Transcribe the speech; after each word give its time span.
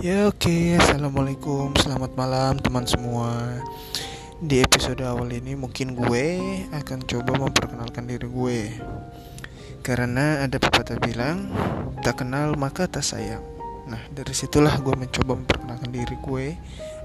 Ya 0.00 0.32
oke, 0.32 0.48
okay. 0.48 0.80
assalamualaikum, 0.80 1.76
selamat 1.76 2.16
malam 2.16 2.56
teman 2.56 2.88
semua. 2.88 3.60
Di 4.40 4.64
episode 4.64 5.04
awal 5.04 5.28
ini 5.28 5.52
mungkin 5.52 5.92
gue 5.92 6.40
akan 6.72 7.04
coba 7.04 7.36
memperkenalkan 7.36 8.08
diri 8.08 8.24
gue. 8.24 8.60
Karena 9.84 10.40
ada 10.40 10.56
pepatah 10.56 10.96
bilang, 11.04 11.52
tak 12.00 12.24
kenal 12.24 12.56
maka 12.56 12.88
tak 12.88 13.04
sayang. 13.04 13.44
Nah 13.92 14.00
dari 14.08 14.32
situlah 14.32 14.72
gue 14.80 14.96
mencoba 14.96 15.36
memperkenalkan 15.36 15.92
diri 15.92 16.16
gue 16.16 16.56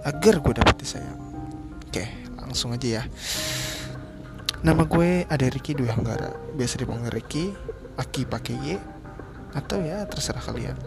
agar 0.07 0.39
gue 0.39 0.53
dapat 0.55 0.79
disayang. 0.79 1.19
Oke, 1.91 2.07
langsung 2.39 2.71
aja 2.71 3.03
ya. 3.03 3.03
Nama 4.63 4.87
gue 4.87 5.27
ada 5.27 5.45
Ricky 5.51 5.75
Dwi 5.75 5.91
Hanggara, 5.91 6.31
biasa 6.55 6.79
dipanggil 6.79 7.11
Ricky, 7.11 7.51
Aki 7.99 8.23
pakai 8.23 8.55
Y, 8.55 8.79
atau 9.51 9.83
ya 9.83 10.07
terserah 10.07 10.39
kalian 10.39 10.79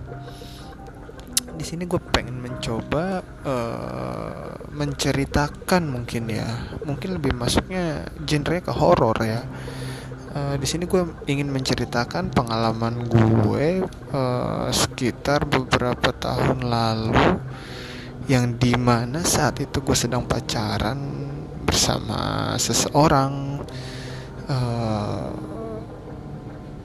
di 1.59 1.67
sini 1.67 1.91
gue 1.91 1.99
pengen 1.99 2.39
mencoba 2.39 3.19
uh, 3.43 4.55
menceritakan 4.71 5.91
mungkin 5.91 6.31
ya. 6.31 6.47
Mungkin 6.87 7.19
lebih 7.19 7.35
masuknya 7.35 8.07
genre 8.23 8.63
ke 8.63 8.71
horor 8.71 9.19
ya. 9.27 9.43
Uh, 10.31 10.55
di 10.55 10.67
sini 10.71 10.87
gue 10.87 11.03
ingin 11.27 11.51
menceritakan 11.51 12.31
pengalaman 12.31 13.11
gue 13.11 13.83
uh, 14.15 14.71
sekitar 14.71 15.51
beberapa 15.51 16.15
tahun 16.15 16.63
lalu 16.63 17.43
yang 18.31 18.55
di 18.55 18.79
mana 18.79 19.27
saat 19.27 19.59
itu 19.59 19.83
gue 19.83 19.99
sedang 19.99 20.31
pacaran 20.31 20.97
bersama 21.67 22.55
seseorang. 22.55 23.59
Uh, 24.49 25.35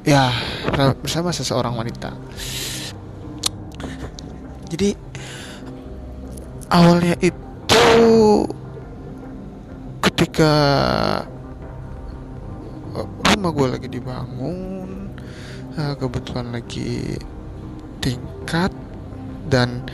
ya 0.03 0.35
bersama 0.99 1.31
seseorang 1.31 1.79
wanita 1.79 2.11
jadi 4.73 4.97
awalnya 6.73 7.13
itu 7.21 7.85
ketika 10.01 10.53
rumah 13.21 13.51
gue 13.53 13.67
lagi 13.69 13.87
dibangun 13.93 15.13
eh, 15.77 15.93
kebetulan 15.93 16.49
lagi 16.49 17.21
tingkat 18.01 18.73
dan 19.45 19.85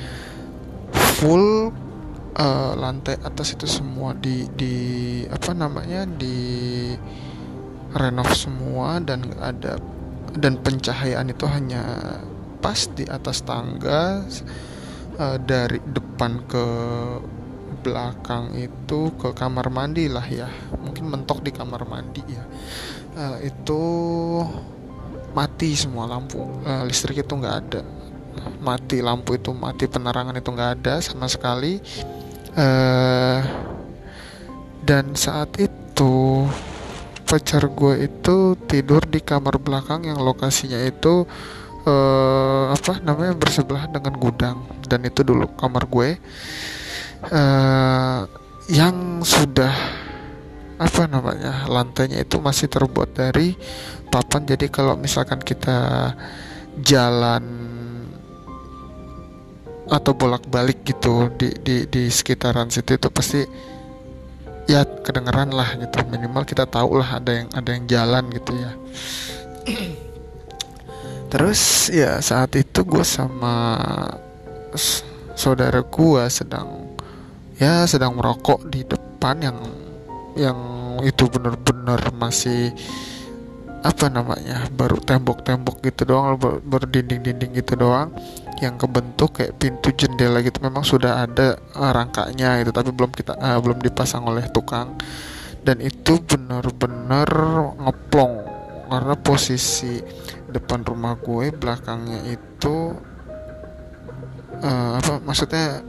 full 1.20 1.76
uh, 2.40 2.72
lantai 2.80 3.20
atas 3.22 3.54
itu 3.54 3.68
semua 3.68 4.16
di 4.16 4.48
di 4.56 4.76
apa 5.28 5.52
namanya 5.52 6.08
di 6.08 6.96
renov 7.92 8.32
semua 8.32 9.04
dan 9.04 9.28
ada 9.44 9.76
dan 10.40 10.56
pencahayaan 10.64 11.28
itu 11.34 11.46
hanya 11.50 11.84
pas 12.60 12.80
di 12.92 13.08
atas 13.08 13.44
tangga 13.44 14.24
uh, 15.20 15.38
dari 15.40 15.80
depan 15.84 16.44
ke 16.48 16.66
belakang 17.80 18.52
itu 18.60 19.16
ke 19.16 19.32
kamar 19.32 19.72
mandi 19.72 20.12
lah 20.12 20.26
ya. 20.28 20.52
Mungkin 20.84 21.08
mentok 21.08 21.40
di 21.44 21.52
kamar 21.56 21.88
mandi 21.88 22.24
ya. 22.28 22.44
Uh, 23.16 23.38
itu 23.44 23.84
mati 25.32 25.76
semua 25.76 26.06
lampu. 26.08 26.44
Uh, 26.64 26.84
listrik 26.84 27.24
itu 27.24 27.34
nggak 27.34 27.56
ada. 27.66 27.82
Mati 28.60 29.00
lampu 29.00 29.40
itu 29.40 29.56
mati 29.56 29.88
penerangan 29.88 30.36
itu 30.36 30.50
nggak 30.52 30.72
ada 30.84 31.00
sama 31.00 31.32
sekali. 31.32 31.80
Uh, 32.60 33.40
dan 34.84 35.14
saat 35.16 35.54
itu 35.62 36.44
pacar 37.30 37.70
gue 37.70 38.10
itu 38.10 38.58
tidur 38.66 39.06
di 39.06 39.22
kamar 39.22 39.62
belakang 39.62 40.02
yang 40.02 40.18
lokasinya 40.18 40.82
itu 40.82 41.30
uh, 41.90 42.70
apa 42.70 43.02
namanya 43.02 43.34
bersebelahan 43.34 43.90
dengan 43.90 44.14
gudang. 44.16 44.58
Dan 44.86 45.06
itu 45.10 45.26
dulu 45.26 45.50
kamar 45.58 45.90
gue. 45.90 46.10
Uh, 47.30 48.24
yang 48.70 49.26
sudah 49.26 49.74
apa 50.80 51.04
namanya 51.10 51.68
lantainya 51.68 52.22
itu 52.22 52.38
masih 52.38 52.70
terbuat 52.70 53.18
dari 53.18 53.58
papan. 54.14 54.46
Jadi 54.46 54.70
kalau 54.70 54.94
misalkan 54.96 55.42
kita 55.42 56.14
jalan 56.86 57.44
atau 59.90 60.14
bolak-balik 60.14 60.86
gitu 60.86 61.34
di 61.34 61.50
di 61.66 61.90
di 61.90 62.14
sekitaran 62.14 62.70
situ 62.70 62.94
itu 62.94 63.10
pasti 63.10 63.42
ya 64.70 64.86
kedengeran 64.86 65.50
lah 65.50 65.76
gitu. 65.82 66.06
Minimal 66.06 66.46
kita 66.46 66.70
tahu 66.70 67.02
lah 67.02 67.18
ada 67.18 67.42
yang 67.42 67.50
ada 67.52 67.70
yang 67.74 67.84
jalan 67.90 68.24
gitu 68.30 68.54
ya 68.54 68.72
terus 71.30 71.94
ya 71.94 72.18
saat 72.20 72.58
itu 72.58 72.82
gue 72.84 73.06
sama 73.06 73.78
saudara 75.38 75.86
gue 75.86 76.24
sedang 76.28 76.98
ya 77.62 77.86
sedang 77.86 78.18
merokok 78.18 78.66
di 78.68 78.82
depan 78.84 79.36
yang 79.40 79.60
yang 80.34 80.60
itu 81.06 81.30
bener-bener 81.32 82.00
masih 82.18 82.74
apa 83.80 84.12
namanya 84.12 84.68
baru 84.76 85.00
tembok-tembok 85.00 85.80
gitu 85.88 86.04
doang 86.04 86.36
baru 86.40 86.84
dinding-dinding 86.84 87.64
gitu 87.64 87.80
doang 87.80 88.12
yang 88.60 88.76
kebentuk 88.76 89.40
kayak 89.40 89.56
pintu 89.56 89.96
jendela 89.96 90.44
gitu. 90.44 90.60
Memang 90.60 90.84
sudah 90.84 91.24
ada 91.24 91.56
uh, 91.80 91.92
rangkanya 91.96 92.60
itu 92.60 92.76
tapi 92.76 92.92
belum 92.92 93.12
kita 93.16 93.40
uh, 93.40 93.60
belum 93.64 93.80
dipasang 93.80 94.28
oleh 94.28 94.46
tukang. 94.52 95.00
Dan 95.64 95.84
itu 95.84 96.20
bener-bener 96.24 97.28
ngeplong 97.80 98.34
karena 98.90 99.16
posisi 99.20 100.00
depan 100.50 100.82
rumah 100.84 101.16
gue 101.18 101.54
belakangnya 101.54 102.26
itu 102.26 102.98
uh, 104.60 104.92
apa 105.00 105.22
maksudnya 105.24 105.82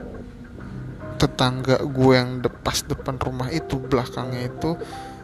tetangga 1.21 1.85
gue 1.85 2.13
yang 2.17 2.41
de 2.41 2.49
pas 2.49 2.81
depan 2.81 3.21
rumah 3.21 3.53
itu 3.53 3.77
belakangnya 3.77 4.49
itu 4.49 4.73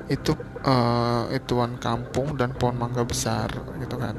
itu 0.07 0.33
uh, 0.63 1.27
ituan 1.33 1.81
kampung 1.81 2.37
dan 2.37 2.53
pohon 2.55 2.77
mangga 2.77 3.03
besar 3.03 3.49
gitu 3.81 3.97
kan. 3.97 4.15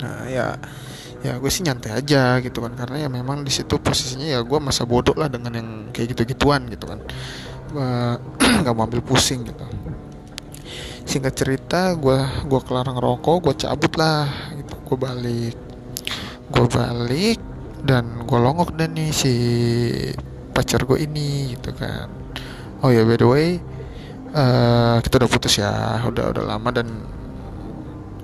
Nah 0.00 0.24
ya 0.30 0.56
ya 1.20 1.42
gue 1.42 1.50
sih 1.50 1.66
nyantai 1.66 2.00
aja 2.00 2.38
gitu 2.40 2.62
kan. 2.62 2.72
Karena 2.78 3.04
ya 3.04 3.08
memang 3.10 3.42
di 3.42 3.52
situ 3.52 3.76
posisinya 3.82 4.24
ya 4.24 4.40
gue 4.46 4.58
masa 4.62 4.86
bodoh 4.86 5.12
lah 5.18 5.26
dengan 5.26 5.52
yang 5.58 5.68
kayak 5.90 6.16
gitu 6.16 6.22
gituan 6.32 6.70
gitu 6.70 6.86
kan. 6.86 7.02
Nggak 8.62 8.72
mau 8.72 8.86
ambil 8.86 9.02
pusing 9.02 9.42
gitu 9.42 9.85
singkat 11.06 11.38
cerita 11.38 11.94
gue 11.94 12.18
gue 12.50 12.60
kelar 12.66 12.90
ngerokok 12.90 13.36
gue 13.46 13.54
cabut 13.62 13.92
lah 13.94 14.26
gitu. 14.58 14.74
Gue 14.82 14.98
balik. 14.98 15.56
Gue 16.50 16.66
balik 16.66 17.38
dan 17.86 18.26
gue 18.26 18.38
longok 18.38 18.74
dan 18.74 18.92
nih 18.98 19.14
si 19.14 19.34
pacar 20.50 20.82
gue 20.82 20.98
ini 20.98 21.54
gitu 21.54 21.70
kan. 21.72 22.10
Oh 22.82 22.90
ya 22.90 23.06
by 23.06 23.16
the 23.16 23.26
way 23.26 23.48
uh, 24.34 24.98
kita 25.00 25.22
udah 25.22 25.30
putus 25.30 25.62
ya 25.62 26.02
udah 26.04 26.34
udah 26.34 26.44
lama 26.44 26.68
dan 26.74 26.88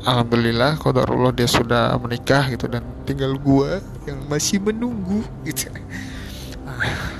alhamdulillah 0.03 0.75
kodarullah 0.83 1.31
dia 1.31 1.47
sudah 1.47 1.95
menikah 2.03 2.51
gitu. 2.51 2.67
Dan 2.67 2.83
tinggal 3.07 3.39
gue 3.39 3.79
yang 4.11 4.19
masih 4.27 4.59
menunggu 4.59 5.23
gitu. 5.47 5.71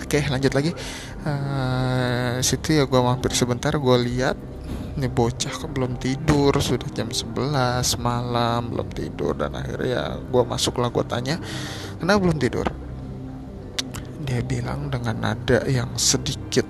Oke 0.03 0.19
okay, 0.19 0.23
lanjut 0.27 0.53
lagi. 0.53 0.75
Uh, 1.23 2.43
situ 2.43 2.83
ya 2.83 2.85
gue 2.85 2.99
mampir 2.99 3.31
sebentar 3.31 3.71
gue 3.71 3.97
lihat 4.11 4.35
ini 4.93 5.09
bocah 5.09 5.53
kok 5.53 5.73
belum 5.73 5.97
tidur. 5.97 6.53
Sudah 6.61 6.89
jam 6.93 7.09
11 7.09 7.97
malam 8.01 8.61
belum 8.69 8.89
tidur. 8.93 9.33
Dan 9.37 9.57
akhirnya 9.57 9.89
ya 9.89 10.05
gue 10.21 10.43
masuk 10.45 10.81
lah 10.81 10.93
gue 10.93 11.05
tanya 11.09 11.41
kenapa 11.97 12.19
belum 12.21 12.39
tidur? 12.39 12.67
Dia 14.23 14.41
bilang 14.45 14.93
dengan 14.93 15.17
nada 15.19 15.65
yang 15.67 15.97
sedikit 15.99 16.65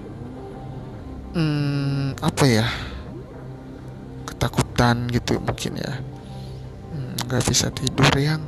hmm, 1.36 2.22
apa 2.22 2.44
ya 2.48 2.66
ketakutan 4.28 5.10
gitu 5.10 5.42
mungkin 5.42 5.82
ya. 5.82 5.92
Hmm, 6.92 7.18
nggak 7.26 7.42
hmm, 7.42 7.50
bisa 7.50 7.66
tidur 7.74 8.10
yang. 8.16 8.42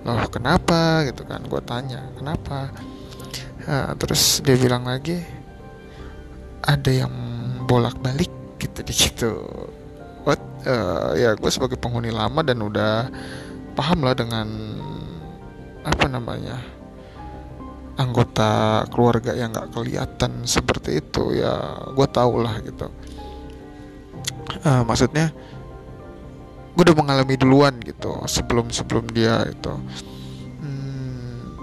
Loh 0.00 0.26
kenapa? 0.32 1.04
Gitu 1.06 1.22
kan 1.28 1.44
gue 1.44 1.62
tanya 1.62 2.08
kenapa? 2.18 2.72
Nah, 3.60 3.92
terus 4.00 4.40
dia 4.40 4.56
bilang 4.56 4.88
lagi 4.88 5.20
ada 6.64 6.90
yang 6.90 7.12
bolak-balik 7.68 8.39
gitu 8.60 8.80
di 8.84 8.94
situ. 8.94 9.32
What? 10.28 10.40
Uh, 10.68 11.16
ya 11.16 11.32
gue 11.32 11.48
sebagai 11.48 11.80
penghuni 11.80 12.12
lama 12.12 12.44
dan 12.44 12.60
udah 12.60 13.08
paham 13.72 14.04
lah 14.04 14.12
dengan 14.12 14.44
apa 15.80 16.04
namanya 16.04 16.60
anggota 17.96 18.84
keluarga 18.92 19.32
yang 19.32 19.56
nggak 19.56 19.72
kelihatan 19.72 20.44
seperti 20.44 21.00
itu 21.00 21.40
ya 21.40 21.80
gue 21.96 22.06
tau 22.12 22.36
lah 22.36 22.60
gitu. 22.60 22.92
Uh, 24.60 24.84
maksudnya 24.84 25.32
gue 26.76 26.82
udah 26.84 26.96
mengalami 26.96 27.40
duluan 27.40 27.80
gitu 27.80 28.20
sebelum 28.28 28.68
sebelum 28.68 29.08
dia 29.08 29.40
itu 29.48 29.72
hmm, 30.60 31.56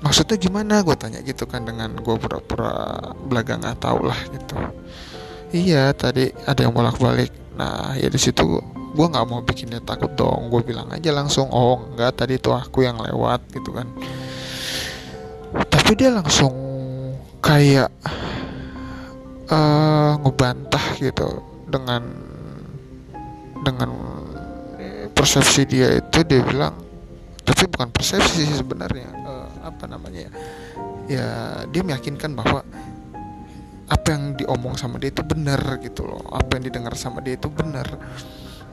maksudnya 0.00 0.40
gimana? 0.40 0.80
Gue 0.80 0.96
tanya 0.96 1.20
gitu 1.20 1.44
kan 1.44 1.68
dengan 1.68 1.92
gue 1.92 2.16
pura-pura 2.16 2.96
belaga 3.28 3.60
nggak 3.60 3.76
tau 3.84 4.00
lah 4.00 4.16
gitu 4.32 4.56
iya 5.54 5.90
tadi 5.94 6.30
ada 6.46 6.60
yang 6.62 6.74
bolak 6.74 6.98
balik 6.98 7.30
nah 7.56 7.96
ya 7.96 8.08
di 8.12 8.20
situ 8.20 8.60
gue 8.96 9.06
nggak 9.12 9.26
mau 9.28 9.44
bikin 9.44 9.68
dia 9.68 9.82
takut 9.84 10.08
dong. 10.16 10.48
Gue 10.48 10.64
bilang 10.64 10.88
aja 10.88 11.12
langsung 11.12 11.52
oh 11.52 11.84
enggak 11.92 12.16
tadi 12.16 12.40
itu 12.40 12.48
aku 12.48 12.88
yang 12.88 12.96
lewat 12.96 13.44
gitu 13.52 13.76
kan. 13.76 13.84
Tapi 15.68 15.92
dia 16.00 16.16
langsung 16.16 16.56
kayak 17.44 17.92
uh, 19.52 20.16
ngebantah 20.24 20.84
gitu 20.96 21.44
dengan 21.68 22.02
dengan 23.60 23.92
persepsi 25.12 25.68
dia 25.68 26.00
itu. 26.00 26.24
Dia 26.24 26.40
bilang 26.40 26.74
tapi 27.44 27.68
bukan 27.68 27.92
persepsi 27.92 28.48
sih 28.48 28.56
sebenarnya 28.58 29.06
uh, 29.22 29.48
apa 29.70 29.86
namanya 29.86 30.26
ya 30.26 30.32
ya 31.06 31.26
dia 31.70 31.82
meyakinkan 31.86 32.34
bahwa 32.34 32.66
apa 33.86 34.06
yang 34.10 34.34
diomong 34.34 34.74
sama 34.74 34.98
dia 34.98 35.14
itu 35.14 35.22
benar 35.22 35.78
gitu 35.78 36.02
loh. 36.02 36.22
Apa 36.34 36.58
yang 36.58 36.70
didengar 36.70 36.94
sama 36.98 37.22
dia 37.22 37.38
itu 37.38 37.46
benar. 37.46 37.86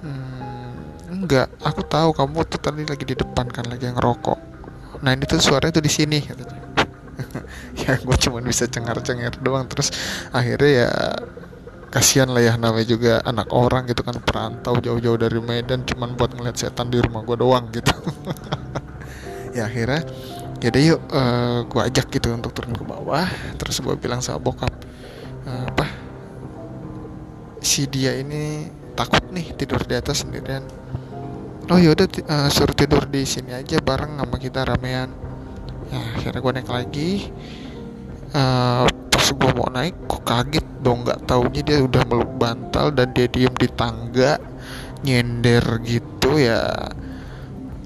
Hmm, 0.01 0.73
enggak 1.13 1.53
aku 1.61 1.85
tahu 1.85 2.17
kamu 2.17 2.43
tuh 2.49 2.59
tadi 2.59 2.83
lagi 2.83 3.05
di 3.05 3.15
depan 3.15 3.45
kan 3.53 3.69
lagi 3.69 3.85
ngerokok. 3.93 4.39
Nah 5.05 5.13
ini 5.13 5.23
tuh 5.29 5.37
suaranya 5.37 5.77
tuh 5.77 5.85
di 5.85 5.91
sini 5.91 6.19
katanya. 6.21 6.61
Ya 7.77 7.93
gue 8.01 8.17
cuma 8.25 8.41
bisa 8.41 8.65
cengar-cengir 8.65 9.37
doang. 9.37 9.69
Terus 9.69 9.93
akhirnya 10.33 10.69
ya 10.85 10.89
kasihan 11.93 12.25
lah 12.33 12.41
ya 12.41 12.53
namanya 12.57 12.89
juga 12.89 13.21
anak 13.21 13.53
orang 13.53 13.85
gitu 13.85 14.01
kan 14.01 14.17
perantau 14.17 14.81
jauh-jauh 14.81 15.13
dari 15.21 15.37
Medan 15.37 15.85
cuman 15.85 16.17
buat 16.17 16.33
ngeliat 16.33 16.57
setan 16.57 16.89
di 16.89 16.97
rumah 16.97 17.21
gue 17.21 17.37
doang 17.37 17.69
gitu. 17.69 17.93
Ya 19.53 19.69
akhirnya 19.69 20.01
ya 20.65 20.73
deh 20.73 20.81
yuk 20.81 20.97
uh, 21.13 21.21
eh, 21.21 21.57
gue 21.69 21.81
ajak 21.85 22.09
gitu 22.09 22.33
untuk 22.33 22.57
turun 22.57 22.73
ke 22.73 22.81
bawah. 22.81 23.29
Terus 23.61 23.77
gue 23.85 23.93
bilang 24.01 24.17
sama 24.17 24.41
bokap 24.41 24.73
si 27.73 27.89
dia 27.89 28.13
ini 28.13 28.69
takut 28.93 29.25
nih 29.33 29.57
tidur 29.57 29.81
di 29.81 29.97
atas 29.97 30.21
sendirian. 30.21 30.61
Oh 31.73 31.79
yaudah 31.81 32.05
uh, 32.29 32.45
suruh 32.53 32.77
tidur 32.77 33.09
di 33.09 33.25
sini 33.25 33.49
aja 33.49 33.81
bareng 33.81 34.21
sama 34.21 34.37
kita 34.37 34.61
ramean. 34.61 35.09
Ya 35.89 35.97
akhirnya 36.13 36.39
gue 36.45 36.53
naik 36.53 36.69
lagi. 36.69 37.11
Uh, 38.29 38.85
pas 39.09 39.25
gue 39.25 39.51
mau 39.57 39.69
naik 39.73 39.97
kok 40.05 40.21
kaget 40.21 40.67
dong 40.85 41.01
nggak 41.01 41.25
taunya 41.25 41.61
dia 41.65 41.77
udah 41.81 42.03
meluk 42.05 42.29
bantal 42.37 42.93
dan 42.93 43.09
dia 43.09 43.25
diem 43.25 43.53
di 43.57 43.69
tangga 43.73 44.37
nyender 45.01 45.65
gitu 45.81 46.37
ya. 46.37 46.61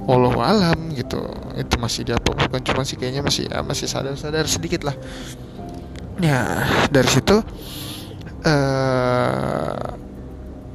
Allah 0.03 0.35
alam 0.35 0.91
gitu. 0.91 1.23
Itu 1.55 1.79
masih 1.79 2.03
dia 2.03 2.19
apa? 2.19 2.35
Bukan 2.35 2.59
cuma 2.59 2.83
sih 2.83 2.99
kayaknya 2.99 3.23
masih 3.23 3.47
ya, 3.47 3.63
masih 3.63 3.87
sadar-sadar 3.87 4.51
sedikit 4.51 4.83
lah. 4.83 4.95
Ya 6.19 6.67
dari 6.91 7.07
situ 7.07 7.39
uh, 8.43 8.49
eh, 8.49 9.77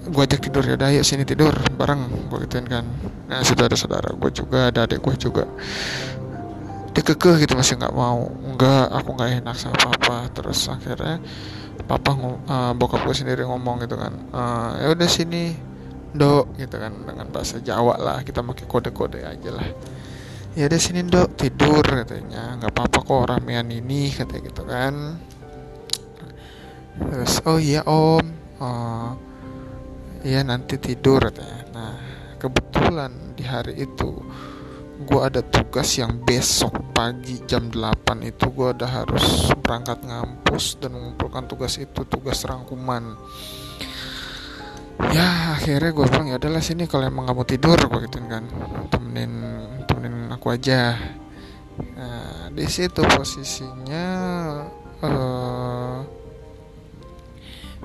gue 0.03 0.23
ajak 0.27 0.41
tidur 0.43 0.65
ya 0.67 0.75
ayo 0.75 1.01
sini 1.07 1.23
tidur 1.23 1.55
bareng 1.79 2.29
gue 2.29 2.39
gituin 2.47 2.67
kan. 2.67 2.85
Nah 3.31 3.41
situ 3.47 3.63
ada 3.63 3.79
saudara 3.79 4.11
gue 4.11 4.31
juga 4.35 4.69
ada 4.73 4.85
adik 4.89 4.99
gue 4.99 5.15
juga. 5.17 5.45
Dia 6.93 7.03
kekeh 7.07 7.47
gitu 7.47 7.55
masih 7.55 7.79
nggak 7.79 7.95
mau. 7.95 8.29
Nggak 8.29 8.85
aku 8.93 9.09
nggak 9.15 9.31
enak 9.45 9.57
sama 9.57 9.77
papa. 9.79 10.27
Terus 10.35 10.67
akhirnya 10.67 11.23
papa 11.87 12.13
uh, 12.19 12.73
bokap 12.75 13.07
gue 13.07 13.15
sendiri 13.17 13.43
ngomong 13.43 13.83
gitu 13.83 13.99
kan 13.99 14.15
uh, 14.31 14.79
ya 14.79 14.95
udah 14.95 15.09
sini 15.11 15.51
dok 16.15 16.55
gitu 16.61 16.79
kan 16.79 16.93
dengan 16.93 17.27
bahasa 17.31 17.63
Jawa 17.63 17.97
lah. 17.97 18.19
Kita 18.27 18.43
pakai 18.43 18.67
kode-kode 18.67 19.23
aja 19.23 19.51
lah. 19.55 19.69
Ya 20.53 20.69
udah 20.69 20.81
sini 20.83 21.07
dok 21.07 21.39
tidur 21.39 21.81
katanya. 21.87 22.59
Nggak 22.59 22.75
apa-apa 22.75 22.99
kok 23.01 23.23
ramean 23.31 23.71
ini 23.71 24.13
katanya 24.13 24.43
gitu 24.51 24.63
kan 24.69 24.95
terus 26.99 27.41
oh 27.49 27.57
iya 27.57 27.85
om. 27.89 28.25
Uh, 28.63 29.17
iya 30.23 30.45
nanti 30.47 30.79
tidur 30.79 31.19
katanya. 31.19 31.61
Nah 31.73 31.95
kebetulan 32.39 33.35
di 33.39 33.45
hari 33.47 33.87
itu 33.87 34.23
gue 35.03 35.21
ada 35.21 35.43
tugas 35.43 35.99
yang 35.99 36.23
besok 36.23 36.79
pagi 36.95 37.43
jam 37.43 37.67
8 37.75 38.23
itu 38.23 38.47
gue 38.55 38.69
udah 38.71 38.91
harus 39.03 39.51
berangkat 39.59 39.99
ngampus 40.07 40.79
dan 40.79 40.95
mengumpulkan 40.95 41.51
tugas 41.51 41.75
itu 41.83 42.07
tugas 42.07 42.47
rangkuman. 42.47 43.19
Ya 45.11 45.59
akhirnya 45.59 45.91
gue 45.91 46.07
bilang 46.07 46.31
ya 46.31 46.39
adalah 46.39 46.63
sini 46.63 46.87
kalau 46.87 47.11
emang 47.11 47.27
kamu 47.27 47.43
tidur 47.43 47.75
gue 47.75 48.01
gituin 48.07 48.31
kan. 48.31 48.45
Temenin 48.95 49.33
temenin 49.91 50.31
aku 50.31 50.55
aja. 50.55 50.95
Nah 51.99 52.47
di 52.55 52.67
situ 52.71 53.03
posisinya 53.03 54.07
uh, 55.03 56.22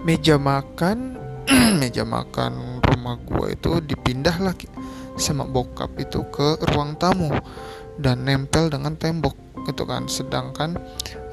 meja 0.07 0.39
makan 0.39 1.19
meja 1.83 2.07
makan 2.07 2.79
rumah 2.79 3.19
gue 3.19 3.59
itu 3.59 3.83
dipindah 3.83 4.39
lagi 4.39 4.71
sama 5.19 5.43
bokap 5.43 5.91
itu 5.99 6.23
ke 6.31 6.63
ruang 6.71 6.95
tamu 6.95 7.35
dan 7.99 8.23
nempel 8.23 8.71
dengan 8.71 8.95
tembok 8.95 9.35
gitu 9.67 9.83
kan. 9.83 10.07
Sedangkan 10.07 10.79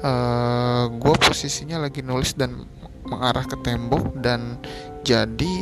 uh, 0.03 0.09
eh, 0.09 0.83
gue 0.91 1.15
posisinya 1.15 1.79
lagi 1.87 2.03
nulis 2.03 2.35
dan 2.35 2.67
mengarah 3.05 3.45
ke 3.45 3.55
tembok 3.61 4.17
dan 4.19 4.57
jadi 5.05 5.53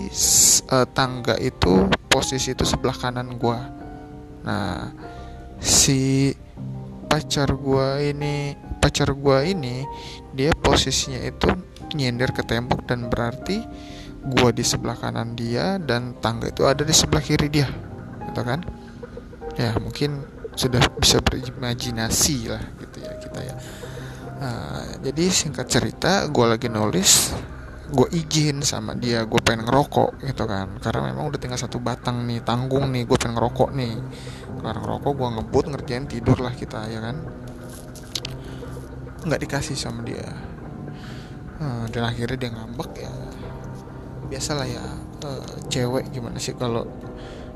uh, 0.71 0.87
tangga 0.95 1.35
itu 1.37 1.91
posisi 2.07 2.55
itu 2.55 2.63
sebelah 2.63 2.95
kanan 2.95 3.35
gue 3.35 3.59
nah 4.43 4.91
si 5.59 6.31
pacar 7.11 7.51
gue 7.51 8.11
ini 8.15 8.55
pacar 8.83 9.15
gue 9.15 9.37
ini 9.47 9.87
dia 10.35 10.51
posisinya 10.51 11.23
itu 11.23 11.47
nyender 11.95 12.35
ke 12.35 12.43
tembok 12.43 12.83
dan 12.83 13.07
berarti 13.07 13.63
gue 14.23 14.49
di 14.51 14.63
sebelah 14.63 14.99
kanan 14.99 15.39
dia 15.39 15.79
dan 15.79 16.19
tangga 16.19 16.51
itu 16.51 16.67
ada 16.67 16.83
di 16.83 16.91
sebelah 16.91 17.23
kiri 17.23 17.47
dia 17.47 17.71
gitu 18.27 18.43
kan? 18.43 18.59
Ya 19.55 19.71
mungkin 19.79 20.19
sudah 20.59 20.83
bisa 20.99 21.23
berimajinasi 21.23 22.51
lah 22.51 22.63
gitu 22.75 22.97
ya 22.99 23.13
kita 23.23 23.39
ya. 23.39 23.55
Uh, 24.43 24.83
jadi 24.99 25.31
singkat 25.31 25.71
cerita 25.71 26.27
gue 26.27 26.43
lagi 26.43 26.67
nulis 26.67 27.31
gue 27.93 28.07
izin 28.09 28.65
sama 28.65 28.97
dia 28.97 29.23
gue 29.23 29.39
pengen 29.39 29.63
ngerokok 29.63 30.27
gitu 30.27 30.43
kan? 30.43 30.75
Karena 30.83 31.07
memang 31.13 31.31
udah 31.31 31.39
tinggal 31.39 31.59
satu 31.61 31.79
batang 31.79 32.27
nih 32.27 32.43
tanggung 32.43 32.91
nih 32.91 33.07
gue 33.07 33.15
pengen 33.15 33.39
ngerokok 33.39 33.69
nih. 33.79 33.95
Karena 34.59 34.79
ngerokok 34.79 35.11
gue 35.15 35.29
ngebut 35.39 35.65
ngerjain 35.71 36.05
tidur 36.07 36.39
lah 36.43 36.51
kita 36.51 36.83
ya 36.91 36.99
kan 36.99 37.42
nggak 39.23 39.41
dikasih 39.47 39.75
sama 39.79 40.03
dia. 40.03 40.27
Uh, 41.63 41.87
dan 41.91 42.11
akhirnya 42.11 42.37
dia 42.37 42.51
ngambek 42.51 42.91
ya. 43.07 43.13
Biasalah 44.27 44.67
ya 44.67 44.83
uh, 45.23 45.47
cewek 45.69 46.11
gimana 46.11 46.39
sih 46.41 46.55
kalau 46.57 46.83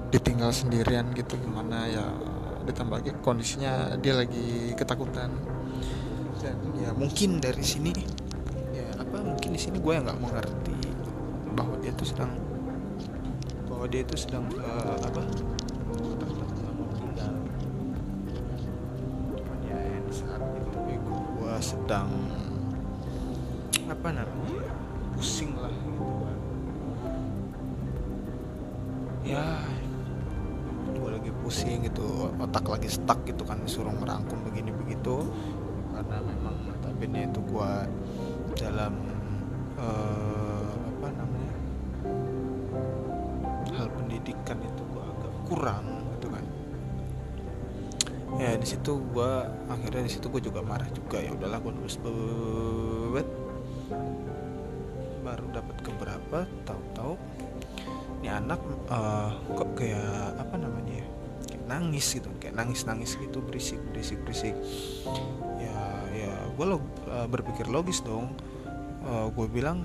ditinggal 0.07 0.55
sendirian 0.55 1.11
gitu 1.11 1.35
gimana 1.35 1.83
ya 1.91 2.05
ditambah 2.63 3.03
lagi 3.03 3.11
kondisinya 3.19 3.95
dia 3.99 4.15
lagi 4.15 4.71
ketakutan. 4.75 5.31
Dan 6.37 6.57
ya 6.79 6.93
mungkin 6.93 7.43
dari 7.43 7.63
sini 7.65 7.91
ya 8.71 8.87
apa 9.01 9.19
mungkin 9.25 9.51
di 9.51 9.59
sini 9.59 9.81
gue 9.81 9.93
nggak 9.97 10.19
mengerti 10.21 10.77
bahwa 11.57 11.75
dia 11.81 11.91
itu 11.91 12.05
sedang 12.05 12.31
bahwa 13.67 13.85
dia 13.89 14.01
itu 14.05 14.15
sedang 14.15 14.45
uh, 14.61 14.95
apa? 15.01 15.21
Ya 19.67 19.79
saat 20.13 20.39
itu 20.39 20.76
gue 21.47 21.63
sedang 21.63 22.11
apa 23.87 24.11
namanya 24.11 24.67
pusing 25.15 25.55
lah 25.55 25.71
gitu 25.71 26.03
kan 26.03 26.39
ya 29.23 29.47
pusing 31.47 31.87
gitu 31.87 32.27
otak 32.43 32.67
lagi 32.67 32.91
stuck 32.91 33.23
gitu 33.23 33.47
kan 33.47 33.63
disuruh 33.63 33.95
merangkum 33.95 34.35
begini 34.43 34.75
begitu. 34.75 35.23
Karena 35.95 36.19
memang 36.19 36.55
notabene 36.67 37.31
itu 37.31 37.39
gua 37.47 37.87
dalam 38.59 38.91
uh, 39.79 40.67
apa 40.67 41.07
namanya 41.15 41.55
hal 43.79 43.87
pendidikan 43.95 44.59
itu 44.59 44.83
gua 44.91 45.07
agak 45.07 45.33
kurang 45.47 45.85
ya 48.37 48.53
di 48.55 48.67
situ 48.69 49.01
gua 49.11 49.49
akhirnya 49.67 50.05
di 50.05 50.11
situ 50.13 50.29
gua 50.29 50.41
juga 50.41 50.61
marah 50.61 50.89
juga. 50.93 51.17
Ya 51.21 51.33
udahlah 51.33 51.59
gua 51.61 51.73
nulis 51.73 51.97
bebet 51.97 53.27
baru 55.27 55.43
dapat 55.51 55.77
keberapa 55.83 56.47
tahu-tahu 56.63 57.19
ini 58.23 58.31
anak 58.31 58.63
uh, 58.87 59.35
kok 59.53 59.75
kayak 59.75 60.39
apa 60.39 60.55
namanya 60.55 61.03
ya 61.03 61.07
nangis 61.67 62.15
gitu 62.15 62.31
kayak 62.39 62.55
nangis 62.55 62.87
nangis 62.87 63.19
gitu 63.19 63.43
berisik 63.43 63.77
berisik 63.91 64.23
berisik. 64.23 64.55
Ya 65.59 65.77
ya 66.15 66.33
gue 66.55 66.65
lo 66.65 66.79
uh, 67.11 67.27
berpikir 67.27 67.67
logis 67.67 67.99
dong. 68.01 68.31
Uh, 69.03 69.27
gue 69.35 69.47
bilang 69.51 69.83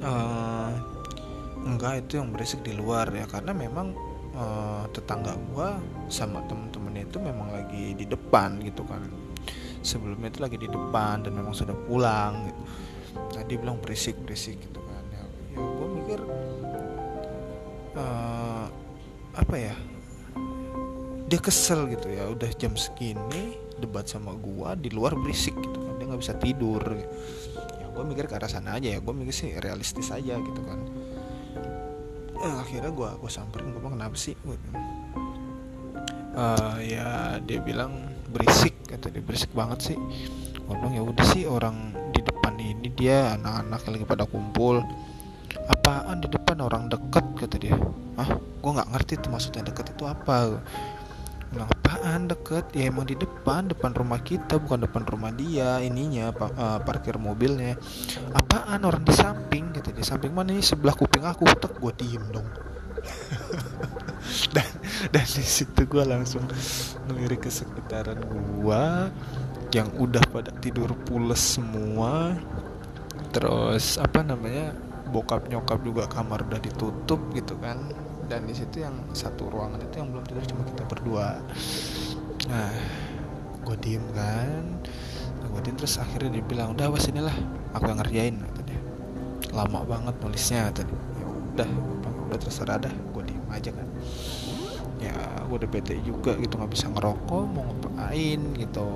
uh, 0.00 0.72
enggak 1.64 2.08
itu 2.08 2.20
yang 2.20 2.32
berisik 2.32 2.64
di 2.64 2.72
luar 2.72 3.08
ya 3.12 3.28
karena 3.28 3.52
memang 3.52 3.92
uh, 4.36 4.84
tetangga 4.92 5.34
gue 5.34 5.68
sama 6.12 6.44
temen-temennya 6.46 7.08
itu 7.08 7.18
memang 7.18 7.48
lagi 7.50 7.96
di 7.96 8.04
depan 8.06 8.60
gitu 8.62 8.84
kan. 8.84 9.02
Sebelumnya 9.80 10.30
itu 10.30 10.40
lagi 10.42 10.58
di 10.60 10.68
depan 10.68 11.26
dan 11.26 11.32
memang 11.34 11.56
sudah 11.56 11.74
pulang 11.88 12.52
gitu. 12.52 12.62
nah 13.16 13.42
bilang 13.48 13.80
berisik 13.80 14.16
berisik 14.22 14.60
gitu 14.60 14.80
kan. 14.84 15.04
Ya, 15.08 15.24
ya 15.56 15.58
gue 15.60 15.88
mikir 15.88 16.20
uh, 17.96 18.66
apa 19.36 19.56
ya 19.56 19.74
dia 21.26 21.40
kesel 21.40 21.88
gitu 21.90 22.12
ya. 22.12 22.28
Udah 22.28 22.50
jam 22.54 22.76
segini 22.76 23.58
debat 23.76 24.06
sama 24.08 24.32
gua 24.38 24.72
di 24.78 24.92
luar 24.92 25.16
berisik 25.16 25.56
gitu 25.58 25.78
kan. 25.80 25.92
Dia 25.98 26.06
nggak 26.12 26.22
bisa 26.22 26.34
tidur. 26.38 26.82
Ya 27.80 27.86
gua 27.90 28.04
mikir 28.04 28.28
ke 28.28 28.36
arah 28.36 28.50
sana 28.52 28.76
aja 28.76 28.92
ya. 28.92 28.98
Gua 29.00 29.16
mikir 29.16 29.32
sih 29.32 29.50
realistis 29.58 30.12
aja 30.12 30.38
gitu 30.38 30.60
kan 30.62 30.95
eh, 32.46 32.54
akhirnya 32.62 32.90
gua 32.94 33.18
gua 33.18 33.30
samperin 33.30 33.74
gua 33.74 33.82
bilang 33.82 33.94
kenapa 33.98 34.16
sih? 34.16 34.38
Uh, 36.36 36.76
ya 36.84 37.40
dia 37.40 37.58
bilang 37.64 38.12
berisik 38.28 38.76
kata 38.86 39.10
dia 39.10 39.22
berisik 39.24 39.50
banget 39.50 39.92
sih. 39.92 39.98
Gua 40.64 40.78
bilang 40.78 40.94
ya 40.94 41.02
udah 41.02 41.26
sih 41.26 41.44
orang 41.44 41.92
di 42.14 42.20
depan 42.22 42.54
ini 42.60 42.88
dia 42.94 43.34
anak-anak 43.34 43.80
lagi 43.90 44.04
pada 44.06 44.24
kumpul. 44.24 44.80
Apaan 45.66 46.22
di 46.22 46.28
depan? 46.30 46.62
Orang 46.62 46.88
deket 46.88 47.26
kata 47.36 47.56
dia. 47.58 47.76
Ah 48.16 48.38
gue 48.38 48.70
nggak 48.72 48.90
ngerti 48.96 49.12
tuh 49.20 49.30
maksudnya 49.30 49.62
deket 49.66 49.92
itu 49.92 50.04
apa. 50.08 50.62
Bilang 51.52 51.68
apaan? 52.06 52.30
Deket. 52.30 52.64
Ya 52.70 52.86
emang 52.86 53.02
di 53.02 53.18
depan. 53.18 53.66
Depan 53.66 53.90
rumah 53.90 54.22
kita 54.22 54.62
bukan 54.62 54.86
depan 54.86 55.02
rumah 55.02 55.34
dia. 55.34 55.82
Ininya 55.82 56.30
pa, 56.30 56.46
uh, 56.54 56.78
parkir 56.78 57.18
mobilnya. 57.18 57.74
Apaan? 58.30 58.86
Orang 58.86 59.02
di 59.02 59.10
samping 59.10 59.74
gitu 59.74 59.90
di 59.90 60.06
samping 60.06 60.30
mana 60.30 60.54
ini? 60.54 60.62
Sebelah 60.62 60.94
kuping 60.94 61.26
aku. 61.26 61.42
Tek 61.50 61.82
gue 61.82 61.92
diem 61.98 62.22
dong. 62.30 62.46
Dan 64.54 64.66
dan 65.14 65.26
di 65.26 65.44
situ 65.46 65.86
gue 65.86 66.02
langsung 66.02 66.42
ngelirik 67.06 67.46
ke 67.46 67.50
sekitaran 67.50 68.18
gue 68.18 68.82
yang 69.70 69.86
udah 69.98 70.22
pada 70.30 70.50
tidur 70.62 70.94
pules 71.06 71.58
semua. 71.58 72.34
Terus 73.34 73.98
apa 73.98 74.22
namanya 74.22 74.74
bokap 75.10 75.46
nyokap 75.46 75.78
juga 75.82 76.10
kamar 76.10 76.42
udah 76.46 76.58
ditutup 76.58 77.22
gitu 77.34 77.54
kan 77.62 77.78
dan 78.26 78.42
di 78.46 78.54
situ 78.54 78.82
yang 78.82 78.94
satu 79.14 79.46
ruangan 79.46 79.78
itu 79.82 80.02
yang 80.02 80.10
belum 80.10 80.24
tidur 80.26 80.44
cuma 80.50 80.62
kita 80.66 80.82
berdua. 80.86 81.28
Nah 82.50 82.74
gue 83.66 83.76
diem 83.82 84.04
kan. 84.14 84.62
Nah, 85.42 85.46
gue 85.50 85.60
diem 85.62 85.76
terus 85.78 85.98
akhirnya 85.98 86.38
dia 86.38 86.44
bilang 86.46 86.74
udah 86.74 86.86
awas 86.90 87.06
inilah. 87.10 87.34
Aku 87.74 87.90
yang 87.90 87.98
ngerjain 87.98 88.34
kata 88.38 88.60
dia. 88.66 88.80
Lama 89.54 89.82
banget 89.86 90.14
nulisnya 90.22 90.70
tadi 90.70 90.94
ya 90.94 91.26
udah 91.26 91.70
udah 92.30 92.38
terserah 92.38 92.78
dah. 92.82 92.94
Gue 93.14 93.22
diem 93.26 93.46
aja 93.50 93.70
kan. 93.74 93.86
Ya 95.02 95.14
gue 95.46 95.56
udah 95.62 95.70
bete 95.70 95.98
juga 96.02 96.34
gitu 96.38 96.58
nggak 96.58 96.70
bisa 96.70 96.86
ngerokok 96.90 97.44
mau 97.46 97.62
ngapain 97.62 98.40
gitu. 98.58 98.88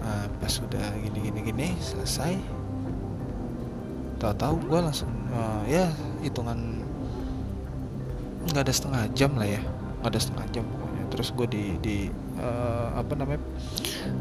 Nah, 0.00 0.26
pas 0.40 0.54
udah 0.58 0.86
gini 1.02 1.18
gini 1.30 1.40
gini 1.44 1.68
selesai. 1.78 2.34
Tahu-tahu 4.20 4.54
gue 4.68 4.80
langsung 4.84 5.08
uh, 5.32 5.64
ya 5.64 5.88
hitungan 6.20 6.79
nggak 8.48 8.62
ada 8.64 8.72
setengah 8.72 9.02
jam 9.12 9.36
lah 9.36 9.48
ya. 9.48 9.60
Nggak 10.00 10.10
ada 10.10 10.20
setengah 10.20 10.46
jam 10.54 10.64
pokoknya. 10.64 11.04
Terus 11.10 11.28
gue 11.36 11.46
di 11.50 11.64
di 11.82 11.96
uh, 12.40 12.96
apa 12.96 13.12
namanya 13.18 13.42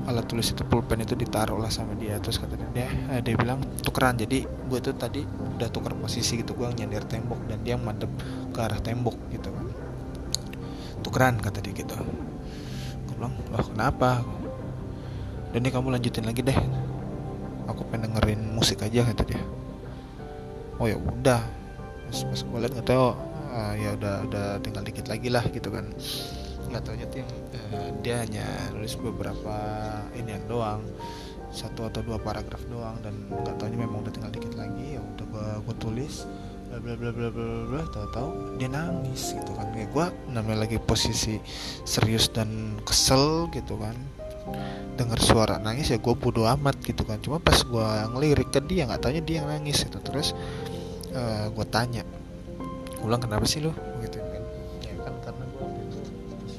alat 0.10 0.26
tulis 0.28 0.52
itu 0.52 0.66
pulpen 0.68 1.00
itu 1.00 1.16
ditaruh 1.16 1.56
lah 1.56 1.72
sama 1.72 1.96
dia. 1.96 2.20
Terus 2.20 2.42
kata 2.42 2.60
dia 2.76 2.90
eh, 3.16 3.22
dia 3.24 3.36
bilang 3.40 3.64
tukeran. 3.80 4.20
Jadi 4.20 4.44
gue 4.44 4.80
tuh 4.84 4.96
tadi 4.98 5.24
udah 5.24 5.70
tuker 5.72 5.96
posisi 5.96 6.40
gitu 6.44 6.56
gue 6.56 6.68
nyender 6.76 7.06
tembok 7.08 7.40
dan 7.48 7.64
dia 7.64 7.80
madep 7.80 8.12
ke 8.52 8.60
arah 8.60 8.80
tembok 8.84 9.16
gitu 9.32 9.48
kan. 9.52 9.66
Tukeran 11.00 11.40
kata 11.40 11.64
dia 11.64 11.74
gitu. 11.74 11.96
Gue 13.08 13.14
bilang 13.16 13.34
loh 13.56 13.66
kenapa? 13.72 14.24
Dan 15.50 15.66
ini 15.66 15.70
kamu 15.74 15.96
lanjutin 15.96 16.28
lagi 16.28 16.44
deh. 16.46 16.60
Aku 17.70 17.86
pengen 17.88 18.12
dengerin 18.12 18.54
musik 18.54 18.82
aja 18.82 19.06
kata 19.06 19.24
dia. 19.24 19.42
Oh 20.82 20.90
ya 20.90 20.98
udah. 20.98 21.42
Pas, 22.10 22.20
pas 22.26 22.42
gue 22.42 22.58
liat 22.58 22.74
nggak 22.74 22.90
tahu 22.90 23.29
uh, 23.50 23.74
ya 23.76 23.98
udah 23.98 24.16
udah 24.30 24.46
tinggal 24.62 24.86
dikit 24.86 25.10
lagi 25.10 25.30
lah 25.34 25.44
gitu 25.50 25.70
kan. 25.74 25.90
Nggak 26.70 26.82
tahu 26.86 26.96
yang 27.02 27.10
uh, 27.10 27.90
dia 28.06 28.16
hanya 28.22 28.46
nulis 28.74 28.94
beberapa 28.96 29.56
inian 30.14 30.46
doang. 30.46 30.86
Satu 31.50 31.90
atau 31.90 32.06
dua 32.06 32.22
paragraf 32.22 32.62
doang 32.70 33.02
dan 33.02 33.26
nggak 33.26 33.58
tahunya 33.58 33.82
memang 33.82 34.06
udah 34.06 34.14
tinggal 34.14 34.30
dikit 34.30 34.54
lagi. 34.54 34.98
Ya 34.98 35.02
udah 35.02 35.26
gua, 35.34 35.48
gua 35.66 35.76
tulis 35.82 36.30
bla 36.70 36.78
bla 36.78 37.10
bla 37.10 37.34
bla 37.34 37.66
bla 37.66 37.82
tahu-tahu 37.90 38.62
dia 38.62 38.70
nangis 38.70 39.34
gitu 39.34 39.52
kan. 39.58 39.74
Kayak 39.74 39.90
gua 39.90 40.06
namanya 40.30 40.70
lagi 40.70 40.78
posisi 40.78 41.42
serius 41.90 42.30
dan 42.30 42.78
kesel 42.86 43.50
gitu 43.50 43.82
kan. 43.82 43.98
Dengar 44.94 45.18
suara 45.22 45.56
nangis 45.62 45.94
ya 45.94 45.98
gue 46.02 46.12
bodo 46.12 46.44
amat 46.44 46.82
gitu 46.82 47.06
kan. 47.06 47.22
Cuma 47.22 47.40
pas 47.40 47.56
gue 47.56 47.88
ngelirik 48.14 48.50
ke 48.50 48.62
dia 48.66 48.86
nggak 48.86 49.02
tanya 49.02 49.22
dia 49.22 49.42
yang 49.42 49.50
nangis 49.50 49.86
itu 49.86 49.98
terus 50.02 50.34
uh, 51.14 51.48
gue 51.54 51.66
tanya 51.70 52.04
ulang 53.04 53.22
kenapa 53.22 53.46
sih 53.48 53.64
lu? 53.64 53.72
Gitu 54.04 54.20
kan 54.20 54.44
ya 54.84 54.94
kan 55.04 55.14
karena 55.24 55.46
gue 55.46 55.68
itu 55.88 56.00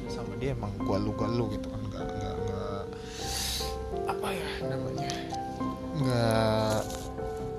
sama 0.09 0.32
dia 0.40 0.56
emang 0.56 0.73
gue 0.78 0.97
lu 1.00 1.11
gue 1.14 1.28
lu 1.28 1.44
gitu 1.52 1.66
kan 1.68 1.80
nggak 1.90 2.04
nggak 2.06 2.35
nggak 2.44 2.85
apa 4.09 4.28
ya 4.32 4.49
namanya? 4.68 5.09
Nggak 6.00 6.80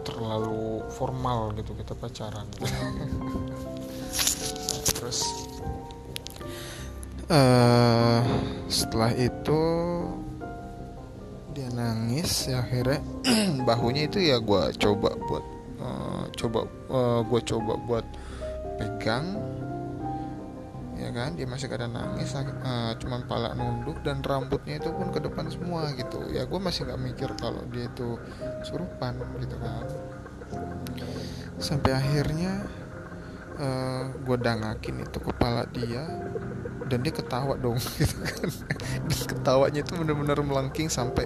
terlalu 0.01 0.81
formal 0.93 1.53
gitu 1.57 1.71
kita 1.77 1.93
pacaran. 1.97 2.47
Terus? 4.97 5.19
Uh, 7.31 8.19
setelah 8.67 9.11
itu 9.15 9.61
dia 11.55 11.67
nangis 11.71 12.47
ya 12.47 12.59
akhirnya 12.59 12.99
bahunya 13.67 14.11
itu 14.11 14.19
ya 14.19 14.39
gue 14.39 14.63
coba 14.75 15.15
buat 15.27 15.45
uh, 15.79 16.23
coba 16.35 16.59
uh, 16.91 17.19
gue 17.23 17.41
coba 17.47 17.73
buat 17.87 18.05
pegang 18.81 19.37
ya 20.97 21.09
kan? 21.13 21.33
Dia 21.37 21.45
masih 21.49 21.67
kadang 21.69 21.93
nangis 21.93 22.33
uh, 22.33 22.93
cuman 22.97 23.25
pala 23.25 23.53
nunduk 23.57 24.01
dan 24.05 24.21
rambutnya 24.21 24.77
itu 24.77 24.89
pun 24.93 25.09
ke 25.13 25.21
depan 25.21 25.49
semua 25.49 25.89
gitu. 25.93 26.25
Ya 26.29 26.45
gue 26.45 26.59
masih 26.61 26.89
nggak 26.89 27.01
mikir 27.01 27.29
kalau 27.37 27.61
dia 27.69 27.89
itu 27.89 28.17
surupan 28.65 29.17
gitu 29.41 29.57
kan. 29.57 29.85
Sampai 31.61 31.93
akhirnya 31.93 32.65
uh, 33.57 33.65
eh, 33.65 34.03
gue 34.17 34.37
dangakin 34.37 35.05
itu 35.05 35.17
kepala 35.21 35.65
dia 35.69 36.05
dan 36.89 37.05
dia 37.05 37.13
ketawa 37.13 37.57
dong 37.57 37.77
gitu 38.01 38.17
kan. 38.21 38.49
Dan 39.09 39.21
ketawanya 39.25 39.81
itu 39.81 39.93
benar-benar 39.97 40.37
melengking 40.41 40.89
sampai 40.89 41.25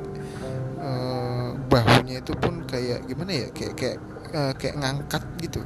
uh, 0.79 1.51
bahunya 1.67 2.23
itu 2.23 2.31
pun 2.35 2.63
kayak 2.63 3.03
gimana 3.11 3.31
ya? 3.31 3.47
Kayak 3.51 3.73
kayak 3.75 3.97
uh, 4.31 4.53
kayak 4.55 4.75
ngangkat 4.79 5.23
gitu 5.43 5.61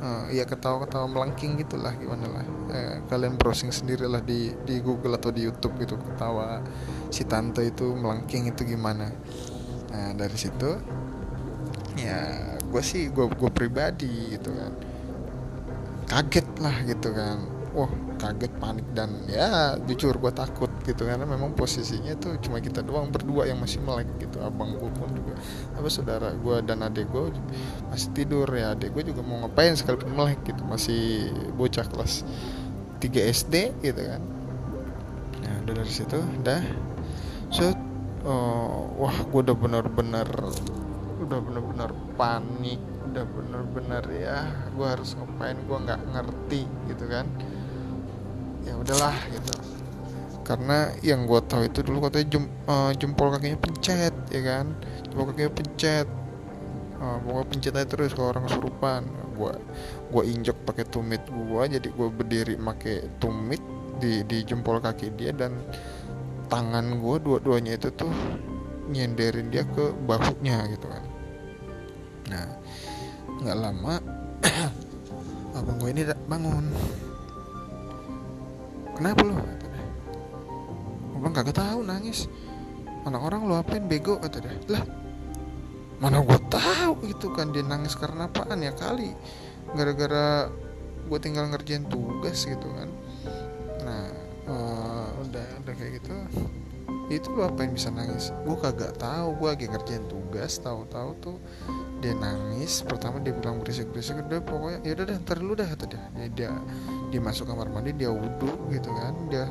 uh, 0.00 0.26
ya 0.30 0.44
ketawa-ketawa 0.46 1.06
melengking 1.10 1.58
gitulah 1.60 1.92
gimana 1.96 2.26
lah. 2.28 2.46
Uh, 2.68 2.96
kalian 3.10 3.36
browsing 3.36 3.74
sendirilah 3.74 4.22
di 4.22 4.54
di 4.64 4.78
Google 4.80 5.18
atau 5.18 5.34
di 5.34 5.44
YouTube 5.44 5.76
gitu 5.82 5.98
ketawa 5.98 6.62
si 7.10 7.24
tante 7.26 7.66
itu 7.66 7.94
melengking 7.94 8.50
itu 8.50 8.62
gimana. 8.64 9.10
Nah 9.92 10.10
dari 10.14 10.38
situ 10.38 10.70
ya 11.98 12.54
gue 12.62 12.82
sih 12.84 13.10
gue 13.10 13.26
gue 13.28 13.50
pribadi 13.50 14.36
gitu 14.38 14.54
kan. 14.54 14.72
Kaget 16.08 16.48
lah 16.64 16.76
gitu 16.88 17.12
kan 17.12 17.57
wah 17.78 17.92
kaget 18.18 18.50
panik 18.58 18.82
dan 18.98 19.14
ya 19.30 19.78
jujur 19.86 20.18
gue 20.18 20.32
takut 20.34 20.66
gitu. 20.82 21.06
Karena 21.06 21.22
memang 21.22 21.54
posisinya 21.54 22.18
tuh 22.18 22.34
cuma 22.42 22.58
kita 22.58 22.82
doang 22.82 23.14
berdua 23.14 23.46
yang 23.46 23.62
masih 23.62 23.78
melek 23.86 24.10
gitu. 24.18 24.42
Abang 24.42 24.74
gue 24.74 24.90
pun 24.90 25.06
juga 25.14 25.38
apa 25.78 25.86
saudara 25.86 26.34
gue 26.34 26.56
dan 26.66 26.82
adik 26.82 27.06
gue 27.14 27.30
masih 27.94 28.10
tidur 28.10 28.50
ya. 28.50 28.74
Adik 28.74 28.90
gue 28.90 29.14
juga 29.14 29.22
mau 29.22 29.46
ngapain 29.46 29.78
sekalipun 29.78 30.10
melek 30.10 30.42
gitu. 30.42 30.66
Masih 30.66 31.30
bocah 31.54 31.86
kelas 31.86 32.26
3 32.98 33.06
SD 33.30 33.54
gitu 33.86 34.02
kan. 34.02 34.22
Nah 35.46 35.54
udah 35.62 35.74
dari 35.78 35.92
situ 35.94 36.18
udah 36.18 36.60
so 37.54 37.70
oh, 38.26 38.90
wah 38.98 39.14
gue 39.14 39.40
udah 39.46 39.54
bener-bener 39.54 40.26
udah 41.22 41.38
bener-bener 41.38 41.90
panik. 42.18 42.82
Udah 43.08 43.24
bener-bener 43.24 44.04
ya 44.20 44.44
gue 44.74 44.84
harus 44.84 45.14
ngapain? 45.16 45.56
Gue 45.64 45.78
nggak 45.80 46.00
ngerti 46.12 46.66
gitu 46.90 47.06
kan 47.06 47.24
ya 48.68 48.74
udahlah 48.76 49.16
gitu. 49.32 49.52
Karena 50.44 50.92
yang 51.04 51.28
gue 51.28 51.40
tahu 51.44 51.68
itu 51.68 51.84
dulu 51.84 52.08
katanya 52.08 52.26
jem, 52.32 52.44
uh, 52.68 52.92
jempol 52.96 53.28
kakinya 53.32 53.58
pencet 53.60 54.14
ya 54.32 54.40
kan? 54.44 54.72
Jempol 55.04 55.24
kakinya 55.32 55.52
pencet. 55.52 56.08
Uh, 56.98 57.14
pokoknya 57.22 57.46
pencet 57.46 57.72
aja 57.78 57.86
terus 57.88 58.10
kalau 58.12 58.32
orang 58.32 58.44
kesurupan. 58.48 59.02
Gue 59.36 59.52
gue 60.08 60.22
injek 60.24 60.56
pakai 60.64 60.84
tumit 60.88 61.22
gue 61.28 61.62
jadi 61.68 61.88
gue 61.88 62.08
berdiri 62.10 62.54
pakai 62.58 63.06
tumit 63.20 63.60
di 64.00 64.24
di 64.24 64.42
jempol 64.42 64.80
kaki 64.80 65.14
dia 65.14 65.30
dan 65.36 65.52
tangan 66.48 66.96
gue 66.96 67.16
dua-duanya 67.20 67.76
itu 67.76 67.92
tuh 67.92 68.10
nyenderin 68.88 69.52
dia 69.52 69.68
ke 69.68 69.92
bahunya 70.08 70.64
gitu 70.72 70.86
kan. 70.88 71.04
Nah 72.32 72.46
nggak 73.38 73.58
lama 73.62 73.94
abang 75.58 75.76
gue 75.78 75.90
ini 75.92 76.02
bangun 76.26 76.66
kenapa 78.98 79.22
lo 79.22 79.34
gue 81.18 81.18
bilang 81.22 81.34
kagak 81.34 81.56
tahu 81.56 81.82
nangis. 81.86 82.26
Anak 83.06 83.22
orang 83.24 83.46
lo 83.48 83.54
apain 83.56 83.86
bego 83.86 84.18
kata 84.20 84.42
dia. 84.42 84.54
Lah 84.68 84.84
mana 85.98 86.22
gue 86.22 86.38
tahu 86.46 87.06
itu 87.10 87.26
kan 87.34 87.50
dia 87.50 87.64
nangis 87.66 87.98
karena 87.98 88.30
apaan 88.30 88.58
ya 88.62 88.70
kali? 88.74 89.14
Gara-gara 89.74 90.50
gue 91.08 91.18
tinggal 91.18 91.48
ngerjain 91.50 91.88
tugas 91.88 92.44
gitu 92.44 92.68
kan. 92.74 92.88
Nah 93.82 94.04
uh, 94.46 95.08
udah 95.26 95.74
kayak 95.74 96.02
gitu. 96.02 96.14
Itu 97.08 97.32
lu 97.32 97.40
apa 97.40 97.64
yang 97.64 97.72
bisa 97.72 97.88
nangis? 97.88 98.30
Gue 98.44 98.56
kagak 98.60 99.00
tahu 99.00 99.40
gue 99.40 99.48
lagi 99.48 99.66
ngerjain 99.68 100.04
tugas 100.06 100.60
tahu-tahu 100.60 101.10
tuh 101.18 101.36
dia 102.04 102.12
nangis. 102.14 102.84
Pertama 102.84 103.18
dia 103.24 103.32
bilang 103.32 103.58
berisik 103.64 103.88
berisik 103.90 104.20
udah 104.20 104.44
pokoknya 104.44 104.78
ya 104.84 104.92
udah 104.92 105.04
deh 105.08 105.18
ntar 105.24 105.36
dulu 105.40 105.52
dah 105.56 105.66
kata 105.66 105.84
dia. 105.88 106.04
Dia, 106.12 106.28
dia 106.30 106.50
dia 107.08 107.20
masuk 107.20 107.48
kamar 107.48 107.68
mandi 107.72 107.92
dia 107.96 108.12
wudhu 108.12 108.68
gitu 108.72 108.90
kan. 108.92 109.12
Dia 109.32 109.48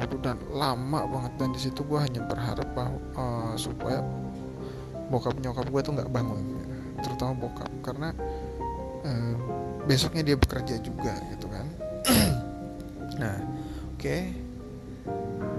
wudhu 0.00 0.16
dan 0.24 0.36
lama 0.52 1.06
banget. 1.06 1.32
Dan 1.36 1.48
di 1.52 1.60
situ 1.60 1.84
gue 1.84 1.98
hanya 2.00 2.24
berharap 2.24 2.68
bahwa 2.72 2.98
uh, 3.16 3.54
supaya 3.54 4.00
bokap 5.10 5.36
nyokap 5.42 5.66
gue 5.68 5.80
tuh 5.82 5.92
nggak 5.96 6.10
bangun 6.10 6.40
terutama 7.00 7.32
bokap. 7.36 7.70
Karena 7.84 8.08
uh, 9.04 9.34
besoknya 9.84 10.22
dia 10.24 10.36
bekerja 10.36 10.80
juga 10.80 11.14
gitu 11.32 11.46
kan. 11.48 11.66
Nah 13.20 13.36
oke. 13.96 14.00
Okay. 14.00 14.32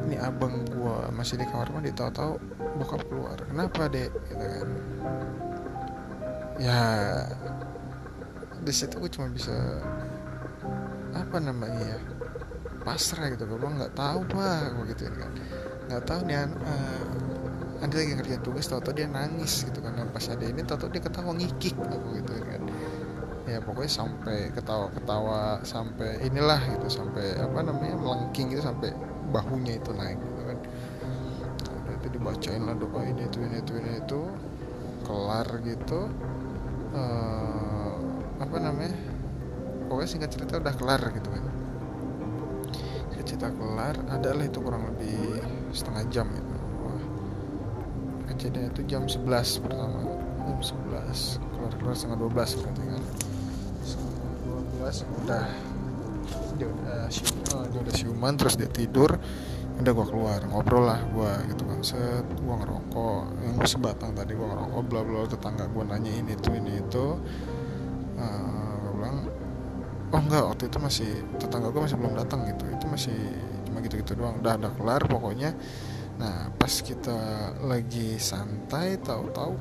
ini 0.09 0.17
abang 0.17 0.65
gue 0.65 0.97
masih 1.13 1.37
di 1.37 1.45
kamar 1.45 1.69
mandi 1.69 1.93
tahu-tahu 1.93 2.41
bokap 2.81 3.05
keluar. 3.05 3.37
Kenapa 3.37 3.85
dek? 3.85 4.09
Gitu 4.09 4.45
kan. 4.45 4.67
Ya 6.57 6.81
di 8.61 8.73
situ 8.73 8.97
gue 9.01 9.09
cuma 9.09 9.29
bisa 9.33 9.81
apa 11.13 11.37
namanya 11.37 11.95
ya? 11.95 11.99
Pasrah 12.81 13.29
gitu 13.31 13.45
gue 13.45 13.57
nggak 13.59 13.93
tahu 13.93 14.25
pak. 14.31 14.75
Gue 14.75 14.85
gitu 14.93 15.09
kan. 15.11 15.31
Nggak 15.91 16.03
tahu 16.07 16.19
nih 16.25 16.37
uh, 16.45 17.03
nanti 17.83 17.95
lagi 17.97 18.13
kerja 18.19 18.37
tugas 18.41 18.65
tau 18.69 18.81
tau 18.81 18.93
dia 18.95 19.05
nangis 19.05 19.63
gitu 19.67 19.79
kan. 19.79 19.93
Dan 19.95 20.09
pas 20.09 20.25
ada 20.27 20.45
ini 20.45 20.61
tau 20.65 20.77
tau 20.79 20.89
dia 20.89 21.01
ketawa 21.03 21.31
ngikik. 21.35 21.75
Aku 21.77 22.07
gitu 22.17 22.31
kan. 22.41 22.61
Ya 23.49 23.57
pokoknya 23.59 23.91
sampai 23.91 24.53
ketawa-ketawa 24.55 25.65
sampai 25.67 26.23
inilah 26.23 26.61
gitu 26.77 26.87
sampai 27.01 27.35
apa 27.41 27.59
namanya 27.65 27.97
melengking 27.99 28.53
gitu 28.53 28.63
sampai 28.63 28.95
bahunya 29.31 29.81
itu 29.81 29.91
naik 29.91 30.19
gitu 30.19 30.41
kan. 30.47 30.57
Nah, 31.67 31.93
itu 31.99 32.07
dibacain 32.15 32.61
lah 32.63 32.75
doa 32.77 33.01
ini 33.03 33.27
itu 33.27 33.37
ini 33.43 33.57
itu 33.59 33.73
ini 33.75 33.93
itu. 33.99 34.21
Kelar 35.01 35.49
gitu 35.65 36.07
uh, 36.93 37.91
apa 38.37 38.57
namanya 38.61 38.93
pokoknya 39.91 40.07
singkat 40.07 40.31
cerita 40.31 40.55
udah 40.55 40.71
kelar 40.79 41.01
gitu 41.11 41.27
kan. 41.27 41.43
Singkat 43.11 43.25
cerita 43.27 43.47
kelar 43.51 43.95
adalah 44.07 44.43
itu 44.47 44.59
kurang 44.63 44.87
lebih 44.87 45.43
setengah 45.75 46.07
jam 46.07 46.31
gitu. 46.31 46.55
Wah. 46.87 47.03
kejadian 48.31 48.71
itu 48.71 48.81
jam 48.87 49.03
11 49.03 49.27
pertama. 49.59 49.99
Jam 50.47 50.59
11 50.63 51.43
keluar 51.43 51.71
keluar 51.75 51.95
setengah 51.99 52.19
12 52.23 52.31
berarti 52.63 52.83
kan. 52.87 53.03
Setengah 53.83 54.23
12 54.79 55.19
udah. 55.27 55.47
Dia 56.55 56.67
udah 56.71 56.99
sium, 57.11 57.35
uh, 57.51 57.65
dia 57.67 57.79
udah 57.83 57.95
siuman 57.99 58.33
terus 58.39 58.55
dia 58.55 58.71
tidur. 58.71 59.19
Udah 59.75 59.91
gue 59.91 60.07
keluar 60.07 60.39
ngobrol 60.47 60.87
lah 60.87 61.03
gue 61.03 61.51
gitu 61.51 61.67
kan. 61.67 61.83
Set 61.83 62.23
gue 62.23 62.55
ngerokok. 62.63 63.23
Yang 63.43 63.75
sebatang 63.75 64.15
tadi 64.15 64.39
gue 64.39 64.47
ngerokok 64.47 64.81
bla 64.87 65.01
bla 65.03 65.27
tetangga 65.27 65.67
gue 65.67 65.83
nanya 65.83 66.11
ini 66.15 66.31
itu 66.31 66.49
ini 66.55 66.79
itu. 66.79 67.19
Eh, 68.15 68.60
oh 70.11 70.21
enggak 70.21 70.43
waktu 70.43 70.63
itu 70.67 70.77
masih 70.77 71.11
tetangga 71.39 71.71
gue 71.71 71.81
masih 71.81 71.97
belum 71.97 72.13
datang 72.15 72.45
gitu. 72.47 72.63
Itu 72.67 72.85
masih 72.87 73.17
cuma 73.67 73.77
gitu 73.83 73.95
gitu 73.99 74.11
doang. 74.19 74.39
Udah 74.43 74.59
ada 74.59 74.69
kelar 74.75 75.01
pokoknya. 75.07 75.55
Nah 76.19 76.51
pas 76.55 76.73
kita 76.83 77.17
lagi 77.63 78.19
santai 78.19 78.99
tahu-tahu 78.99 79.55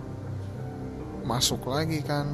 masuk 1.25 1.71
lagi 1.71 2.03
kan. 2.03 2.27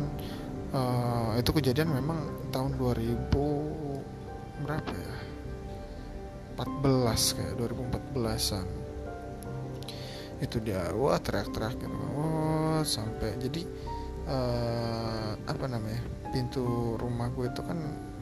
Uh, 0.76 1.38
itu 1.38 1.54
kejadian 1.56 1.94
memang 1.94 2.50
tahun 2.50 2.74
2000 2.76 3.32
berapa 4.66 4.92
ya? 4.92 5.16
2014 6.56 7.36
kayak 7.36 7.54
2014an 7.60 8.66
itu 10.36 10.56
dia 10.60 10.92
wah 10.96 11.20
teriak-teriak 11.20 11.76
gitu 11.80 11.96
wah 12.16 12.80
sampai 12.84 13.36
jadi 13.40 13.62
uh, 14.28 15.32
apa 15.48 15.64
namanya 15.68 16.00
pintu 16.36 17.00
rumah 17.00 17.32
gue 17.32 17.48
itu 17.48 17.64
kan 17.64 17.78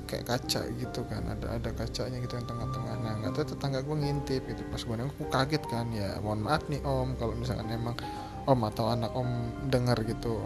kayak 0.07 0.24
kaca 0.31 0.62
gitu 0.79 1.00
kan. 1.11 1.27
Ada 1.35 1.59
ada 1.59 1.70
kacanya 1.74 2.22
gitu 2.22 2.38
yang 2.38 2.46
tengah-tengah. 2.46 2.94
Nah 3.03 3.12
nggak 3.18 3.33
tahu 3.35 3.44
tetangga 3.59 3.83
gue 3.83 3.96
ngintip 3.98 4.42
gitu. 4.46 4.62
Pas 4.70 4.79
gue 4.79 4.94
nengok 4.94 5.14
gue 5.18 5.29
kaget 5.35 5.62
kan. 5.66 5.87
Ya 5.90 6.14
mohon 6.22 6.46
maaf 6.46 6.62
nih 6.70 6.79
om 6.87 7.18
kalau 7.18 7.35
misalkan 7.35 7.66
emang 7.74 7.98
om 8.46 8.61
atau 8.62 8.87
anak 8.94 9.11
om 9.18 9.27
dengar 9.66 9.98
gitu. 10.07 10.38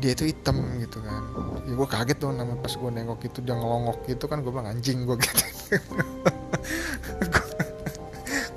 Dia 0.00 0.16
itu 0.16 0.24
hitam 0.32 0.56
gitu 0.80 1.04
kan. 1.04 1.22
Ya 1.68 1.72
gue 1.76 1.88
kaget 1.92 2.16
dong 2.16 2.40
nama 2.40 2.56
pas 2.56 2.72
gue 2.72 2.90
nengok 2.90 3.20
itu 3.28 3.44
dia 3.44 3.52
ngelongok 3.52 4.08
gitu 4.08 4.24
kan. 4.24 4.40
Gue 4.40 4.52
bilang 4.56 4.72
anjing 4.72 5.04
gue 5.04 5.16
gitu. 5.20 5.44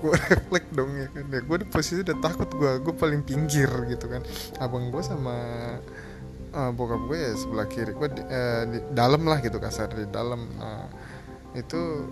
Gue 0.04 0.20
refleks 0.20 0.68
dong 0.76 0.92
ya 1.00 1.08
kan. 1.16 1.32
Ya 1.32 1.40
gue 1.40 1.58
di 1.64 1.68
posisi 1.72 2.04
udah 2.04 2.20
takut 2.20 2.52
gue 2.52 2.72
gue 2.84 2.92
paling 2.92 3.24
pinggir 3.24 3.72
gitu 3.88 4.12
kan. 4.12 4.20
Abang 4.60 4.92
gue 4.92 5.00
sama 5.00 5.40
uh, 6.54 6.72
bokap 6.72 7.02
gue 7.10 7.18
ya 7.18 7.32
sebelah 7.36 7.68
kiri. 7.68 7.92
Gue 7.98 8.10
di, 8.14 8.22
uh, 8.22 8.64
di 8.70 8.80
dalam 8.94 9.26
lah 9.26 9.42
gitu 9.42 9.58
kasar 9.58 9.92
di 9.92 10.06
dalam. 10.08 10.48
Uh, 10.62 10.88
itu 11.54 12.10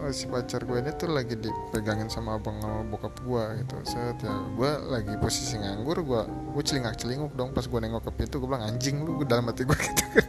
uh, 0.00 0.12
si 0.12 0.24
pacar 0.28 0.64
gue 0.64 0.80
ini 0.80 0.92
tuh 0.96 1.12
lagi 1.12 1.36
dipegangin 1.36 2.08
sama 2.08 2.36
abang 2.36 2.56
sama 2.60 2.84
bokap 2.86 3.14
gue 3.24 3.44
gitu. 3.64 3.74
Set 3.88 4.20
ya 4.22 4.32
gue 4.32 4.70
lagi 4.92 5.14
posisi 5.18 5.56
nganggur 5.58 6.04
gue 6.04 6.22
gue 6.56 6.62
celingak 6.62 6.96
celinguk 7.00 7.32
dong 7.34 7.50
pas 7.56 7.64
gue 7.64 7.80
nengok 7.80 8.04
ke 8.08 8.12
pintu. 8.24 8.40
Gue 8.40 8.48
bilang 8.48 8.68
anjing 8.68 9.02
lu 9.02 9.24
dalam 9.24 9.48
hati 9.48 9.64
gue 9.64 9.76
gitu 9.88 10.04
kan. 10.12 10.28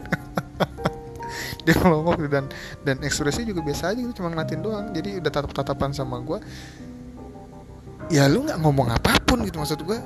Dia 1.68 1.76
ngomong 1.86 2.18
dan 2.32 2.46
dan 2.82 2.98
ekspresi 3.04 3.46
juga 3.46 3.62
biasa 3.62 3.94
aja 3.94 4.00
gitu 4.00 4.24
cuma 4.24 4.32
ngeliatin 4.32 4.64
doang. 4.64 4.90
Jadi 4.96 5.20
udah 5.20 5.32
tatap 5.32 5.52
tatapan 5.54 5.92
sama 5.92 6.18
gue 6.24 6.40
ya 8.10 8.26
lu 8.26 8.42
nggak 8.42 8.58
ngomong 8.66 8.90
apa 8.90 9.22
pun 9.22 9.46
gitu 9.46 9.62
maksud 9.62 9.86
gue 9.86 10.00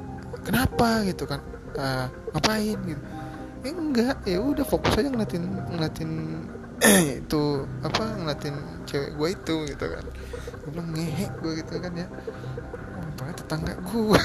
kenapa? 0.43 1.07
gitu 1.07 1.23
kan. 1.23 1.39
Uh, 1.73 2.05
ngapain? 2.35 2.77
gitu 2.85 3.01
eh, 3.63 3.73
enggak 3.73 4.17
ya 4.27 4.43
udah 4.43 4.65
fokus 4.67 4.99
aja 4.99 5.07
ngeliatin 5.07 5.43
ngeliatin 5.71 6.11
itu 7.23 7.43
apa 7.79 8.03
ngeliatin 8.19 8.55
cewek 8.83 9.11
gue 9.15 9.29
itu 9.31 9.55
gitu 9.71 9.85
kan. 9.87 10.05
Gue 10.63 10.69
bilang 10.75 10.89
ngehe 10.91 11.25
gue 11.39 11.51
gitu 11.63 11.73
kan 11.79 11.93
ya. 11.95 12.07
Ternyata 13.15 13.37
tetangga 13.39 13.73
gue 13.79 14.21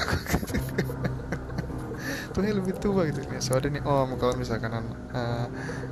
tuh 2.35 2.41
lebih 2.59 2.75
tua 2.79 3.07
gitu. 3.07 3.19
Ya 3.31 3.39
sorry 3.39 3.71
nih 3.71 3.83
om 3.87 4.19
kalau 4.19 4.35
misalkan 4.35 4.75
uh, 5.15 5.47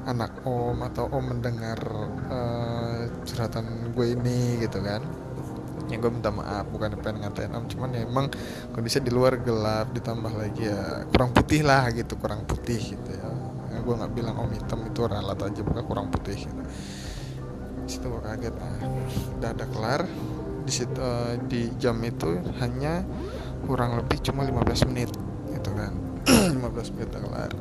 anak 0.07 0.43
om 0.43 0.75
atau 0.83 1.07
om 1.07 1.23
mendengar 1.23 1.79
uh, 2.27 3.07
curhatan 3.23 3.95
gue 3.95 4.05
ini 4.17 4.59
gitu 4.59 4.83
kan. 4.83 4.99
Ya 5.87 5.95
gue 6.03 6.11
minta 6.11 6.35
maaf 6.35 6.67
bukan 6.67 6.99
pengen 6.99 7.23
ngatain 7.23 7.55
om 7.55 7.63
cuman 7.63 7.95
ya 7.95 8.03
emang 8.03 8.27
kondisi 8.75 8.99
di 8.99 9.07
luar 9.07 9.39
gelap 9.39 9.95
ditambah 9.95 10.35
lagi 10.35 10.67
ya 10.67 11.07
kurang 11.15 11.31
putih 11.31 11.63
lah 11.63 11.87
gitu 11.95 12.19
kurang 12.19 12.43
putih 12.43 12.75
gitu 12.75 13.11
ya 13.15 13.26
gue 13.87 13.95
nggak 13.95 14.13
bilang 14.19 14.35
om 14.35 14.51
hitam 14.51 14.83
itu 14.83 14.99
ralat 15.07 15.39
aja 15.39 15.61
bukan 15.63 15.83
kurang 15.87 16.07
putih 16.11 16.35
gitu. 16.35 16.63
Situ 17.87 18.03
gue 18.03 18.19
kaget 18.19 18.55
ah 18.59 18.77
udah 19.39 19.49
ada 19.55 19.65
kelar. 19.71 20.01
Di 20.67 20.71
situ 20.75 20.99
uh, 20.99 21.39
di 21.47 21.71
jam 21.79 21.95
itu 22.03 22.35
hanya 22.59 23.07
kurang 23.63 23.95
lebih 23.95 24.19
cuma 24.19 24.43
15 24.43 24.91
menit 24.91 25.07
gitu 25.55 25.69
kan. 25.71 25.95
15 26.59 26.93
menit 26.99 27.07
udah 27.15 27.23
kelar. 27.23 27.51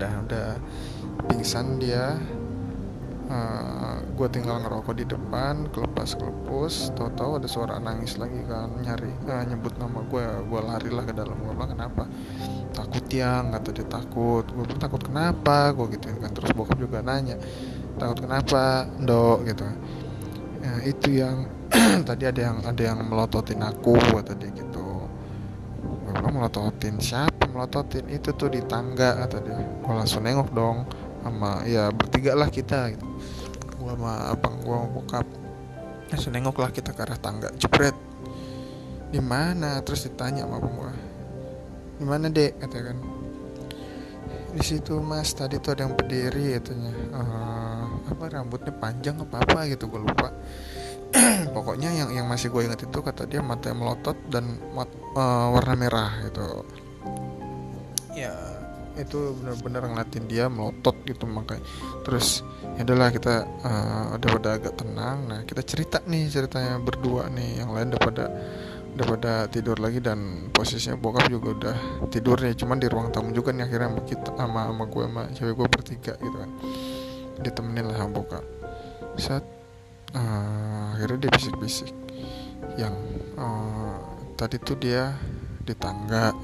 Udah 0.00 0.12
udah 0.24 0.48
pingsan 1.28 1.76
dia. 1.76 2.16
Uh, 3.32 3.32
eh, 3.32 3.96
gue 4.12 4.28
tinggal 4.28 4.60
ngerokok 4.60 4.92
di 4.98 5.08
depan 5.08 5.64
kelepas 5.72 6.20
kelepus 6.20 6.92
tahu-tahu 6.92 7.40
ada 7.40 7.48
suara 7.48 7.80
nangis 7.80 8.20
lagi 8.20 8.44
kan 8.44 8.68
nyari 8.82 9.08
uh, 9.24 9.46
nyebut 9.48 9.72
nama 9.80 10.04
gue 10.04 10.26
gue 10.52 10.60
lari 10.60 10.90
lah 10.92 11.04
ke 11.06 11.16
dalam 11.16 11.38
gue 11.40 11.54
kenapa 11.56 12.04
takut 12.92 13.08
ya 13.08 13.40
nggak 13.40 13.72
dia 13.72 13.88
takut. 13.88 14.44
Gue 14.52 14.68
bilang 14.68 14.82
takut 14.84 15.00
kenapa? 15.00 15.72
Gue 15.72 15.96
gitu 15.96 16.12
kan. 16.20 16.28
Terus 16.36 16.52
bokap 16.52 16.76
juga 16.76 17.00
nanya 17.00 17.40
takut 17.96 18.20
kenapa 18.20 18.84
dok 19.00 19.48
gitu 19.48 19.64
ya, 20.60 20.72
itu 20.84 21.08
yang 21.24 21.48
tadi 22.08 22.28
ada 22.28 22.40
yang 22.52 22.58
ada 22.68 22.82
yang 22.84 23.00
melototin 23.00 23.64
aku 23.64 23.96
kata 23.96 24.36
dia 24.36 24.52
gitu. 24.52 25.08
Gue 26.04 26.12
bilang 26.12 26.36
melototin 26.36 27.00
siapa? 27.00 27.48
Melototin 27.48 28.12
itu 28.12 28.28
tuh 28.36 28.52
di 28.52 28.60
tangga 28.68 29.24
kata 29.24 29.40
dia. 29.40 29.56
Gue 29.56 29.94
langsung 29.96 30.28
nengok 30.28 30.52
dong 30.52 30.84
sama 31.24 31.64
ya 31.64 31.88
bertiga 31.88 32.36
lah 32.36 32.52
kita 32.52 32.92
gitu. 32.92 33.08
Gue 33.80 33.96
sama 33.96 34.36
abang 34.36 34.60
gue 34.60 34.76
sama 34.76 34.88
bokap. 34.92 35.26
Langsung 36.12 36.32
nengok 36.36 36.60
lah 36.60 36.68
kita 36.68 36.92
ke 36.92 37.00
arah 37.08 37.16
tangga. 37.16 37.48
Jepret 37.56 37.96
di 39.08 39.20
mana? 39.20 39.80
Terus 39.80 40.08
ditanya 40.08 40.44
sama 40.44 40.60
abang 40.60 40.76
gimana 42.02 42.26
dek? 42.26 42.58
Kata 42.58 42.78
kan. 42.82 42.98
Di 44.52 44.62
situ 44.66 45.00
mas 45.00 45.32
tadi 45.32 45.56
tuh 45.62 45.72
ada 45.72 45.86
yang 45.86 45.94
berdiri 45.94 46.58
katanya. 46.58 46.92
Uh, 47.14 47.84
apa 48.10 48.24
rambutnya 48.28 48.74
panjang 48.74 49.16
apa 49.22 49.40
apa 49.40 49.70
gitu 49.70 49.86
gue 49.86 50.02
lupa. 50.02 50.28
Pokoknya 51.56 51.94
yang 51.94 52.10
yang 52.10 52.26
masih 52.26 52.50
gue 52.50 52.66
ingat 52.66 52.82
itu 52.82 52.98
kata 52.98 53.30
dia 53.30 53.40
mata 53.40 53.70
yang 53.70 53.80
melotot 53.80 54.18
dan 54.28 54.58
mat, 54.74 54.90
uh, 55.14 55.54
warna 55.54 55.74
merah 55.78 56.10
gitu. 56.26 56.66
Ya 58.12 58.34
itu 58.92 59.32
benar-benar 59.40 59.88
ngeliatin 59.88 60.28
dia 60.28 60.52
melotot 60.52 60.96
gitu 61.08 61.24
makanya. 61.24 61.64
Terus 62.04 62.44
ya 62.76 62.84
adalah 62.84 63.08
kita 63.08 63.48
uh, 63.64 64.16
udah 64.20 64.28
pada 64.36 64.50
agak 64.60 64.74
tenang. 64.76 65.18
Nah 65.28 65.40
kita 65.48 65.62
cerita 65.64 65.96
nih 66.04 66.28
ceritanya 66.28 66.76
berdua 66.76 67.32
nih 67.32 67.64
yang 67.64 67.72
lain 67.72 67.92
udah 67.92 68.02
pada 68.02 68.24
udah 68.92 69.06
pada 69.08 69.32
tidur 69.48 69.80
lagi 69.80 70.04
dan 70.04 70.52
posisinya 70.52 71.00
bokap 71.00 71.32
juga 71.32 71.48
udah 71.56 71.76
tidur 72.12 72.36
nih 72.36 72.52
cuman 72.52 72.76
di 72.76 72.92
ruang 72.92 73.08
tamu 73.08 73.32
juga 73.32 73.48
nih 73.56 73.64
akhirnya 73.64 73.88
sama 73.88 74.02
kita 74.04 74.30
sama 74.36 74.60
sama 74.68 74.84
gue 74.84 75.04
sama 75.08 75.22
cewek 75.32 75.54
gue 75.56 75.68
bertiga 75.72 76.12
gitu 76.20 76.36
kan. 76.36 76.50
Ditemenin 77.40 77.88
lah 77.88 77.96
sama 78.04 78.12
bokap. 78.20 78.44
Saat 79.16 79.44
uh, 80.12 80.92
akhirnya 80.92 81.24
dia 81.24 81.30
bisik-bisik. 81.32 81.92
Yang 82.76 82.94
uh, 83.40 83.96
tadi 84.36 84.60
tuh 84.60 84.76
dia 84.76 85.16
di 85.64 85.72
tangga. 85.72 86.36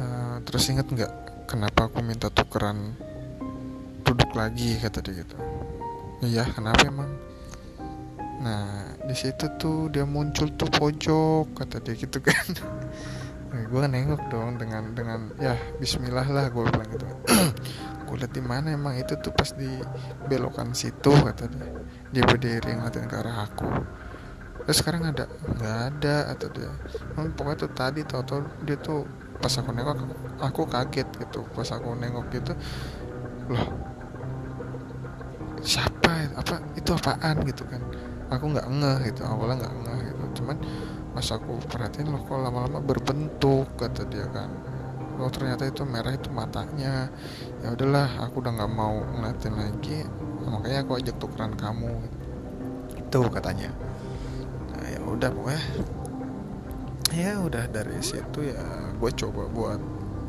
Uh, 0.00 0.36
terus 0.42 0.66
inget 0.66 0.90
nggak 0.90 1.12
kenapa 1.46 1.86
aku 1.86 2.02
minta 2.02 2.26
tukeran 2.26 2.98
duduk 4.02 4.34
lagi 4.34 4.74
kata 4.82 4.98
dia 4.98 5.22
gitu. 5.22 5.36
Iya 6.26 6.44
kenapa 6.50 6.90
emang 6.90 7.29
nah 8.40 8.96
di 9.04 9.12
situ 9.12 9.52
tuh 9.60 9.92
dia 9.92 10.08
muncul 10.08 10.48
tuh 10.56 10.68
pojok 10.72 11.52
kata 11.56 11.84
dia 11.84 11.94
gitu 11.96 12.18
kan. 12.24 12.46
Nah, 13.50 13.66
gue 13.66 13.82
nengok 13.82 14.30
dong 14.30 14.62
dengan 14.62 14.94
dengan 14.94 15.34
ya 15.42 15.58
Bismillah 15.82 16.22
lah 16.30 16.54
gue 16.54 16.62
bilang 16.70 16.86
gitu. 16.86 17.06
Gue 18.06 18.18
liat 18.22 18.30
di 18.30 18.42
mana 18.42 18.74
emang 18.74 18.94
itu 18.94 19.18
tuh 19.18 19.34
pas 19.34 19.50
di 19.54 19.66
belokan 20.30 20.70
situ 20.70 21.10
kata 21.10 21.50
dia. 21.50 21.66
Dia 22.14 22.22
berdiri 22.30 22.78
ngeliatin 22.78 23.10
ke 23.10 23.16
arah 23.18 23.50
aku. 23.50 23.66
Terus 24.66 24.78
sekarang 24.78 25.02
ada? 25.02 25.26
Nggak 25.26 25.78
ada 25.82 26.16
atau 26.30 26.46
dia. 26.54 26.70
Hmm, 27.18 27.34
pokoknya 27.34 27.66
tuh 27.66 27.70
tadi 27.74 28.00
tau 28.06 28.22
tau 28.22 28.38
dia 28.62 28.78
tuh 28.78 29.02
pas 29.42 29.50
aku 29.50 29.70
nengok 29.74 29.98
aku 30.38 30.62
kaget 30.70 31.08
gitu. 31.18 31.42
Pas 31.50 31.66
aku 31.74 31.90
nengok 31.98 32.30
gitu 32.30 32.54
loh 33.50 33.66
siapa 35.58 36.38
apa? 36.38 36.62
Itu 36.78 36.94
apaan 36.94 37.42
gitu 37.42 37.66
kan 37.66 37.82
aku 38.30 38.44
nggak 38.54 38.68
ngeh 38.70 38.98
gitu 39.10 39.22
awalnya 39.26 39.66
nggak 39.66 39.74
ngeh 39.84 39.98
gitu. 40.08 40.24
Cuman 40.40 40.56
pas 41.10 41.26
aku 41.34 41.58
perhatiin 41.66 42.14
loh 42.14 42.22
kok 42.22 42.38
lama-lama 42.38 42.78
berbentuk 42.78 43.66
kata 43.74 44.06
dia 44.06 44.30
kan. 44.30 44.48
Oh 45.20 45.28
ternyata 45.28 45.68
itu 45.68 45.84
merah 45.84 46.16
itu 46.16 46.32
matanya. 46.32 47.12
Ya 47.60 47.68
udahlah 47.76 48.08
aku 48.24 48.40
udah 48.40 48.56
nggak 48.56 48.72
mau 48.72 49.04
ngeliatin 49.04 49.52
lagi. 49.52 50.08
Makanya 50.48 50.86
aku 50.86 50.96
ajak 50.96 51.20
tukeran 51.20 51.52
kamu. 51.60 51.92
Itu 52.96 53.28
katanya. 53.28 53.68
Nah 54.72 54.86
ya 54.88 55.00
udah 55.04 55.28
pokoknya. 55.28 55.64
Ya 57.12 57.32
udah 57.42 57.68
dari 57.68 58.00
situ 58.00 58.48
ya 58.48 58.64
gue 58.96 59.10
coba 59.12 59.44
buat 59.52 59.80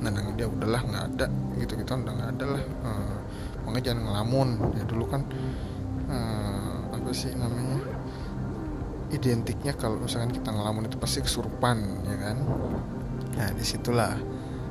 nenangin 0.03 0.35
dia. 0.35 0.51
Udahlah 0.51 0.83
nggak 0.83 1.05
ada. 1.15 1.27
Gitu 1.55 1.71
gitu 1.79 1.91
udah 1.95 2.11
nggak 2.11 2.31
ada 2.35 2.45
lah. 2.57 2.63
Uh, 2.83 3.15
makanya 3.63 3.95
jangan 3.95 4.01
ngelamun. 4.11 4.49
Ya 4.75 4.83
dulu 4.83 5.05
kan 5.07 5.21
uh, 6.11 6.50
apa 7.11 7.27
sih 7.27 7.35
namanya? 7.35 7.75
Identiknya 9.11 9.75
kalau 9.75 9.99
misalkan 9.99 10.31
kita 10.31 10.47
ngelamun 10.47 10.87
itu 10.87 10.95
pasti 10.95 11.19
kesurupan 11.19 12.07
ya 12.07 12.15
kan? 12.23 12.39
Nah 13.35 13.51
di 13.51 13.67
situlah 13.67 14.15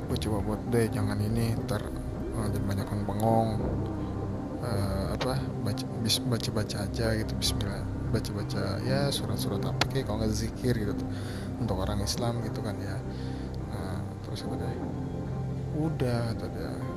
gue 0.09 0.17
coba 0.17 0.41
buat 0.41 0.61
deh 0.73 0.89
jangan 0.89 1.21
ini 1.21 1.53
ntar 1.69 1.85
uh, 2.33 2.49
jadi 2.49 2.65
banyak 2.65 2.89
bengong. 3.05 3.61
Uh, 4.65 5.13
apa 5.21 5.37
baca 5.69 5.85
baca 6.01 6.49
baca 6.49 6.77
aja 6.81 7.07
gitu 7.13 7.33
Bismillah 7.37 7.85
baca 8.09 8.31
baca 8.33 8.65
ya 8.89 9.13
surat-surat 9.13 9.61
apa 9.61 9.85
kayak 9.93 10.09
kalau 10.09 10.25
nggak 10.25 10.33
zikir 10.33 10.73
gitu 10.81 10.97
untuk 11.61 11.77
orang 11.77 12.01
Islam 12.01 12.41
gitu 12.41 12.65
kan 12.65 12.81
ya. 12.81 12.97
Nah, 13.69 14.01
terus 14.25 14.49
apa 14.49 14.57
deh 14.57 14.77
udah 15.77 16.33
dia. 16.41 16.73
uh, 16.73 16.90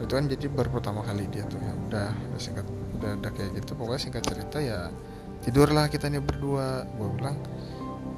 itu 0.00 0.12
kan 0.12 0.24
jadi 0.26 0.46
baru 0.48 0.68
pertama 0.72 1.04
kali 1.04 1.28
dia 1.28 1.44
tuh 1.46 1.60
ya. 1.60 1.72
Udah 1.88 2.08
singkat 2.40 2.66
udah 2.98 3.20
udah 3.20 3.30
kayak 3.32 3.50
gitu. 3.60 3.76
Pokoknya 3.76 4.00
singkat 4.00 4.24
cerita 4.24 4.58
ya 4.58 4.88
tidurlah 5.44 5.86
kita 5.92 6.08
nih 6.08 6.22
berdua. 6.24 6.88
Gue 6.96 7.08
bilang 7.16 7.36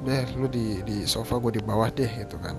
deh 0.03 0.27
lu 0.35 0.47
di 0.51 0.83
di 0.83 1.07
sofa 1.07 1.39
gue 1.39 1.59
di 1.59 1.63
bawah 1.63 1.87
deh 1.91 2.07
gitu 2.07 2.39
kan. 2.39 2.55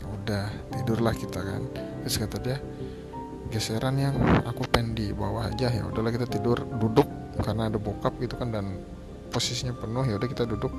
Ya 0.00 0.06
udah 0.06 0.44
tidurlah 0.76 1.14
kita 1.16 1.40
kan. 1.40 1.62
Terus 2.04 2.16
kata 2.20 2.36
dia 2.40 2.56
geseran 3.52 4.00
yang 4.00 4.16
aku 4.48 4.64
pengen 4.68 4.96
di 4.96 5.12
bawah 5.12 5.48
aja. 5.48 5.68
Ya 5.72 5.84
udahlah 5.84 6.12
kita 6.12 6.28
tidur 6.28 6.60
duduk 6.78 7.08
karena 7.40 7.72
ada 7.72 7.80
bokap 7.80 8.16
gitu 8.20 8.36
kan 8.36 8.52
dan 8.52 8.80
posisinya 9.32 9.72
penuh. 9.76 10.04
Ya 10.04 10.20
udah 10.20 10.28
kita 10.28 10.44
duduk 10.44 10.72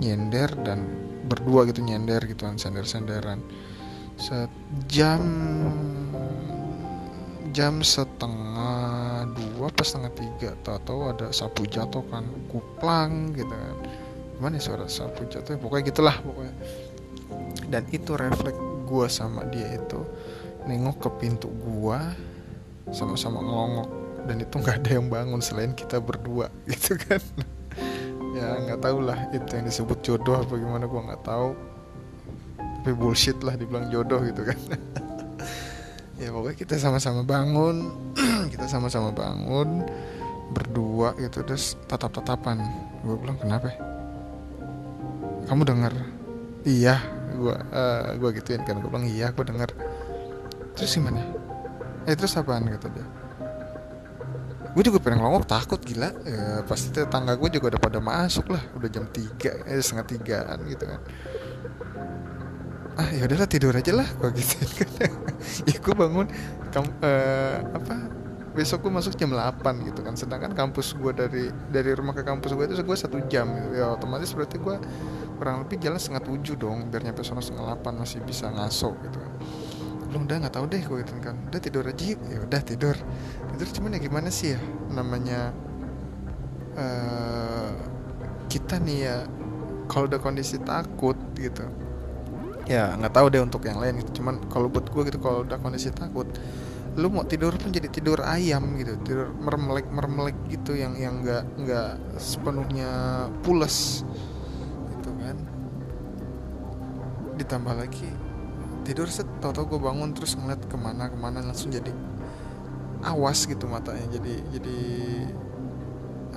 nyender 0.00 0.52
dan 0.64 0.84
berdua 1.28 1.68
gitu 1.68 1.84
nyender 1.84 2.24
gitu 2.24 2.48
kan 2.48 2.56
sender 2.56 2.88
senderan 2.88 3.44
sejam 4.20 5.22
jam 7.50 7.82
setengah 7.82 9.26
dua 9.34 9.66
pas 9.74 9.86
setengah 9.86 10.12
tiga. 10.14 10.50
Tahu-tahu 10.62 11.00
ada 11.10 11.26
sapu 11.34 11.66
jatuh 11.66 12.02
kan 12.08 12.24
kuplang 12.50 13.34
gitu 13.34 13.50
kan. 13.50 13.76
Gimana 14.38 14.56
ya 14.56 14.62
suara 14.62 14.86
sapu 14.86 15.26
jatuh? 15.26 15.58
Pokoknya 15.58 15.84
gitulah 15.90 16.16
pokoknya. 16.22 16.54
Dan 17.70 17.86
itu 17.94 18.14
refleks 18.14 18.58
gua 18.86 19.06
sama 19.06 19.46
dia 19.50 19.78
itu 19.78 20.02
nengok 20.66 20.96
ke 21.06 21.10
pintu 21.22 21.50
gua 21.62 22.14
sama-sama 22.90 23.42
ngelongok. 23.42 23.88
Dan 24.26 24.36
itu 24.42 24.54
nggak 24.56 24.76
ada 24.86 24.90
yang 25.00 25.06
bangun 25.10 25.40
selain 25.42 25.74
kita 25.74 25.98
berdua 25.98 26.48
gitu 26.70 26.96
kan. 26.96 27.22
Ya 28.34 28.56
nggak 28.62 28.80
tahu 28.86 29.02
lah 29.02 29.18
itu 29.34 29.50
yang 29.58 29.66
disebut 29.66 29.98
jodoh 30.06 30.38
apa 30.38 30.54
gimana 30.54 30.86
gua 30.86 31.12
nggak 31.12 31.22
tahu. 31.26 31.50
Tapi 32.80 32.96
bullshit 32.96 33.36
lah 33.44 33.60
dibilang 33.60 33.92
jodoh 33.92 34.24
gitu 34.24 34.40
kan 34.40 34.56
ya 36.20 36.28
pokoknya 36.28 36.56
kita 36.60 36.76
sama-sama 36.76 37.24
bangun 37.24 37.88
kita 38.52 38.68
sama-sama 38.68 39.08
bangun 39.08 39.88
berdua 40.52 41.16
gitu 41.16 41.40
terus 41.46 41.80
tatap-tatapan. 41.88 42.60
Gue 43.00 43.16
bilang 43.16 43.40
kenapa 43.40 43.72
kamu 45.48 45.62
dengar 45.64 45.92
iya. 46.68 47.00
Gue 47.30 47.56
uh, 47.56 48.12
gue 48.20 48.30
gituin 48.36 48.60
kan 48.68 48.76
gue 48.84 48.90
bilang 48.90 49.08
iya 49.08 49.32
gue 49.32 49.44
dengar 49.46 49.72
terus 50.76 50.92
gimana? 50.92 51.24
Eh 52.04 52.12
terus 52.12 52.36
apaan? 52.36 52.68
kata 52.68 52.92
dia. 52.92 53.06
Gue 54.70 54.82
juga 54.86 55.02
pengen 55.02 55.24
ngomong 55.24 55.48
takut 55.48 55.80
gila. 55.82 56.14
Ya, 56.22 56.62
pasti 56.68 56.92
tetangga 56.92 57.34
gue 57.40 57.48
juga 57.48 57.74
udah 57.74 57.80
pada 57.80 57.98
masuk 57.98 58.52
lah 58.52 58.62
udah 58.76 58.88
jam 58.92 59.08
tiga 59.08 59.56
eh 59.64 59.80
setengah 59.80 60.06
tigaan 60.06 60.58
gitu 60.68 60.84
kan 60.84 61.00
ah 63.00 63.08
ya 63.16 63.24
udahlah 63.24 63.48
tidur 63.48 63.72
aja 63.72 63.96
lah 63.96 64.04
gue 64.04 64.28
gitu. 64.36 64.60
Ya 65.68 65.76
gue 65.80 65.94
bangun 65.96 66.28
kam, 66.68 66.84
uh, 67.00 67.56
apa 67.72 67.96
besok 68.52 68.84
gue 68.84 68.92
masuk 68.92 69.16
jam 69.16 69.32
8 69.32 69.88
gitu 69.88 70.04
kan. 70.04 70.12
Sedangkan 70.20 70.52
kampus 70.52 70.92
gue 70.92 71.12
dari 71.16 71.48
dari 71.72 71.96
rumah 71.96 72.12
ke 72.12 72.20
kampus 72.20 72.52
gue 72.52 72.68
itu 72.68 72.76
gue 72.84 72.96
satu 73.00 73.24
jam 73.32 73.48
gitu. 73.48 73.80
Ya 73.80 73.96
otomatis 73.96 74.36
berarti 74.36 74.60
gue 74.60 74.76
kurang 75.40 75.64
lebih 75.64 75.80
jalan 75.80 75.96
setengah 75.96 76.28
tujuh 76.28 76.54
dong 76.60 76.92
biar 76.92 77.00
nyampe 77.00 77.24
sana 77.24 77.40
setengah 77.40 77.72
delapan 77.72 78.04
masih 78.04 78.20
bisa 78.20 78.52
ngaso 78.52 78.92
gitu 79.00 79.16
kan. 79.16 79.32
Belum 80.12 80.28
udah 80.28 80.36
nggak 80.44 80.54
tahu 80.60 80.64
deh 80.68 80.82
gue 80.84 80.96
gitu 81.00 81.12
kan. 81.24 81.36
Udah 81.48 81.60
tidur 81.64 81.84
aja 81.88 82.04
ya 82.04 82.38
udah 82.44 82.60
tidur. 82.60 82.96
Tidur 83.56 83.68
cuman 83.80 83.96
ya 83.96 84.00
gimana 84.04 84.28
sih 84.28 84.52
ya 84.52 84.60
namanya 84.92 85.56
uh, 86.76 87.72
kita 88.52 88.76
nih 88.76 88.98
ya 89.08 89.16
kalau 89.88 90.04
udah 90.04 90.20
kondisi 90.20 90.60
takut 90.60 91.16
gitu 91.38 91.64
ya 92.70 92.94
nggak 92.94 93.10
tahu 93.10 93.26
deh 93.34 93.42
untuk 93.42 93.66
yang 93.66 93.82
lain 93.82 93.98
gitu. 93.98 94.22
Cuman 94.22 94.46
kalau 94.46 94.70
buat 94.70 94.86
gue 94.86 95.02
gitu 95.10 95.18
kalau 95.18 95.42
udah 95.42 95.58
kondisi 95.58 95.90
takut 95.90 96.30
lu 96.98 97.06
mau 97.06 97.22
tidur 97.22 97.54
pun 97.54 97.74
jadi 97.74 97.90
tidur 97.90 98.22
ayam 98.22 98.78
gitu. 98.78 98.94
Tidur 99.02 99.34
mermelek 99.34 99.90
mermelek 99.90 100.38
gitu 100.46 100.78
yang 100.78 100.94
yang 100.94 101.18
nggak 101.26 101.42
nggak 101.66 101.90
sepenuhnya 102.14 102.90
pules 103.42 104.06
gitu 104.94 105.10
kan. 105.18 105.34
Ditambah 107.34 107.74
lagi 107.74 108.06
tidur 108.86 109.10
set 109.10 109.26
tau 109.42 109.50
tau 109.50 109.66
gue 109.66 109.78
bangun 109.82 110.14
terus 110.14 110.38
ngeliat 110.38 110.62
ke 110.70 110.78
mana 110.78 111.10
ke 111.10 111.18
mana 111.18 111.42
langsung 111.42 111.74
jadi 111.74 111.90
awas 113.02 113.50
gitu 113.50 113.66
matanya. 113.66 114.06
Jadi 114.14 114.34
jadi 114.54 114.78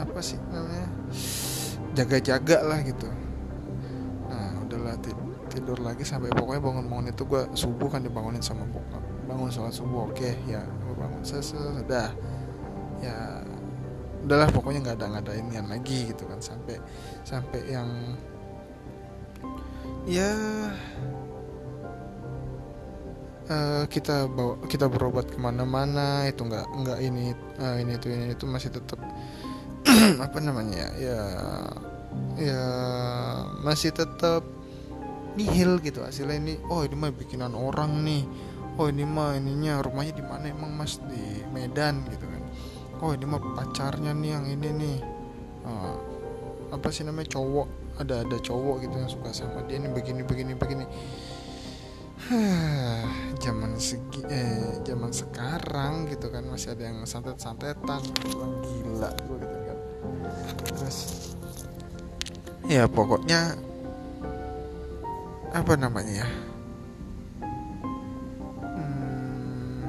apa 0.02 0.18
sih 0.26 0.42
namanya? 0.50 0.90
Jaga-jaga 1.94 2.58
lah 2.66 2.82
gitu. 2.82 3.06
Nah 4.30 4.66
udahlah 4.66 4.98
tidur 4.98 5.33
lagi 5.62 6.04
sampai 6.08 6.34
pokoknya 6.34 6.62
bangun-bangun 6.62 7.14
itu 7.14 7.24
gue 7.30 7.42
subuh 7.54 7.90
kan 7.92 8.02
dibangunin 8.02 8.42
sama 8.42 8.66
bokap. 8.70 9.04
Bangun 9.30 9.50
sholat 9.54 9.74
subuh 9.74 10.10
oke 10.10 10.18
okay, 10.18 10.34
ya 10.50 10.66
gue 10.66 10.96
bangun 10.98 11.22
sudah 11.22 12.10
ya 13.04 13.44
udahlah 14.24 14.48
pokoknya 14.56 14.80
nggak 14.80 14.98
ada 15.04 15.06
nggak 15.12 15.24
ada 15.28 15.34
lagi 15.68 16.08
gitu 16.08 16.24
kan 16.24 16.40
sampai 16.40 16.80
sampai 17.28 17.60
yang 17.68 17.90
ya 20.08 20.32
uh, 23.52 23.84
kita 23.92 24.28
bawa 24.32 24.64
kita 24.68 24.88
berobat 24.88 25.28
ke 25.28 25.40
mana-mana 25.40 26.28
itu 26.28 26.44
nggak 26.48 26.66
nggak 26.72 27.00
ini 27.04 27.36
uh, 27.60 27.76
ini 27.80 27.92
itu 28.00 28.08
ini 28.12 28.26
itu 28.32 28.46
masih 28.48 28.72
tetap 28.72 29.00
apa 30.26 30.38
namanya 30.40 30.88
ya 30.96 31.22
ya 32.40 32.64
masih 33.64 33.92
tetap 33.92 34.44
nihil 35.34 35.82
gitu 35.82 36.06
hasilnya 36.06 36.38
ini 36.38 36.54
oh 36.70 36.86
ini 36.86 36.96
mah 36.96 37.12
bikinan 37.14 37.54
orang 37.58 38.02
nih. 38.06 38.24
Oh 38.74 38.90
ini 38.90 39.06
mah 39.06 39.38
ininya 39.38 39.86
rumahnya 39.86 40.18
di 40.18 40.26
mana 40.26 40.50
emang 40.50 40.74
mas? 40.74 40.98
Di 40.98 41.46
Medan 41.54 42.06
gitu 42.10 42.26
kan. 42.26 42.42
Oh 43.02 43.14
ini 43.14 43.26
mah 43.26 43.42
pacarnya 43.54 44.14
nih 44.18 44.32
yang 44.34 44.46
ini 44.50 44.70
nih. 44.74 44.98
Uh, 45.64 45.96
apa 46.74 46.90
sih 46.90 47.06
namanya 47.06 47.38
cowok. 47.38 47.70
Ada 48.02 48.26
ada 48.26 48.38
cowok 48.42 48.76
gitu 48.82 48.96
yang 48.98 49.10
suka 49.10 49.30
sama 49.30 49.62
dia 49.70 49.78
nih 49.78 49.94
begini 49.94 50.26
begini 50.26 50.54
begini. 50.58 50.86
Zaman 53.44 53.78
segi 53.78 54.24
eh 54.32 54.80
zaman 54.88 55.12
sekarang 55.12 56.08
gitu 56.08 56.32
kan 56.32 56.48
masih 56.48 56.74
ada 56.74 56.90
yang 56.90 57.04
santet-santetan. 57.06 58.02
Gila 58.64 59.10
gue 59.28 59.38
gitu 59.38 59.58
kan. 59.70 59.78
Terus 60.66 60.98
ya 62.64 62.88
pokoknya 62.88 63.60
apa 65.54 65.78
namanya 65.78 66.26
ya? 66.26 66.28
Hmm, 68.74 69.86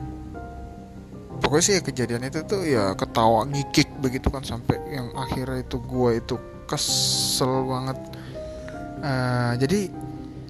pokoknya 1.41 1.65
sih 1.65 1.81
kejadian 1.81 2.29
itu 2.29 2.45
tuh 2.45 2.63
ya 2.69 2.93
ketawa 2.93 3.49
ngikik 3.49 3.89
begitu 4.05 4.29
kan 4.29 4.45
sampai 4.45 4.77
yang 4.93 5.09
akhirnya 5.17 5.65
itu 5.65 5.81
gue 5.81 6.11
itu 6.21 6.37
kesel 6.69 7.65
banget. 7.65 7.99
Uh, 9.05 9.53
jadi 9.57 9.89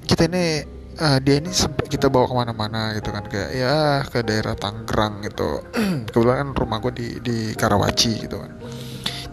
kita 0.07 0.27
ini 0.31 0.63
uh, 0.99 1.19
dia 1.23 1.39
ini 1.39 1.51
kita 1.87 2.11
bawa 2.11 2.27
ke 2.27 2.35
mana-mana 2.35 2.83
gitu 2.99 3.11
kan 3.15 3.25
kayak 3.27 3.51
ya 3.55 4.03
ke 4.07 4.23
daerah 4.27 4.59
Tangerang 4.59 5.23
gitu. 5.23 5.63
Kebetulan 6.11 6.37
kan 6.43 6.49
rumah 6.59 6.79
gue 6.83 6.93
di 6.95 7.09
di 7.23 7.37
Karawaci 7.55 8.27
gitu 8.27 8.43
kan. 8.43 8.53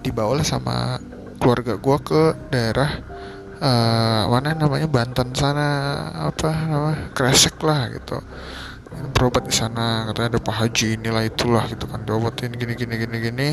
Dibawalah 0.02 0.46
sama 0.46 1.02
keluarga 1.41 1.78
gue 1.78 1.98
ke 2.06 2.24
daerah 2.54 3.02
uh, 3.62 4.24
mana 4.28 4.58
namanya 4.58 4.89
Banten 4.89 5.32
sana 5.38 5.67
apa 6.28 6.50
nama 6.67 6.91
Kresek 7.13 7.62
lah 7.62 7.88
gitu. 7.93 8.17
Berobat 9.15 9.47
di 9.47 9.56
sana 9.56 10.04
katanya 10.12 10.36
ada 10.36 10.39
Pak 10.43 10.56
Haji 10.58 11.00
inilah 11.00 11.24
itulah 11.24 11.63
gitu 11.71 11.88
kan 11.88 12.04
diobatin 12.04 12.52
gini 12.52 12.76
gini 12.76 13.00
gini 13.00 13.17
gini 13.24 13.50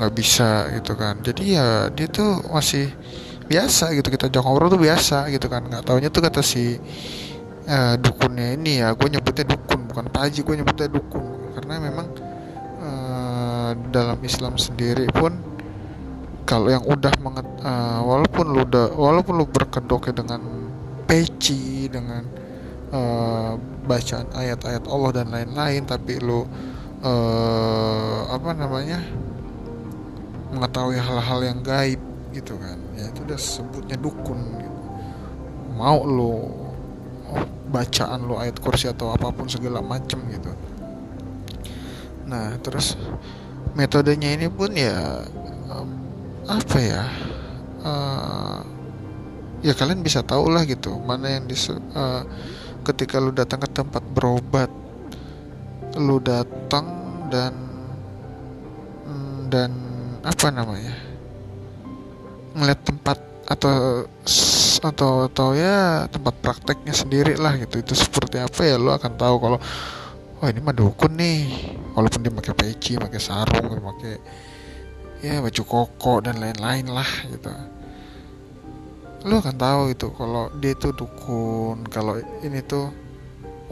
nggak 0.00 0.12
bisa 0.16 0.72
gitu 0.72 0.96
kan. 0.96 1.20
Jadi 1.20 1.58
ya 1.58 1.92
dia 1.92 2.08
tuh 2.08 2.40
masih 2.48 2.88
biasa 3.44 3.92
gitu 3.92 4.08
kita 4.08 4.32
jauh 4.32 4.40
ngobrol 4.40 4.72
tuh 4.72 4.80
biasa 4.80 5.28
gitu 5.28 5.52
kan. 5.52 5.68
Nggak 5.68 5.84
taunya 5.84 6.08
tuh 6.08 6.22
kata 6.24 6.40
si 6.40 6.80
uh, 7.68 7.94
dukunnya 8.00 8.56
ini 8.56 8.80
ya 8.80 8.96
gue 8.96 9.08
nyebutnya 9.12 9.52
dukun 9.52 9.84
bukan 9.90 10.04
Pak 10.08 10.20
Haji 10.30 10.40
gue 10.40 10.54
nyebutnya 10.64 10.88
dukun. 10.88 11.24
Karena 11.54 11.74
memang 11.78 12.06
uh, 12.80 13.70
dalam 13.92 14.18
Islam 14.24 14.56
sendiri 14.56 15.06
pun 15.12 15.53
kalau 16.44 16.68
yang 16.68 16.84
udah 16.84 17.12
menget, 17.24 17.46
uh, 17.64 18.00
walaupun 18.04 18.44
lu 18.52 18.68
udah 18.68 18.92
walaupun 18.92 19.34
lu 19.40 19.46
berkedok 19.48 20.12
dengan 20.12 20.40
peci 21.08 21.88
dengan 21.88 22.24
uh, 22.92 23.56
bacaan 23.84 24.28
ayat-ayat 24.32 24.84
Allah 24.88 25.10
dan 25.12 25.26
lain-lain 25.32 25.82
tapi 25.88 26.20
lu 26.20 26.44
uh, 27.04 28.20
apa 28.28 28.50
namanya 28.56 29.00
mengetahui 30.52 31.00
hal-hal 31.00 31.40
yang 31.44 31.58
gaib 31.64 32.00
gitu 32.32 32.56
kan 32.60 32.78
ya 32.98 33.08
itu 33.08 33.20
udah 33.24 33.38
sebutnya 33.38 33.96
dukun 33.98 34.38
gitu. 34.58 34.80
mau 35.74 36.02
lu 36.02 36.50
oh, 37.30 37.46
bacaan 37.70 38.26
lu 38.26 38.36
ayat 38.36 38.58
kursi 38.58 38.90
atau 38.90 39.14
apa 39.14 39.30
pun 39.30 39.46
segala 39.46 39.80
macem 39.80 40.18
gitu 40.28 40.50
nah 42.24 42.56
terus 42.60 42.96
metodenya 43.76 44.34
ini 44.34 44.48
pun 44.48 44.72
ya 44.72 45.22
apa 46.48 46.78
ya? 46.80 47.02
Uh, 47.84 48.60
ya 49.64 49.72
kalian 49.72 50.04
bisa 50.04 50.20
tahu 50.24 50.52
lah 50.52 50.64
gitu 50.68 50.96
mana 51.04 51.40
yang 51.40 51.44
di 51.48 51.56
uh, 51.56 52.24
ketika 52.84 53.16
lu 53.16 53.32
datang 53.32 53.64
ke 53.64 53.68
tempat 53.72 54.04
berobat 54.12 54.68
lu 55.96 56.20
datang 56.20 56.84
dan 57.32 57.52
mm, 59.08 59.38
dan 59.48 59.70
apa 60.24 60.46
namanya? 60.52 60.94
Ngeliat 62.54 62.80
tempat 62.84 63.18
atau 63.44 64.04
atau 64.84 65.12
atau 65.28 65.48
ya 65.56 66.04
tempat 66.12 66.34
prakteknya 66.44 66.92
sendiri 66.92 67.34
lah 67.40 67.56
gitu. 67.56 67.80
Itu 67.80 67.94
seperti 67.96 68.40
apa 68.40 68.64
ya 68.68 68.76
lu 68.76 68.92
akan 68.92 69.12
tahu 69.16 69.36
kalau 69.40 69.58
oh 70.40 70.46
ini 70.48 70.60
mah 70.60 70.76
dukun 70.76 71.14
nih. 71.16 71.40
Walaupun 71.94 72.20
dia 72.26 72.32
pakai 72.34 72.54
peci 72.58 72.98
pakai 72.98 73.20
sarung 73.22 73.80
pakai 73.80 74.14
ya 75.24 75.40
baju 75.40 75.62
koko 75.64 76.20
dan 76.20 76.36
lain-lain 76.36 76.84
lah 76.92 77.08
gitu. 77.32 77.48
Lo 79.24 79.40
akan 79.40 79.56
tahu 79.56 79.82
itu 79.96 80.12
kalau 80.12 80.52
dia 80.60 80.76
itu 80.76 80.92
dukun 80.92 81.88
kalau 81.88 82.20
ini 82.44 82.60
tuh 82.60 82.92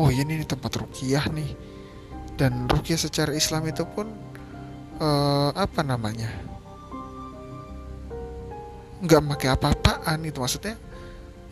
oh 0.01 0.09
ya 0.09 0.25
ini 0.25 0.41
tempat 0.49 0.81
rukiah 0.81 1.29
nih. 1.29 1.53
Dan 2.41 2.65
rukiah 2.73 2.97
secara 2.97 3.37
Islam 3.37 3.69
itu 3.69 3.85
pun 3.85 4.09
uh, 4.97 5.53
apa 5.53 5.85
namanya? 5.85 6.33
Nggak 9.05 9.21
pakai 9.37 9.49
apa-apaan 9.53 10.25
itu 10.25 10.41
maksudnya 10.41 10.81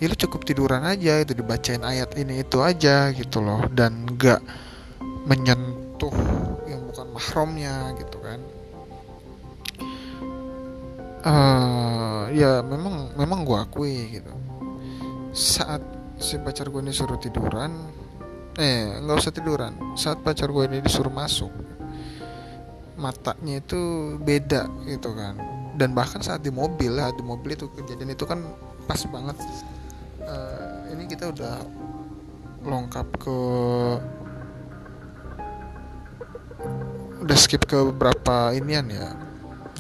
ya 0.01 0.09
lu 0.09 0.17
cukup 0.17 0.49
tiduran 0.49 0.81
aja 0.81 1.21
itu 1.21 1.37
dibacain 1.37 1.85
ayat 1.85 2.17
ini 2.17 2.41
itu 2.41 2.65
aja 2.65 3.13
gitu 3.13 3.45
loh. 3.45 3.69
Dan 3.69 4.09
nggak 4.17 4.41
menyentuh 5.29 6.17
yang 6.65 6.89
bukan 6.89 7.07
mahramnya 7.13 7.93
gitu 8.01 8.17
kan 8.25 8.41
uh, 11.25 12.29
ya 12.33 12.61
memang 12.65 13.15
memang 13.17 13.45
gue 13.45 13.59
akui 13.59 14.21
gitu. 14.21 14.33
Saat 15.31 15.83
si 16.21 16.37
pacar 16.37 16.69
gue 16.69 16.81
ini 16.83 16.93
suruh 16.93 17.17
tiduran 17.17 17.71
eh 18.59 19.01
nggak 19.01 19.17
usah 19.17 19.33
tiduran. 19.33 19.73
Saat 19.97 20.21
pacar 20.21 20.51
gue 20.53 20.65
ini 20.69 20.79
disuruh 20.85 21.13
masuk 21.13 21.53
matanya 23.01 23.61
itu 23.61 24.15
beda 24.21 24.69
gitu 24.85 25.13
kan. 25.17 25.37
Dan 25.77 25.97
bahkan 25.97 26.21
saat 26.21 26.45
di 26.45 26.53
mobil 26.53 26.93
lah 26.93 27.09
di 27.15 27.25
mobil 27.25 27.57
itu 27.57 27.71
kejadian 27.73 28.13
itu 28.13 28.29
kan 28.29 28.43
pas 28.85 29.01
banget. 29.09 29.37
Uh, 30.21 30.93
ini 30.93 31.09
kita 31.09 31.33
udah 31.33 31.65
lengkap 32.61 33.09
ke 33.17 33.39
udah 37.25 37.37
skip 37.37 37.65
ke 37.65 37.77
beberapa 37.93 38.53
inian 38.53 38.85
ya 38.93 39.30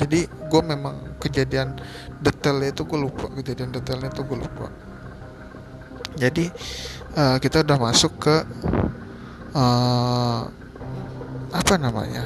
jadi 0.00 0.24
gue 0.24 0.62
memang 0.64 1.20
kejadian 1.20 1.76
detailnya 2.24 2.72
itu 2.72 2.88
gue 2.88 2.96
lupa. 3.04 3.28
Kejadian 3.36 3.68
detailnya 3.68 4.08
itu 4.08 4.24
gue 4.24 4.38
lupa. 4.40 4.72
Jadi 6.16 6.48
uh, 7.20 7.36
kita 7.36 7.60
udah 7.60 7.76
masuk 7.76 8.16
ke 8.16 8.36
uh, 9.52 10.48
apa 11.52 11.74
namanya? 11.76 12.24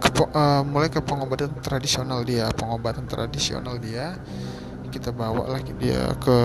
Ke, 0.00 0.08
uh, 0.32 0.64
mulai 0.64 0.88
ke 0.88 1.04
pengobatan 1.04 1.60
tradisional 1.60 2.24
dia. 2.24 2.48
Pengobatan 2.56 3.04
tradisional 3.04 3.76
dia 3.76 4.16
kita 4.92 5.08
bawa 5.08 5.48
lagi 5.48 5.72
dia 5.76 6.08
ke 6.20 6.38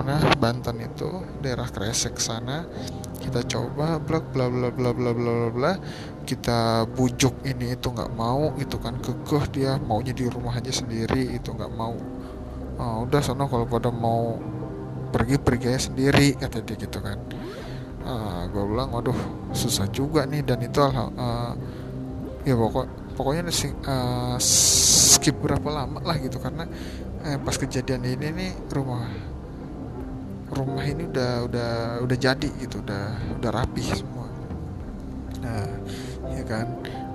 mana? 0.00 0.20
Banten 0.40 0.80
itu 0.80 1.20
daerah 1.44 1.68
Kresek 1.68 2.16
sana. 2.16 2.64
Kita 3.20 3.44
coba 3.44 4.00
bla 4.00 4.24
bla 4.24 4.48
bla 4.48 4.68
bla 4.72 4.90
bla 4.96 5.12
bla 5.12 5.48
bla 5.52 5.72
kita 6.30 6.86
bujuk 6.94 7.42
ini 7.42 7.74
itu 7.74 7.90
nggak 7.90 8.14
mau 8.14 8.54
itu 8.54 8.78
kan 8.78 8.94
kekeh 9.02 9.44
dia 9.50 9.82
maunya 9.82 10.14
di 10.14 10.30
rumah 10.30 10.54
aja 10.54 10.70
sendiri 10.70 11.34
itu 11.34 11.50
nggak 11.50 11.74
mau. 11.74 11.98
Oh, 12.78 13.02
udah 13.02 13.18
sana 13.18 13.50
kalau 13.50 13.66
pada 13.66 13.90
mau 13.90 14.38
pergi 15.10 15.42
pergi 15.42 15.66
aja 15.74 15.90
sendiri 15.90 16.38
kata 16.38 16.62
dia 16.62 16.78
gitu 16.78 17.02
kan. 17.02 17.18
Uh, 18.06 18.08
ah, 18.14 18.40
gue 18.46 18.62
bilang 18.62 18.94
waduh 18.94 19.16
susah 19.50 19.90
juga 19.90 20.22
nih. 20.22 20.46
Dan 20.46 20.62
itu 20.62 20.78
uh, 20.78 21.52
ya 22.46 22.54
pokok 22.54 22.86
pokoknya 23.18 23.50
uh, 23.50 24.38
skip 24.38 25.34
berapa 25.42 25.66
lama 25.66 25.98
lah 26.00 26.16
gitu 26.22 26.38
karena 26.38 26.64
eh, 27.26 27.36
pas 27.42 27.58
kejadian 27.58 28.06
ini 28.06 28.26
nih 28.32 28.50
rumah 28.70 29.04
rumah 30.54 30.82
ini 30.86 31.10
udah 31.10 31.44
udah 31.50 31.72
udah 32.06 32.16
jadi 32.16 32.48
gitu 32.62 32.80
udah 32.86 33.34
udah 33.42 33.50
rapi 33.50 33.82
semua. 33.82 34.30
Nah 35.42 35.68
ya 36.34 36.44
kan? 36.46 36.66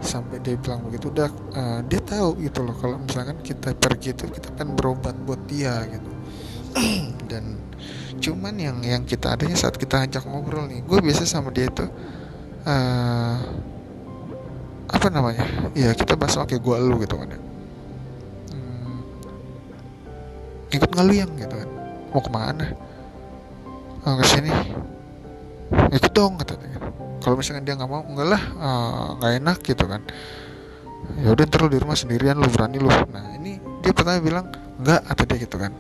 Sampai 0.04 0.38
dia 0.44 0.56
bilang 0.60 0.86
begitu 0.86 1.10
udah 1.10 1.30
uh, 1.56 1.80
dia 1.88 2.02
tahu 2.04 2.38
gitu 2.44 2.62
loh 2.62 2.76
kalau 2.78 3.02
misalkan 3.02 3.38
kita 3.42 3.74
pergi 3.74 4.14
itu 4.14 4.26
kita 4.30 4.54
kan 4.54 4.74
berobat 4.76 5.16
buat 5.24 5.42
dia 5.48 5.84
gitu. 5.90 6.10
Dan 7.32 7.58
cuman 8.16 8.56
yang 8.56 8.78
yang 8.84 9.04
kita 9.04 9.36
adanya 9.36 9.60
saat 9.60 9.76
kita 9.76 10.08
ajak 10.08 10.24
ngobrol 10.24 10.72
nih 10.72 10.80
gue 10.88 11.00
biasa 11.04 11.28
sama 11.28 11.52
dia 11.52 11.68
itu 11.68 11.84
uh, 12.68 13.36
apa 14.88 15.08
namanya? 15.12 15.46
Ya 15.76 15.92
kita 15.92 16.16
bahas 16.16 16.38
oke 16.40 16.56
gue 16.56 16.76
lu 16.80 17.02
gitu 17.02 17.16
kan 17.18 17.28
ya. 17.32 17.40
Hmm, 18.54 19.00
ikut 20.72 20.90
nggak 20.92 21.06
lu 21.06 21.14
yang 21.14 21.32
gitu 21.36 21.56
kan 21.56 21.70
mau 22.16 22.24
ke 22.24 22.32
mana? 22.32 22.68
Oh, 24.06 24.16
ke 24.22 24.26
sini 24.30 24.54
ikut 25.72 26.12
dong 26.14 26.38
katanya 26.38 26.76
kalau 27.26 27.42
misalkan 27.42 27.66
dia 27.66 27.74
nggak 27.74 27.90
mau 27.90 28.06
enggak 28.06 28.28
lah 28.38 28.44
eh, 28.54 29.06
nggak 29.18 29.32
uh, 29.34 29.40
enak 29.42 29.58
gitu 29.66 29.86
kan. 29.90 30.02
Ya 31.22 31.34
udah 31.34 31.46
lu 31.46 31.68
di 31.74 31.80
rumah 31.82 31.98
sendirian 31.98 32.38
lu 32.38 32.46
berani 32.50 32.78
lu. 32.78 32.90
Nah 32.90 33.34
ini 33.42 33.58
dia 33.82 33.94
pertama 33.98 34.22
bilang 34.22 34.46
enggak 34.78 35.02
atau 35.10 35.24
dia 35.26 35.38
gitu 35.42 35.58
kan. 35.58 35.74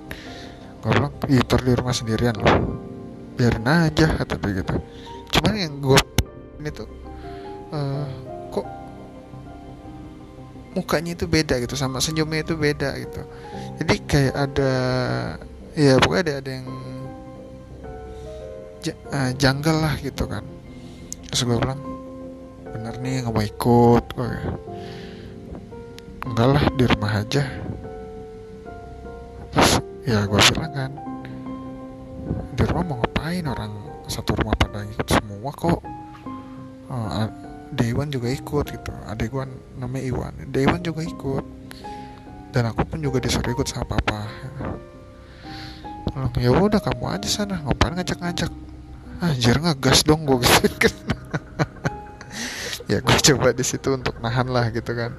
Gue 0.82 0.90
bilang 0.90 1.14
iya 1.30 1.42
di 1.46 1.74
rumah 1.78 1.94
sendirian 1.94 2.34
loh 2.34 2.82
biarin 3.38 3.68
aja 3.70 4.06
kata 4.18 4.42
dia 4.42 4.66
gitu. 4.66 4.74
Cuman 5.38 5.54
yang 5.54 5.74
gue 5.78 6.00
ini 6.62 6.70
tuh 6.74 6.90
uh, 7.74 8.10
kok 8.50 8.66
mukanya 10.74 11.14
itu 11.14 11.30
beda 11.30 11.62
gitu 11.62 11.78
sama 11.78 12.02
senyumnya 12.02 12.42
itu 12.42 12.58
beda 12.58 12.90
gitu. 13.06 13.22
Jadi 13.86 13.94
kayak 14.10 14.34
ada 14.34 14.74
ya 15.78 15.94
pokoknya 16.02 16.22
ada 16.26 16.34
ada 16.42 16.50
yang 16.58 16.68
uh, 18.92 19.32
janggal 19.34 19.78
lah 19.82 19.96
gitu 20.04 20.28
kan. 20.30 20.44
Terus 21.32 21.42
gue 21.48 21.58
bilang 21.58 21.82
bener 22.70 22.96
nih 23.02 23.26
nggak 23.26 23.34
mau 23.34 23.42
ikut. 23.42 24.04
Gue 24.14 24.32
enggak 26.26 26.48
lah 26.52 26.64
di 26.76 26.84
rumah 26.86 27.12
aja. 27.24 27.44
Terus 29.56 29.72
ya 30.06 30.28
gue 30.28 30.40
bilang 30.54 30.74
kan 30.76 30.92
di 32.54 32.64
rumah 32.70 32.84
mau 32.86 32.98
ngapain? 33.02 33.46
Orang 33.50 33.74
satu 34.06 34.38
rumah 34.38 34.54
pada 34.60 34.86
ikut 34.86 35.08
semua 35.10 35.52
kok. 35.56 35.80
Uh, 36.86 37.26
Dewan 37.74 38.14
juga 38.14 38.30
ikut 38.30 38.66
gitu. 38.72 38.94
Adik 39.10 39.34
gue 39.34 39.44
namanya 39.82 40.04
Iwan. 40.06 40.34
Dewan 40.54 40.80
juga 40.86 41.02
ikut. 41.02 41.46
Dan 42.56 42.72
aku 42.72 42.88
pun 42.88 43.04
juga 43.04 43.20
disuruh 43.20 43.52
ikut 43.52 43.68
sama 43.68 43.98
papa. 44.00 44.24
Ya 46.40 46.56
udah 46.56 46.80
kamu 46.80 47.20
aja 47.20 47.28
sana. 47.28 47.60
Ngapain 47.68 48.00
ngajak-ngajak 48.00 48.48
anjir 49.24 49.56
ngegas 49.60 50.04
dong 50.04 50.28
gue 50.28 50.44
gitu. 50.44 50.68
Kan 50.80 50.94
ya 52.92 53.00
gue 53.00 53.20
coba 53.34 53.56
di 53.56 53.66
situ 53.66 53.96
untuk 53.96 54.20
nahan 54.20 54.48
lah 54.52 54.70
gitu 54.72 54.92
kan. 54.92 55.16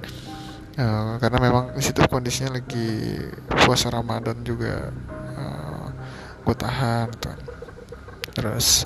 Uh, 0.77 1.17
karena 1.17 1.41
memang 1.41 1.73
di 1.73 1.81
situ 1.81 2.05
kondisinya 2.05 2.61
lagi 2.61 3.17
puasa 3.49 3.89
Ramadan 3.89 4.45
juga. 4.45 4.93
Uh, 5.37 5.41
eh, 5.41 5.85
gue 6.45 6.55
tahan 6.55 7.07
gitu. 7.11 7.31
terus 8.37 8.85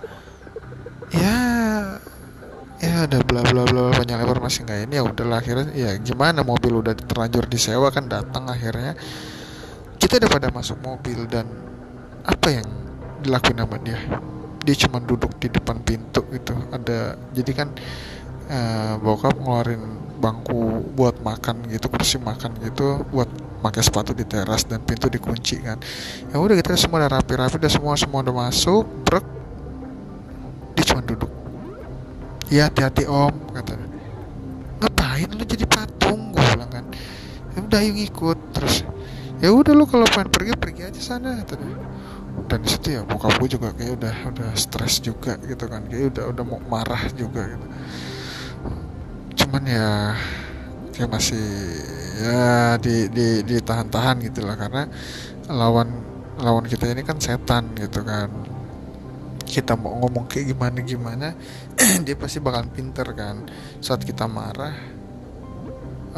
ya 1.12 1.38
ya 2.80 3.04
ada 3.04 3.20
bla 3.20 3.44
bla 3.44 3.68
bla 3.68 3.92
banyak 3.92 4.16
lebar 4.16 4.40
masih 4.40 4.64
nggak 4.64 4.88
ini 4.88 4.96
ya 4.96 5.04
udahlah 5.04 5.44
akhirnya 5.44 5.76
ya 5.76 5.92
gimana 6.00 6.42
mobil 6.42 6.80
udah 6.80 6.96
terlanjur 6.96 7.46
disewa 7.52 7.92
kan 7.92 8.08
datang 8.08 8.48
akhirnya. 8.48 8.96
Kita 10.02 10.18
udah 10.18 10.32
pada 10.34 10.50
masuk 10.50 10.82
mobil 10.82 11.30
dan 11.30 11.46
apa 12.26 12.48
yang 12.50 12.68
dilakuin 13.22 13.62
sama 13.62 13.78
dia 13.86 14.00
dia 14.62 14.76
cuma 14.86 15.02
duduk 15.02 15.34
di 15.42 15.50
depan 15.50 15.82
pintu 15.82 16.22
gitu. 16.30 16.54
Ada 16.70 17.18
jadi 17.34 17.52
kan 17.54 17.68
uh, 18.50 18.94
bokap 19.02 19.36
ngeluarin 19.38 19.82
bangku 20.22 20.86
buat 20.94 21.18
makan 21.26 21.66
gitu 21.74 21.90
kursi 21.90 22.22
makan 22.22 22.54
gitu 22.62 23.02
buat 23.10 23.26
pakai 23.66 23.82
sepatu 23.82 24.14
di 24.14 24.22
teras 24.22 24.70
dan 24.70 24.86
pintu 24.86 25.10
dikunci 25.10 25.66
kan. 25.66 25.82
Ya 26.30 26.38
udah 26.38 26.54
kita 26.54 26.78
semua 26.78 27.02
udah 27.02 27.12
rapi-rapi 27.18 27.58
udah 27.58 27.72
semua 27.72 27.94
semua 27.98 28.22
udah 28.22 28.36
masuk 28.50 28.86
brek 29.02 29.26
dia 30.78 30.86
cuma 30.94 31.02
duduk. 31.02 31.32
Iya 32.54 32.70
hati-hati 32.70 33.10
om 33.10 33.34
kata 33.54 33.74
ngapain 34.82 35.30
lu 35.34 35.44
jadi 35.46 35.66
patung? 35.66 36.34
gue 36.34 36.44
bilang 36.54 36.70
kan. 36.70 36.86
Ya 37.58 37.60
udah 37.66 37.80
yuk 37.82 37.98
ikut 37.98 38.40
terus 38.54 38.86
ya 39.42 39.50
udah 39.50 39.74
lu 39.74 39.90
kalau 39.90 40.06
pengen 40.06 40.30
pergi 40.30 40.54
pergi 40.54 40.82
aja 40.86 41.02
sana 41.02 41.42
kata 41.42 41.58
dan 42.52 42.60
di 42.60 42.68
situ 42.68 43.00
ya 43.00 43.08
bokap 43.08 43.40
gue 43.40 43.56
juga 43.56 43.72
kayak 43.72 43.96
udah 43.96 44.16
udah 44.36 44.52
stres 44.60 45.00
juga 45.00 45.40
gitu 45.40 45.72
kan. 45.72 45.88
Kayak 45.88 46.20
udah 46.20 46.24
udah 46.36 46.44
mau 46.44 46.60
marah 46.68 47.00
juga 47.16 47.48
gitu. 47.48 47.68
Cuman 49.40 49.64
ya 49.64 50.20
kayak 50.92 51.08
masih 51.16 51.48
ya 52.20 52.76
di 52.76 53.08
di 53.08 53.40
ditahan-tahan 53.48 54.20
gitu 54.28 54.44
lah. 54.44 54.60
Karena 54.60 54.84
lawan 55.48 55.96
lawan 56.44 56.68
kita 56.68 56.92
ini 56.92 57.08
kan 57.08 57.24
setan 57.24 57.72
gitu 57.80 58.04
kan. 58.04 58.28
Kita 59.48 59.80
mau 59.80 59.96
ngomong 60.04 60.28
kayak 60.28 60.52
gimana 60.52 60.80
gimana 60.84 61.28
dia 62.06 62.20
pasti 62.20 62.44
bakal 62.44 62.68
pinter 62.68 63.08
kan. 63.16 63.48
Saat 63.80 64.04
kita 64.04 64.28
marah 64.28 64.76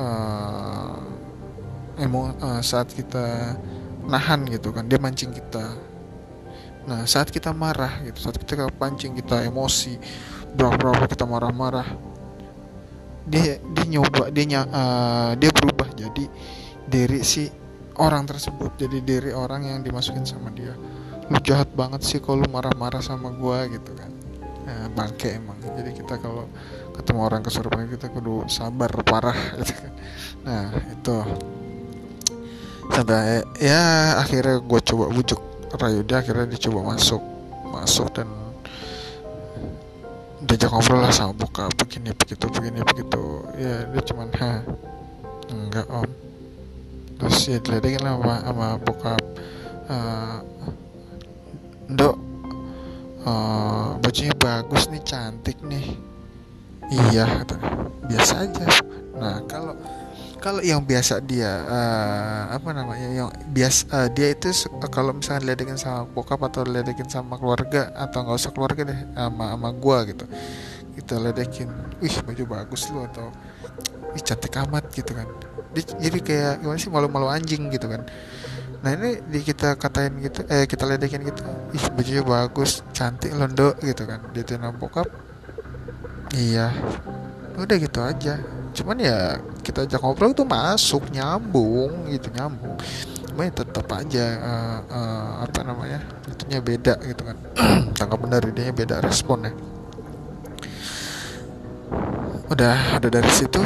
uh, 0.02 0.98
emo 2.02 2.34
uh, 2.41 2.62
saat 2.65 2.89
kita 2.89 3.54
nahan 4.10 4.50
gitu 4.50 4.74
kan 4.74 4.89
dia 4.89 4.98
mancing 4.98 5.30
kita 5.30 5.92
nah 6.84 7.08
saat 7.08 7.32
kita 7.32 7.56
marah 7.56 8.04
gitu 8.04 8.28
saat 8.28 8.36
kita 8.36 8.67
pancing 8.76 9.15
kita 9.15 9.48
emosi 9.48 9.96
berapa 10.54 10.76
berapa 10.76 11.06
kita 11.08 11.24
marah-marah 11.24 11.88
dia 13.24 13.58
dia 13.63 13.86
nyoba 13.88 14.28
dia 14.30 14.67
uh, 14.67 15.32
dia 15.39 15.50
berubah 15.56 15.88
jadi 15.96 16.26
dari 16.84 17.24
si 17.24 17.48
orang 17.98 18.26
tersebut 18.26 18.74
jadi 18.78 18.98
dari 19.02 19.32
orang 19.34 19.69
yang 19.69 19.80
dimasukin 19.86 20.26
sama 20.26 20.50
dia. 20.54 20.74
Lu 21.30 21.38
jahat 21.41 21.69
banget 21.74 22.02
sih 22.04 22.19
kalau 22.19 22.46
marah-marah 22.50 23.02
sama 23.02 23.30
gua 23.34 23.65
gitu 23.69 23.93
kan. 23.93 24.12
Nah, 24.63 24.88
bangke 24.93 25.38
emang. 25.38 25.60
Jadi 25.60 25.91
kita 25.98 26.19
kalau 26.22 26.48
ketemu 26.93 27.19
orang 27.26 27.41
kesurupan 27.41 27.89
kita 27.89 28.08
kudu 28.13 28.46
sabar 28.50 28.89
parah 29.06 29.38
gitu 29.62 29.74
kan. 29.74 29.93
Nah 30.46 30.65
itu. 30.91 31.17
Sampai 32.84 33.41
ya 33.63 34.19
akhirnya 34.19 34.60
gue 34.60 34.80
coba 34.84 35.08
bujuk 35.08 35.39
Rayuda 35.73 36.21
akhirnya 36.21 36.45
dicoba 36.53 36.93
masuk 36.93 37.21
masuk 37.73 38.13
dan 38.13 38.29
diajak 40.45 40.69
ngobrol 40.69 41.01
lah 41.01 41.09
sama 41.09 41.33
buka 41.33 41.65
begini 41.81 42.13
begitu 42.13 42.45
begini 42.51 42.86
begitu. 42.86 43.41
Ya 43.57 43.89
dia 43.89 44.01
cuman 44.05 44.29
ha 44.38 44.62
enggak 45.49 45.88
om. 45.89 46.09
Terus 47.17 47.38
ya 47.49 47.57
diledekin 47.63 48.05
lah 48.05 48.19
sama, 48.19 48.36
sama 48.45 48.67
bokap 48.83 49.21
uh, 49.89 50.38
Dok 51.89 52.15
uh, 53.25 53.97
bajunya 53.99 54.36
bagus 54.38 54.88
nih 54.93 55.03
cantik 55.03 55.57
nih. 55.65 55.97
Iya 56.93 57.25
biasa 58.05 58.33
aja. 58.45 58.67
Nah 59.17 59.41
kalau 59.49 59.73
kalau 60.43 60.60
yang 60.60 60.84
biasa 60.84 61.23
dia 61.23 61.63
uh, 61.63 62.51
apa 62.51 62.75
namanya 62.75 63.08
yang 63.15 63.29
biasa 63.56 63.88
uh, 63.95 64.08
dia 64.12 64.36
itu 64.36 64.51
kalau 64.91 65.15
misalnya 65.15 65.56
ledekin 65.56 65.79
sama 65.79 66.03
bokap 66.03 66.43
atau 66.43 66.67
ledekin 66.67 67.08
sama 67.08 67.39
keluarga 67.39 67.95
atau 67.95 68.27
nggak 68.27 68.36
usah 68.36 68.51
keluarga 68.51 68.91
deh 68.91 68.99
sama 69.15 69.56
sama 69.56 69.69
gua 69.71 70.03
gitu. 70.03 70.27
Kita 70.99 71.15
ledekin 71.23 71.71
wih 72.03 72.12
baju 72.27 72.43
bagus 72.60 72.91
lu 72.91 73.08
atau 73.08 73.32
ih 74.19 74.19
cantik 74.19 74.51
amat 74.67 74.91
gitu 74.91 75.15
kan. 75.15 75.32
Jadi 75.73 76.19
kayak 76.19 76.60
gimana 76.60 76.75
sih 76.75 76.91
malu-malu 76.91 77.32
anjing 77.32 77.71
gitu 77.71 77.88
kan. 77.88 78.03
Nah 78.84 78.91
ini 78.99 79.23
di 79.23 79.39
kita 79.47 79.79
katain 79.79 80.19
gitu 80.19 80.43
eh 80.51 80.67
kita 80.67 80.84
ledekin 80.84 81.23
gitu 81.23 81.39
ih 81.71 81.86
bajunya 81.95 82.19
bagus 82.19 82.84
cantik 82.91 83.32
londo 83.32 83.79
gitu 83.79 84.03
kan. 84.03 84.19
Dia 84.36 84.43
tuh 84.43 84.60
bokap 84.75 85.08
iya 86.36 86.67
udah 87.56 87.77
gitu 87.79 88.03
aja 88.03 88.43
cuman 88.73 88.97
ya 88.97 89.38
kita 89.62 89.86
ajak 89.86 90.01
ngobrol 90.01 90.33
tuh 90.33 90.49
masuk 90.49 91.07
nyambung 91.13 92.09
gitu 92.09 92.33
nyambung. 92.33 92.75
Cuma 93.29 93.45
ya 93.45 93.51
tetap 93.53 93.88
aja 93.93 94.25
uh, 94.41 94.79
uh, 94.89 95.31
apa 95.45 95.59
namanya 95.62 96.01
itunya 96.29 96.59
beda 96.59 96.97
gitu 97.05 97.21
kan. 97.21 97.38
Tangkap 97.97 98.19
benar 98.21 98.41
idenya 98.43 98.73
beda 98.73 98.99
responnya 98.99 99.53
udah 102.53 103.01
udah 103.01 103.09
dari 103.09 103.31
situ 103.33 103.57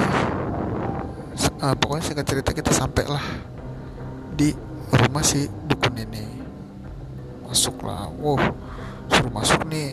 uh, 1.59 1.75
pokoknya 1.75 2.03
singkat 2.07 2.27
cerita 2.29 2.51
kita 2.55 2.71
sampai 2.71 3.03
lah 3.03 3.25
di 4.31 4.55
rumah 4.93 5.25
si 5.25 5.49
dukun 5.67 5.97
ini. 5.97 6.23
Masuklah 7.43 8.07
wow 8.21 8.39
suruh 9.11 9.33
masuk 9.33 9.67
nih. 9.67 9.91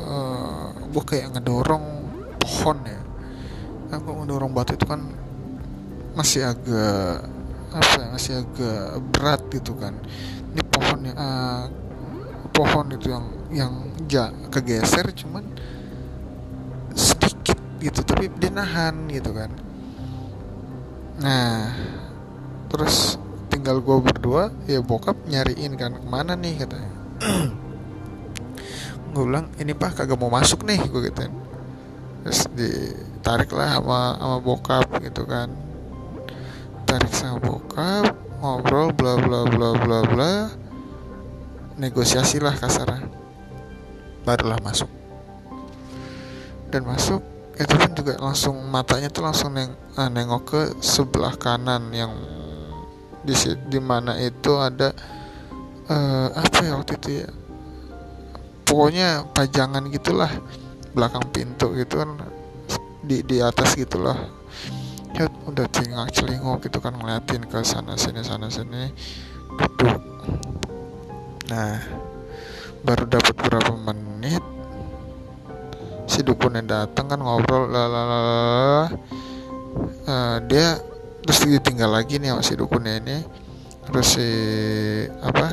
Uh, 0.00 0.72
gue 0.90 1.04
kayak 1.04 1.36
ngedorong 1.36 1.84
pohon 2.40 2.78
ya 2.88 2.98
aku 3.90 4.22
ngedorong 4.22 4.54
batu 4.54 4.78
itu 4.78 4.86
kan 4.86 5.02
masih 6.14 6.46
agak 6.46 7.26
apa 7.70 7.92
ya 8.02 8.06
masih 8.10 8.32
agak 8.42 8.82
berat 9.14 9.40
gitu 9.50 9.72
kan. 9.78 9.94
Ini 10.50 10.62
pohon 10.66 10.98
yang 11.06 11.18
uh, 11.18 11.64
pohon 12.50 12.86
itu 12.94 13.06
yang 13.10 13.26
yang 13.50 13.72
ja, 14.10 14.30
kegeser 14.50 15.10
cuman 15.14 15.46
sedikit 16.94 17.58
gitu 17.78 18.02
tapi 18.02 18.30
dia 18.38 18.50
nahan 18.50 19.06
gitu 19.10 19.30
kan. 19.34 19.50
Nah 21.22 21.74
terus 22.70 23.18
tinggal 23.50 23.82
gue 23.82 23.98
berdua 23.98 24.54
ya 24.70 24.78
bokap 24.82 25.18
nyariin 25.26 25.74
kan 25.74 25.98
ke 25.98 26.06
mana 26.06 26.38
nih? 26.38 26.62
katanya. 26.62 26.90
Gue 29.10 29.26
bilang 29.26 29.50
ini 29.58 29.74
pak 29.74 29.98
kagak 29.98 30.14
mau 30.22 30.30
masuk 30.30 30.62
nih 30.62 30.78
gue 30.86 31.10
gitu 31.10 31.26
terus 32.20 32.44
ditarik 32.52 33.50
lah 33.52 33.80
sama 33.80 34.00
sama 34.20 34.36
bokap 34.40 34.86
gitu 35.00 35.24
kan. 35.24 35.48
Tarik 36.84 37.12
sama 37.12 37.38
bokap 37.40 38.12
ngobrol 38.40 38.92
bla 38.96 39.16
bla 39.20 39.40
bla 39.48 39.68
bla 39.76 39.98
bla. 40.04 40.32
Negosiasi 41.80 42.40
lah 42.40 42.52
kasarnya. 42.56 43.08
Barulah 44.24 44.60
masuk. 44.60 44.88
Dan 46.68 46.84
masuk 46.84 47.24
itu 47.60 47.74
pun 47.76 47.90
juga 47.92 48.14
langsung 48.16 48.56
matanya 48.72 49.12
tuh 49.12 49.20
langsung 49.20 49.52
neng, 49.52 49.72
eh, 49.76 50.08
nengok 50.08 50.42
ke 50.48 50.60
sebelah 50.80 51.36
kanan 51.36 51.92
yang 51.92 52.12
di 53.20 53.36
di 53.68 53.76
mana 53.76 54.16
itu 54.16 54.56
ada 54.56 54.96
uh, 55.92 56.28
apa 56.32 56.58
ya 56.64 56.72
waktu 56.80 56.92
itu 56.96 57.08
ya? 57.20 57.28
Pokoknya 58.64 59.28
pajangan 59.36 59.92
gitulah 59.92 60.32
belakang 60.90 61.24
pintu 61.30 61.72
gitu 61.78 62.02
kan 62.02 62.18
di 63.00 63.22
di 63.24 63.40
atas 63.40 63.74
gitulah 63.78 64.16
ya 65.14 65.26
udah 65.46 65.66
tinggal 65.68 66.06
celinguk 66.10 66.62
gitu 66.62 66.78
kan 66.78 66.94
ngeliatin 66.94 67.42
ke 67.46 67.60
sana 67.66 67.98
sini 67.98 68.22
sana 68.22 68.46
sini. 68.46 68.90
Duduk. 69.58 70.00
Nah 71.50 71.82
baru 72.80 73.04
dapat 73.10 73.34
berapa 73.36 73.72
menit 73.76 74.40
si 76.08 76.24
dukunnya 76.24 76.64
datang 76.64 77.12
kan 77.12 77.20
ngobrol 77.20 77.68
lalala 77.68 78.88
uh, 80.08 80.36
dia 80.48 80.80
terus 81.20 81.44
ditinggal 81.44 81.90
lagi 81.92 82.16
nih 82.16 82.32
sama 82.32 82.42
si 82.46 82.54
dukunnya 82.54 82.94
ini. 83.02 83.18
Terus 83.90 84.06
si 84.06 84.30
apa 85.20 85.50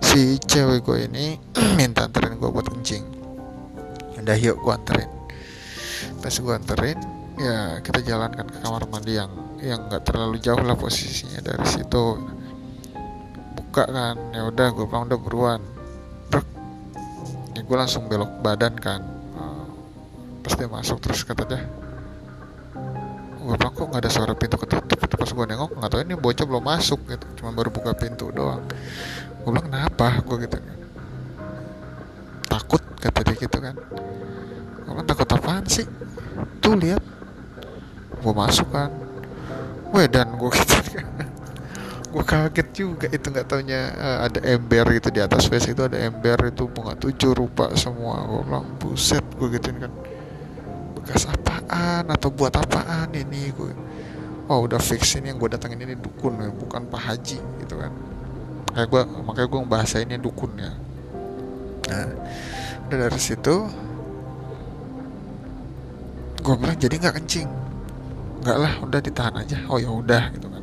si 0.00 0.40
cewek 0.40 0.80
gue 0.80 0.98
ini 1.04 1.36
minta 1.78 2.08
anterin 2.08 2.40
gue 2.40 2.48
buat 2.48 2.64
kencing 2.72 3.15
udah 4.26 4.38
yuk 4.42 4.58
gue 4.58 4.74
anterin. 4.74 5.10
Pas 6.18 6.34
gue 6.34 6.50
anterin 6.50 6.98
ya 7.38 7.78
kita 7.78 8.02
jalankan 8.02 8.50
ke 8.50 8.58
kamar 8.58 8.82
mandi 8.90 9.14
yang 9.14 9.30
yang 9.62 9.86
nggak 9.86 10.02
terlalu 10.02 10.42
jauh 10.42 10.58
lah 10.66 10.74
posisinya. 10.74 11.38
Dari 11.46 11.62
situ 11.62 12.04
buka 13.54 13.86
kan 13.86 14.18
ya 14.34 14.50
udah 14.50 14.66
gue 14.74 14.82
pulang 14.90 15.06
udah 15.06 15.20
buruan. 15.22 15.60
Bruk. 16.26 16.42
ya 17.54 17.62
gue 17.62 17.76
langsung 17.78 18.10
belok 18.10 18.42
badan 18.42 18.74
kan. 18.74 18.98
Uh, 19.38 19.70
pas 20.42 20.58
dia 20.58 20.66
masuk 20.66 20.98
terus 20.98 21.22
kata 21.22 21.46
dia 21.46 21.62
gue 23.46 23.54
bilang 23.54 23.78
kok 23.78 23.86
nggak 23.86 24.02
ada 24.02 24.10
suara 24.10 24.34
pintu 24.34 24.58
ketutup? 24.58 24.98
Itu 25.06 25.14
pas 25.14 25.30
gue 25.30 25.46
nengok 25.46 25.78
nggak 25.78 25.90
tahu 25.94 26.02
ini 26.02 26.18
bocah 26.18 26.44
belum 26.50 26.66
masuk 26.66 26.98
gitu. 27.06 27.26
Cuma 27.38 27.54
baru 27.54 27.70
buka 27.70 27.94
pintu 27.94 28.34
doang. 28.34 28.66
Gue 29.46 29.54
bilang 29.54 29.70
kenapa? 29.70 30.18
Gue 30.26 30.50
gitu 30.50 30.58
takut 32.66 32.82
kata 32.98 33.22
dia 33.22 33.34
gitu 33.38 33.58
kan. 33.62 33.78
Bilang 34.82 35.06
takut 35.06 35.28
apaan 35.30 35.62
sih? 35.70 35.86
Tuh 36.58 36.74
lihat. 36.74 36.98
Gue 38.18 38.34
masuk 38.34 38.66
kan. 38.74 38.90
Dan 40.10 40.34
gue 40.34 40.50
gitu 40.58 40.98
kan. 40.98 41.06
Gue 42.10 42.24
kaget 42.26 42.68
juga. 42.74 43.06
Itu 43.06 43.30
nggak 43.30 43.46
taunya 43.46 43.94
uh, 43.94 44.18
ada 44.26 44.42
ember 44.42 44.82
gitu 44.98 45.14
di 45.14 45.22
atas 45.22 45.46
face 45.46 45.70
itu 45.70 45.78
ada 45.86 45.94
ember 45.94 46.50
itu 46.50 46.66
bunga 46.66 46.98
tujuh 46.98 47.38
rupa 47.38 47.70
semua. 47.78 48.26
Gue 48.26 48.42
bilang 48.42 48.66
buset 48.82 49.22
gue 49.38 49.46
gituin 49.54 49.86
kan. 49.86 49.92
Bekas 50.98 51.30
apaan? 51.30 52.10
Atau 52.10 52.34
buat 52.34 52.58
apaan 52.58 53.14
ini? 53.14 53.54
Gue 53.54 53.70
oh 54.50 54.66
udah 54.66 54.82
fix 54.82 55.14
ini 55.14 55.30
yang 55.30 55.38
gue 55.38 55.54
datangin 55.54 55.86
ini 55.86 55.94
dukun 55.94 56.34
bukan 56.58 56.82
pak 56.90 57.14
haji 57.14 57.38
gitu 57.62 57.74
kan. 57.78 57.94
Kayak 58.74 58.88
gue 58.90 59.02
makanya 59.22 59.48
gue 59.54 59.60
ini 60.02 60.16
dukun 60.18 60.52
ya 60.58 60.85
nah 61.86 62.06
udah 62.86 62.98
dari 63.06 63.20
situ 63.22 63.54
gue 66.46 66.54
bilang 66.54 66.78
jadi 66.78 66.94
nggak 67.02 67.16
kencing. 67.18 67.50
Nggak 68.46 68.58
lah 68.62 68.78
udah 68.78 69.00
ditahan 69.02 69.34
aja. 69.42 69.58
Oh 69.66 69.82
ya 69.82 69.90
udah 69.90 70.30
gitu 70.30 70.46
kan. 70.46 70.62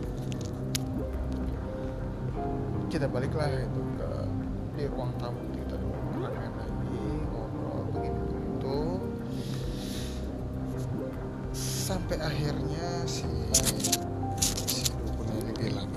Kita 2.88 3.12
baliklah 3.12 3.52
itu 3.52 3.82
ke 4.00 4.10
di 4.80 4.84
ruang 4.88 5.12
tamu 5.20 5.44
kita 5.52 5.76
makan 6.16 6.52
lagi 6.56 7.04
ngobrol 7.28 7.84
begini 7.92 8.22
begitu 8.32 8.80
sampai 11.52 12.16
akhirnya 12.24 13.04
si 13.04 13.28
si 14.40 14.88
ini 15.36 15.52
bilang 15.60 15.92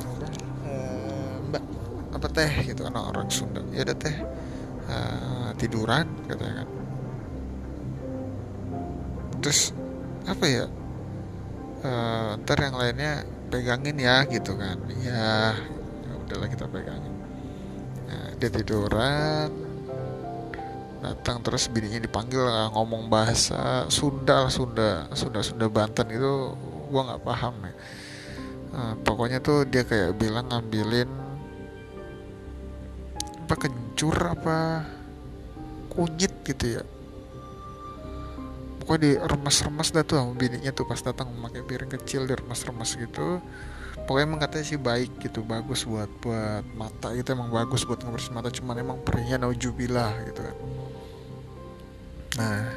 apa 2.10 2.26
teh? 2.26 2.50
Gitu 2.66 2.82
kan 2.82 2.98
orang 2.98 3.30
Sunda. 3.30 3.62
Ya 3.70 3.86
ada 3.86 3.94
teh 3.94 4.18
uh, 4.86 5.50
tiduran 5.58 6.06
katanya 6.26 6.64
kan. 6.64 6.68
Terus 9.42 9.70
apa 10.26 10.44
ya? 10.46 10.64
Uh, 11.86 12.40
ntar 12.42 12.58
yang 12.58 12.74
lainnya 12.74 13.22
pegangin 13.52 13.96
ya 14.00 14.26
gitu 14.26 14.58
kan. 14.58 14.78
Ya, 15.02 15.54
ya 16.02 16.12
udahlah 16.26 16.48
kita 16.50 16.66
pegangin. 16.66 17.14
Nah, 18.06 18.28
dia 18.38 18.50
tiduran 18.50 19.66
datang 21.06 21.38
terus 21.38 21.70
bininya 21.70 22.02
dipanggil 22.02 22.42
uh, 22.42 22.72
ngomong 22.74 23.06
bahasa 23.06 23.86
Sunda 23.86 24.50
Sunda 24.50 25.06
Sunda 25.14 25.38
Sunda 25.44 25.70
Banten 25.70 26.10
itu 26.10 26.56
gua 26.90 27.14
nggak 27.14 27.22
paham 27.22 27.54
ya 27.62 27.74
uh, 28.74 28.94
pokoknya 29.06 29.38
tuh 29.38 29.62
dia 29.68 29.86
kayak 29.86 30.18
bilang 30.18 30.50
ngambilin 30.50 31.06
apa 33.46 33.54
kencur 33.96 34.12
apa 34.28 34.84
kunyit 35.88 36.28
gitu 36.44 36.76
ya. 36.76 36.84
Pokoknya 38.84 39.00
di 39.00 39.10
remas-remas 39.16 39.88
dah 39.88 40.04
tuh 40.04 40.20
sama 40.20 40.36
bininya 40.36 40.68
tuh 40.68 40.84
pas 40.84 41.00
datang 41.00 41.32
memakai 41.32 41.64
piring 41.64 41.88
kecil 41.96 42.28
di 42.28 42.36
remas-remas 42.36 42.92
gitu. 42.92 43.40
Pokoknya 44.04 44.28
emang 44.28 44.40
katanya 44.44 44.68
sih 44.68 44.76
baik 44.76 45.16
gitu 45.24 45.40
bagus 45.40 45.88
buat 45.88 46.12
buat 46.20 46.68
mata 46.76 47.16
itu 47.16 47.24
emang 47.32 47.48
bagus 47.48 47.88
buat 47.88 48.04
ngebersihin 48.04 48.36
mata 48.36 48.52
cuman 48.52 48.76
emang 48.84 49.00
perihnya 49.00 49.40
naujubillah 49.40 50.12
gitu 50.28 50.40
kan. 50.44 50.56
Nah 52.36 52.68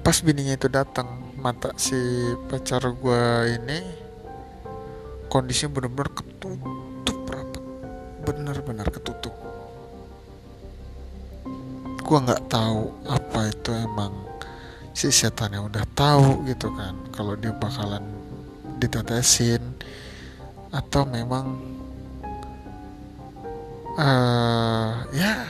pas 0.00 0.16
bininya 0.24 0.56
itu 0.56 0.72
datang 0.72 1.36
mata 1.36 1.76
si 1.76 2.00
pacar 2.48 2.80
gue 2.80 3.24
ini 3.60 3.78
kondisinya 5.28 5.76
bener-bener 5.76 6.08
ketutup 6.16 6.83
benar-benar 8.24 8.88
ketutup. 8.88 9.36
Gue 12.04 12.18
nggak 12.20 12.48
tahu 12.48 12.92
apa 13.08 13.52
itu 13.52 13.70
emang 13.76 14.12
si 14.96 15.12
setan 15.12 15.52
yang 15.52 15.68
udah 15.68 15.84
tahu 15.92 16.44
gitu 16.48 16.70
kan 16.72 16.94
kalau 17.12 17.36
dia 17.36 17.52
bakalan 17.52 18.04
ditetesin 18.80 19.60
atau 20.72 21.02
memang 21.06 21.58
uh, 23.98 25.02
ya 25.14 25.44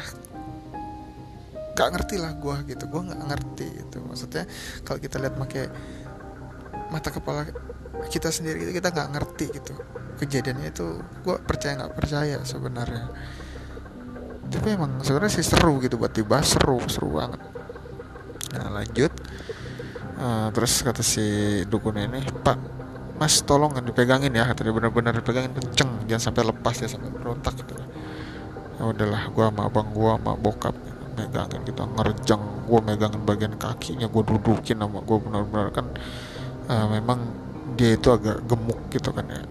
gak 1.74 1.90
ngerti 1.90 2.22
lah 2.22 2.34
gue 2.38 2.56
gitu. 2.70 2.84
Gue 2.86 3.02
nggak 3.02 3.22
ngerti 3.30 3.66
gitu. 3.82 3.98
Maksudnya 4.06 4.44
kalau 4.86 4.98
kita 5.02 5.16
lihat 5.18 5.34
pakai 5.34 5.64
mata 6.90 7.10
kepala 7.10 7.50
kita 8.10 8.30
sendiri 8.30 8.62
gitu, 8.62 8.72
kita 8.78 8.94
nggak 8.94 9.10
ngerti 9.16 9.44
gitu 9.58 9.74
kejadiannya 10.24 10.68
itu 10.72 11.00
gue 11.22 11.36
percaya 11.44 11.78
nggak 11.78 11.94
percaya 11.94 12.36
sebenarnya. 12.42 13.12
Tapi 14.48 14.68
emang 14.76 15.00
sebenarnya 15.00 15.32
sih 15.40 15.46
seru 15.46 15.80
gitu 15.80 16.00
buat 16.00 16.12
dibahas 16.12 16.56
seru 16.56 16.80
seru 16.88 17.16
banget. 17.16 17.40
Nah 18.56 18.68
lanjut. 18.80 19.12
Uh, 20.14 20.48
terus 20.54 20.78
kata 20.86 21.02
si 21.02 21.22
dukun 21.66 21.98
ini 21.98 22.22
pak 22.46 22.54
mas 23.18 23.42
tolong 23.42 23.74
dipegangin 23.82 24.30
ya 24.30 24.46
kata 24.46 24.62
dia 24.62 24.70
benar-benar 24.70 25.10
dipegangin 25.18 25.50
kenceng 25.58 26.06
jangan 26.06 26.30
sampai 26.30 26.42
lepas 26.54 26.74
ya 26.78 26.86
sampai 26.86 27.10
berontak 27.10 27.54
gitu. 27.58 27.74
Ya 28.78 28.82
udahlah 28.90 29.30
gue 29.30 29.44
sama 29.44 29.62
abang 29.66 29.90
gue 29.90 30.10
sama 30.18 30.32
bokap 30.38 30.74
megangin 31.14 31.62
kita 31.62 31.82
ngerjang 31.94 32.42
gue 32.66 32.80
megangin 32.82 33.22
bagian 33.22 33.54
kakinya 33.54 34.06
gue 34.10 34.22
dudukin 34.22 34.82
sama 34.82 34.98
gue 35.02 35.18
benar-benar 35.18 35.68
kan 35.70 35.86
uh, 36.70 36.86
memang 36.90 37.18
dia 37.74 37.98
itu 37.98 38.10
agak 38.10 38.42
gemuk 38.46 38.78
gitu 38.90 39.10
kan 39.10 39.26
ya 39.30 39.42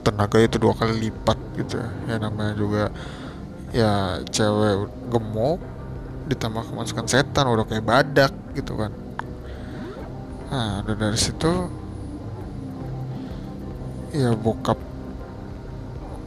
tenaga 0.00 0.38
itu 0.40 0.56
dua 0.56 0.72
kali 0.74 1.08
lipat 1.08 1.38
gitu 1.58 1.80
ya, 1.80 1.90
ya 2.08 2.16
namanya 2.16 2.54
juga 2.56 2.84
ya 3.70 4.18
cewek 4.26 4.90
gemuk 5.10 5.60
ditambah 6.26 6.62
kemasukan 6.70 7.06
setan 7.10 7.46
udah 7.50 7.66
kayak 7.66 7.86
badak 7.86 8.32
gitu 8.54 8.78
kan. 8.78 8.90
Nah 10.50 10.82
udah 10.82 10.96
dari 10.98 11.18
situ 11.18 11.50
ya 14.10 14.34
bokap 14.34 14.78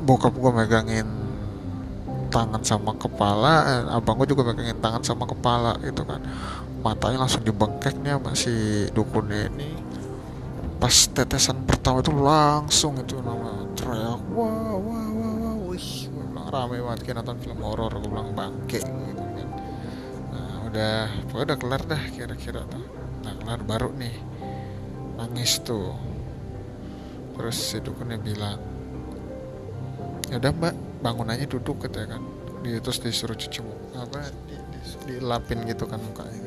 bokap 0.03 0.34
gue 0.36 0.51
megangin 0.51 1.07
tangan 2.32 2.64
sama 2.64 2.95
kepala 2.95 3.53
eh, 3.68 3.95
abang 3.95 4.16
gue 4.24 4.32
juga 4.32 4.47
megangin 4.47 4.80
tangan 4.80 5.03
sama 5.03 5.28
kepala 5.28 5.76
gitu 5.84 6.03
kan. 6.07 6.24
Matanya 6.84 7.28
langsung 7.28 7.43
dibengkeknya 7.47 8.20
masih 8.20 8.91
dukunnya 8.91 9.47
ini 9.51 9.82
pas 10.84 11.07
tetesan 11.15 11.63
pertama 11.63 12.03
itu 12.03 12.11
langsung 12.11 12.99
itu 12.99 13.15
nama 13.23 13.63
teriak 13.71 14.19
wah 14.36 14.75
wah 14.75 15.07
wah 15.15 15.31
wah 15.39 15.55
wih 15.71 16.11
gue 16.11 16.23
bilang 16.27 16.51
rame 16.51 16.84
banget 16.84 17.07
kayak 17.07 17.23
nonton 17.23 17.39
film 17.39 17.63
horor 17.63 17.88
gue 18.03 18.11
bilang 18.11 18.36
bangke 18.36 18.84
gitu 18.84 19.23
kan. 19.23 19.47
Nah 20.36 20.67
udah 20.67 21.07
pokoknya 21.31 21.45
udah 21.47 21.57
kelar 21.63 21.81
dah 21.88 22.03
kira-kira 22.11 22.67
tuh. 22.67 22.84
Nah 23.23 23.31
kelar 23.31 23.63
baru 23.63 23.95
nih. 23.95 24.11
Nangis 25.15 25.63
tuh. 25.63 25.95
Terus 27.39 27.55
si 27.55 27.79
dukunnya 27.79 28.19
bilang 28.19 28.59
ya 30.27 30.36
udah 30.36 30.51
mbak 30.51 30.75
bangun 30.99 31.31
aja 31.31 31.47
duduk 31.47 31.79
katanya 31.88 32.19
kan. 32.19 32.23
Dia 32.59 32.84
terus 32.84 32.99
disuruh 32.99 33.39
cuci 33.39 33.63
muka 33.63 34.03
apa 34.03 34.36
di, 34.51 34.59
di, 34.59 34.79
dilapin 35.15 35.63
gitu 35.63 35.88
kan 35.88 36.03
mukanya 36.03 36.43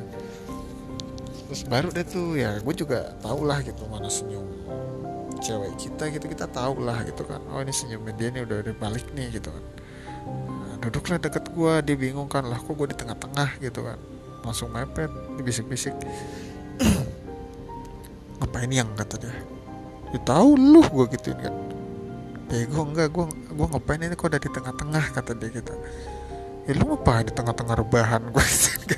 terus 1.47 1.63
baru 1.63 1.87
deh 1.95 2.03
tuh 2.03 2.35
ya 2.35 2.59
gue 2.59 2.75
juga 2.75 3.15
tau 3.23 3.39
lah 3.47 3.63
gitu 3.63 3.87
mana 3.87 4.11
senyum 4.11 4.43
cewek 5.39 5.73
kita 5.77 6.03
gitu 6.11 6.25
kita 6.27 6.45
tahu 6.49 6.81
lah 6.83 7.05
gitu 7.05 7.23
kan. 7.23 7.41
Oh 7.53 7.61
ini 7.61 7.71
senyumnya 7.71 8.13
dia 8.17 8.29
nih 8.33 8.43
udah 8.43 8.57
udah 8.65 8.75
balik 8.81 9.05
nih 9.13 9.37
gitu 9.37 9.53
kan. 9.53 9.63
Nah, 10.27 10.75
duduklah 10.81 11.21
deket 11.21 11.45
gue 11.53 11.73
dia 11.85 11.95
bingung 11.95 12.29
kan 12.29 12.43
lah 12.45 12.57
kok 12.59 12.73
gue 12.73 12.87
di 12.91 12.97
tengah-tengah? 12.97 13.61
gitu 13.61 13.85
kan. 13.85 13.97
Langsung 14.43 14.73
mepet 14.73 15.09
dibisik-bisik 15.39 15.93
ngapain 18.41 18.69
yang? 18.69 18.89
kata 18.97 19.15
dia. 19.21 19.33
Ya 20.11 20.19
tahu 20.25 20.57
lu 20.57 20.81
gue 20.83 21.05
gituin 21.15 21.39
kan. 21.39 21.55
Gue 22.47 22.83
enggak 22.83 23.07
gue 23.11 23.25
gue 23.29 23.67
ngapain 23.77 24.01
ini 24.01 24.15
kok 24.17 24.27
udah 24.27 24.41
di 24.41 24.49
tengah-tengah? 24.49 25.05
kata 25.13 25.31
dia 25.37 25.49
gitu. 25.53 25.73
Ya 26.67 26.73
lu 26.75 26.83
ngapain 26.91 27.23
di 27.23 27.33
tengah-tengah 27.33 27.75
rebahan 27.79 28.23
gue 28.33 28.43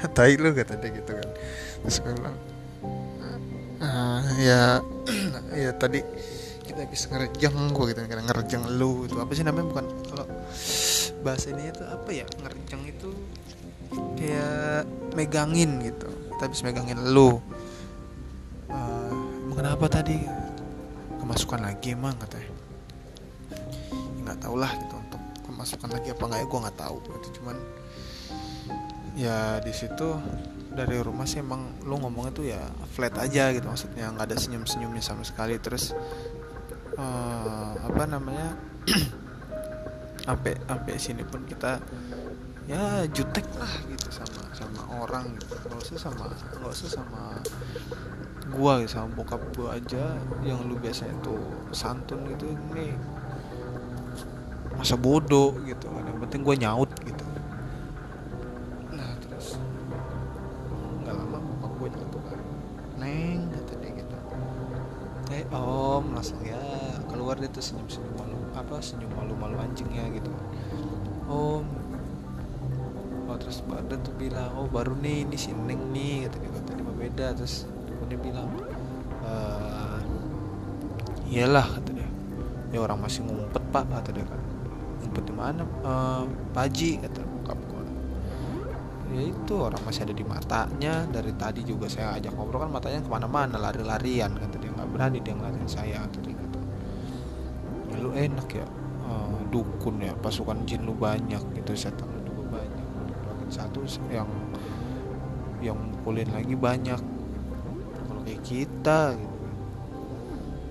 kan 0.00 0.16
tai 0.16 0.32
lu 0.40 0.56
kata 0.56 0.80
dia 0.80 0.90
gitu 0.96 1.12
kan 1.12 1.29
bilang 1.84 2.36
uh, 3.80 4.20
ya 4.38 4.84
ya 5.64 5.70
tadi 5.74 6.00
kita 6.70 6.86
habis 6.86 7.02
ngerejeng 7.10 7.74
gue 7.74 7.84
gitu 7.90 7.98
kan 8.06 8.22
ngerejeng 8.30 8.62
lu 8.78 9.02
itu 9.02 9.18
apa 9.18 9.32
sih 9.34 9.42
namanya? 9.42 9.66
Bukan 9.74 9.86
kalau 10.06 10.26
bahasa 11.26 11.50
ini 11.50 11.66
itu 11.66 11.82
apa 11.82 12.10
ya? 12.14 12.26
Ngerejeng 12.46 12.82
itu 12.86 13.10
kayak 14.14 14.86
megangin 15.18 15.82
gitu. 15.82 16.06
Kita 16.06 16.42
habis 16.46 16.62
megangin 16.62 17.02
lu. 17.10 17.42
Uh, 18.70 19.50
kenapa 19.50 19.90
tadi? 19.90 20.14
Kemasukan 21.18 21.58
lagi 21.66 21.90
emang 21.90 22.14
katanya. 22.22 22.54
Nggak 24.22 24.36
tau 24.38 24.54
lah 24.54 24.70
gitu 24.78 24.94
untuk 24.94 25.20
kemasukan 25.50 25.90
lagi 25.90 26.08
apa 26.14 26.22
nggak 26.22 26.40
ya 26.40 26.46
gue 26.46 26.60
nggak 26.62 26.78
tahu 26.78 26.96
itu 27.02 27.28
cuman 27.42 27.56
ya 29.18 29.38
di 29.58 29.74
situ 29.74 30.08
dari 30.70 31.02
rumah 31.02 31.26
sih 31.26 31.42
emang 31.42 31.82
lu 31.82 31.98
ngomongnya 31.98 32.32
tuh 32.32 32.46
ya 32.46 32.62
flat 32.94 33.14
aja 33.18 33.50
gitu 33.50 33.66
maksudnya 33.66 34.06
nggak 34.14 34.26
ada 34.30 34.36
senyum 34.38 34.64
senyumnya 34.64 35.02
sama 35.02 35.26
sekali. 35.26 35.58
Terus 35.58 35.92
uh, 36.94 37.74
apa 37.80 38.02
namanya 38.06 38.54
sampai 40.26 40.54
sampai 40.62 40.94
sini 40.96 41.22
pun 41.26 41.42
kita 41.44 41.82
ya 42.70 43.02
jutek 43.10 43.46
lah 43.58 43.74
gitu 43.90 44.08
sama 44.14 44.42
sama 44.54 44.80
orang 45.02 45.34
gitu. 45.36 45.54
Nggak 45.66 45.80
usah 45.90 45.98
sama 45.98 46.26
nggak 46.30 46.72
usah 46.72 46.90
sama 47.02 47.22
gua 48.50 48.82
gitu, 48.82 48.98
sama 48.98 49.08
bokap 49.14 49.42
gua 49.58 49.78
aja 49.78 50.18
yang 50.46 50.62
lu 50.70 50.78
biasanya 50.78 51.14
tuh 51.22 51.38
santun 51.74 52.26
gitu 52.30 52.54
nih 52.74 52.94
masa 54.78 54.94
bodoh 54.94 55.58
gitu. 55.66 55.90
Kan 55.90 56.06
yang 56.06 56.18
penting 56.24 56.40
gue 56.46 56.56
nyaut 56.56 56.90
gitu 57.04 57.29
tuh 67.60 67.76
senyum 67.76 67.88
senyum 67.92 68.14
malu 68.16 68.40
apa 68.56 68.80
senyum 68.80 69.12
malu 69.12 69.36
malu 69.36 69.60
anjing 69.60 69.84
ya 69.92 70.08
gitu. 70.08 70.32
Om. 71.28 71.68
Oh 73.28 73.36
terus 73.36 73.60
badan 73.68 74.00
tuh 74.00 74.16
bilang 74.16 74.48
oh 74.56 74.64
baru 74.64 74.96
nih 74.96 75.28
ini 75.28 75.36
si 75.36 75.52
neng 75.52 75.92
nih 75.92 76.24
kata 76.24 76.36
dia. 76.40 76.50
Kata 76.56 76.70
dia 76.72 76.94
beda. 76.96 77.26
Terus 77.36 77.68
dia 78.08 78.16
bilang 78.16 78.48
eh 79.20 80.00
iyalah 81.28 81.68
kata 81.68 81.90
dia. 81.92 82.08
Ya 82.72 82.80
orang 82.80 82.96
masih 82.96 83.28
ngumpet 83.28 83.60
pak 83.68 83.84
kata 83.92 84.10
dia 84.16 84.24
kan. 84.24 84.40
Ngumpet 85.04 85.24
di 85.28 85.34
mana? 85.36 85.62
Uh, 85.84 86.24
Paji 86.56 86.96
kata 86.96 87.20
bokap 87.20 87.60
gue 87.68 87.84
ya 89.10 89.26
itu 89.26 89.54
orang 89.58 89.82
masih 89.84 90.08
ada 90.08 90.14
di 90.16 90.24
matanya. 90.24 91.04
Dari 91.12 91.32
tadi 91.36 91.60
juga 91.66 91.92
saya 91.92 92.16
ajak 92.16 92.32
ngobrol 92.34 92.64
kan 92.64 92.72
matanya 92.72 93.04
ke 93.04 93.10
mana-mana 93.10 93.60
lari-larian 93.60 94.32
kata 94.32 94.56
dia. 94.56 94.70
Nggak 94.72 94.88
berani 94.90 95.18
dia 95.20 95.34
ngeliatin 95.36 95.68
saya 95.68 95.98
kata 96.08 96.18
dia 96.24 96.29
lu 98.10 98.18
enak 98.18 98.48
ya. 98.50 98.66
Uh, 99.06 99.38
dukun 99.50 100.02
ya 100.02 100.14
pasukan 100.18 100.62
jin 100.66 100.86
lu 100.86 100.94
banyak 100.94 101.42
gitu 101.54 101.70
setan 101.78 102.10
lu 102.10 102.20
juga 102.26 102.58
banyak. 102.58 102.86
Lagi 103.26 103.54
satu 103.54 103.86
yang 104.10 104.28
yang 105.62 105.78
mukulin 105.78 106.26
lagi 106.34 106.54
banyak. 106.58 107.00
Kalau 108.10 108.20
kayak 108.26 108.42
kita 108.42 109.14
gitu. 109.14 109.38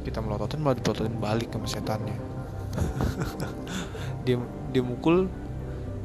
Kita 0.04 0.20
melototin 0.20 0.60
malah 0.60 0.76
dipelototin 0.76 1.16
balik 1.20 1.50
sama 1.56 1.68
setannya. 1.68 2.18
Dia 4.28 4.36
dia 4.70 4.86
mukul 4.86 5.26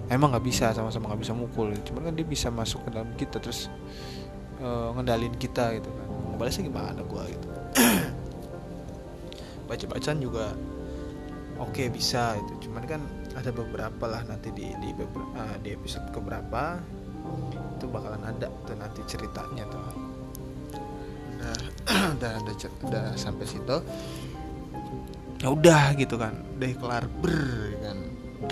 emang 0.08 0.32
nggak 0.32 0.46
bisa 0.46 0.72
sama-sama 0.72 1.12
nggak 1.12 1.22
bisa 1.28 1.34
mukul. 1.36 1.68
Cuman 1.84 2.08
kan 2.08 2.14
dia 2.16 2.24
bisa 2.24 2.48
masuk 2.48 2.80
ke 2.88 2.90
dalam 2.94 3.10
kita 3.20 3.36
terus 3.36 3.68
uh, 4.64 4.96
ngendalin 4.96 5.34
kita 5.36 5.76
gitu 5.76 5.92
kan. 5.92 6.08
Balasnya 6.40 6.64
gimana 6.64 7.04
gua 7.04 7.28
gitu? 7.28 7.48
Baca 9.68 9.84
bacaan 9.90 10.18
juga 10.24 10.56
oke 11.58 11.70
okay, 11.70 11.86
bisa 11.90 12.38
itu. 12.38 12.68
Cuman 12.68 12.84
kan 12.86 13.00
ada 13.34 13.50
beberapa 13.50 14.04
lah 14.06 14.22
nanti 14.26 14.54
di 14.54 14.70
di, 14.78 14.90
uh, 14.94 15.56
di 15.62 15.74
episode 15.74 16.06
keberapa 16.14 16.78
itu 17.74 17.86
bakalan 17.88 18.22
ada 18.22 18.48
tuh 18.64 18.76
nanti 18.78 19.00
ceritanya 19.08 19.64
tuh. 19.68 19.82
Udah 21.44 21.56
udah 22.16 22.32
udah, 22.88 23.04
sampai 23.18 23.44
situ. 23.44 23.76
Ya 25.42 25.48
udah 25.52 25.92
gitu 25.98 26.16
kan. 26.16 26.40
Udah 26.56 26.68
kelar 26.78 27.04
ber 27.20 27.38
kan. 27.82 27.98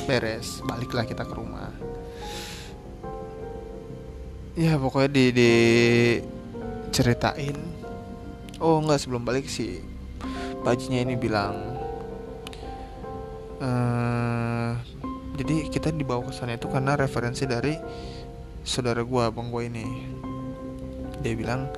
Beres 0.08 0.64
baliklah 0.64 1.04
kita 1.04 1.24
ke 1.24 1.34
rumah. 1.36 1.72
Ya 4.52 4.76
pokoknya 4.76 5.08
di, 5.08 5.24
di 5.32 5.52
ceritain. 6.92 7.56
Oh 8.60 8.78
enggak 8.78 9.00
sebelum 9.00 9.24
balik 9.24 9.48
sih. 9.48 9.80
Pajinya 10.62 11.02
ini 11.02 11.14
bilang 11.16 11.81
uh, 13.62 14.74
jadi 15.38 15.70
kita 15.70 15.94
dibawa 15.94 16.26
ke 16.26 16.34
sana 16.34 16.58
itu 16.58 16.66
karena 16.68 16.98
referensi 16.98 17.46
dari 17.46 17.78
saudara 18.66 19.00
gue 19.06 19.22
abang 19.22 19.48
gue 19.48 19.62
ini. 19.70 19.86
Dia 21.22 21.38
bilang 21.38 21.70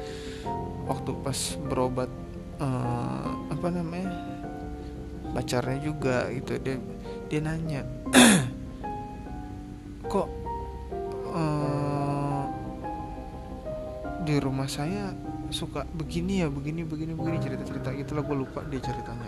waktu 0.89 1.11
pas 1.21 1.39
berobat 1.69 2.11
uh, 2.61 3.29
apa 3.53 3.69
namanya 3.73 4.11
pacarnya 5.35 5.79
juga 5.83 6.31
gitu 6.31 6.61
dia 6.63 6.77
dia 7.27 7.41
nanya 7.43 7.83
kok 10.13 10.29
uh, 11.35 12.45
di 14.25 14.37
rumah 14.41 14.71
saya 14.71 15.13
suka 15.51 15.85
begini 15.97 16.45
ya 16.45 16.49
begini 16.49 16.87
begini 16.87 17.13
begini 17.13 17.39
cerita 17.43 17.63
cerita 17.67 17.89
gitulah 17.93 18.23
gue 18.25 18.37
lupa 18.47 18.61
dia 18.71 18.81
ceritanya 18.81 19.24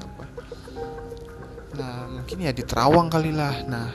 nah 1.76 2.08
mungkin 2.08 2.36
ya 2.40 2.52
di 2.52 2.64
Terawang 2.64 3.12
kali 3.12 3.30
lah. 3.30 3.64
Nah 3.68 3.88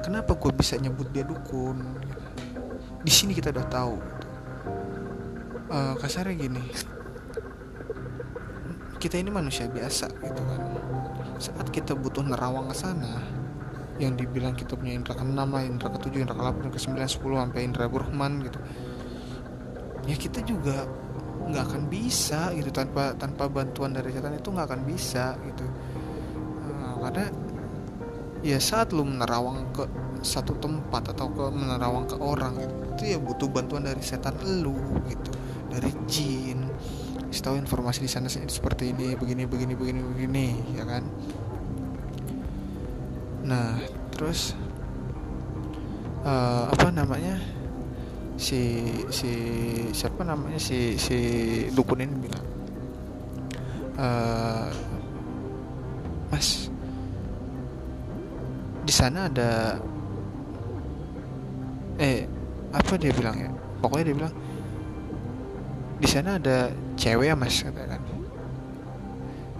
kenapa 0.00 0.38
gue 0.38 0.52
bisa 0.54 0.78
nyebut 0.78 1.10
dia 1.10 1.26
dukun? 1.26 1.82
Di 3.04 3.12
sini 3.12 3.34
kita 3.36 3.52
udah 3.52 3.66
tahu. 3.68 3.96
Uh, 5.68 5.94
kasarnya 5.98 6.34
gini. 6.38 6.62
Kita 9.02 9.20
ini 9.20 9.28
manusia 9.28 9.68
biasa 9.68 10.08
gitu 10.08 10.40
kan. 10.40 10.60
Saat 11.36 11.68
kita 11.74 11.92
butuh 11.92 12.24
nerawang 12.24 12.70
ke 12.72 12.76
sana 12.78 13.20
yang 13.98 14.18
dibilang 14.18 14.58
kita 14.58 14.74
punya 14.74 14.98
indra 14.98 15.14
ke-6 15.14 15.38
lah, 15.38 15.62
indra 15.62 15.88
ke-7, 15.94 16.14
indra 16.18 16.34
ke-8, 16.34 16.66
ke-9, 16.74 16.98
10 16.98 17.14
sampai 17.14 17.60
indra 17.62 17.86
burhman 17.86 18.42
gitu. 18.42 18.58
Ya 20.10 20.16
kita 20.18 20.42
juga 20.42 20.88
nggak 21.44 21.64
akan 21.68 21.82
bisa 21.92 22.50
gitu. 22.56 22.72
Tanpa 22.74 23.14
tanpa 23.14 23.46
bantuan 23.46 23.92
dari 23.92 24.10
setan 24.10 24.34
itu 24.34 24.48
nggak 24.50 24.66
akan 24.66 24.82
bisa 24.88 25.36
gitu. 25.44 25.66
Karena 27.04 27.28
ya 28.40 28.56
saat 28.56 28.96
lu 28.96 29.04
menerawang 29.04 29.68
ke 29.76 29.84
satu 30.24 30.56
tempat 30.56 31.12
atau 31.12 31.28
ke 31.28 31.44
menerawang 31.52 32.08
ke 32.08 32.16
orang 32.16 32.56
gitu, 32.56 32.74
itu 32.96 33.02
ya 33.12 33.18
butuh 33.20 33.48
bantuan 33.52 33.84
dari 33.84 34.00
setan 34.00 34.32
lu 34.40 34.72
gitu, 35.08 35.30
dari 35.68 35.92
jin, 36.08 36.64
tahu 37.44 37.60
informasi 37.60 38.00
di 38.00 38.08
sana 38.08 38.32
seperti 38.32 38.96
ini 38.96 39.12
begini 39.20 39.44
begini 39.44 39.76
begini 39.76 40.00
begini 40.00 40.46
ya 40.80 40.84
kan? 40.88 41.04
Nah 43.44 43.76
terus 44.16 44.56
uh, 46.24 46.72
apa 46.72 46.88
namanya? 46.88 47.36
Si 48.40 48.88
si 49.12 49.32
siapa 49.92 50.24
namanya? 50.24 50.56
Si 50.56 50.96
si 50.96 51.18
dukun 51.76 52.00
ini 52.00 52.16
bilang 52.16 52.46
uh, 54.00 54.72
mas 56.32 56.63
di 58.84 58.92
sana 58.92 59.32
ada 59.32 59.80
eh 61.96 62.28
apa 62.68 62.92
dia 63.00 63.12
bilang 63.16 63.36
ya? 63.40 63.50
Pokoknya 63.80 64.04
dia 64.12 64.16
bilang 64.16 64.34
di 65.96 66.08
sana 66.10 66.36
ada 66.36 66.68
cewek 67.00 67.32
ya 67.32 67.34
mas 67.34 67.64
kata 67.64 67.82
kan. 67.88 68.02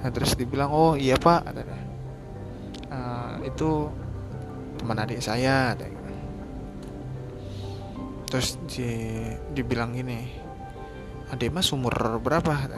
Nah, 0.04 0.10
terus 0.12 0.36
dibilang 0.36 0.68
oh 0.68 0.92
iya 1.00 1.16
pak 1.16 1.40
kata 1.48 1.62
uh, 2.92 3.34
itu 3.48 3.88
teman 4.76 5.00
adik 5.00 5.24
saya 5.24 5.72
gitu. 5.80 5.88
terus 8.28 8.58
di, 8.68 8.90
dibilang 9.54 9.96
gini 9.96 10.28
adik 11.32 11.48
mas 11.48 11.72
umur 11.72 12.20
berapa? 12.20 12.68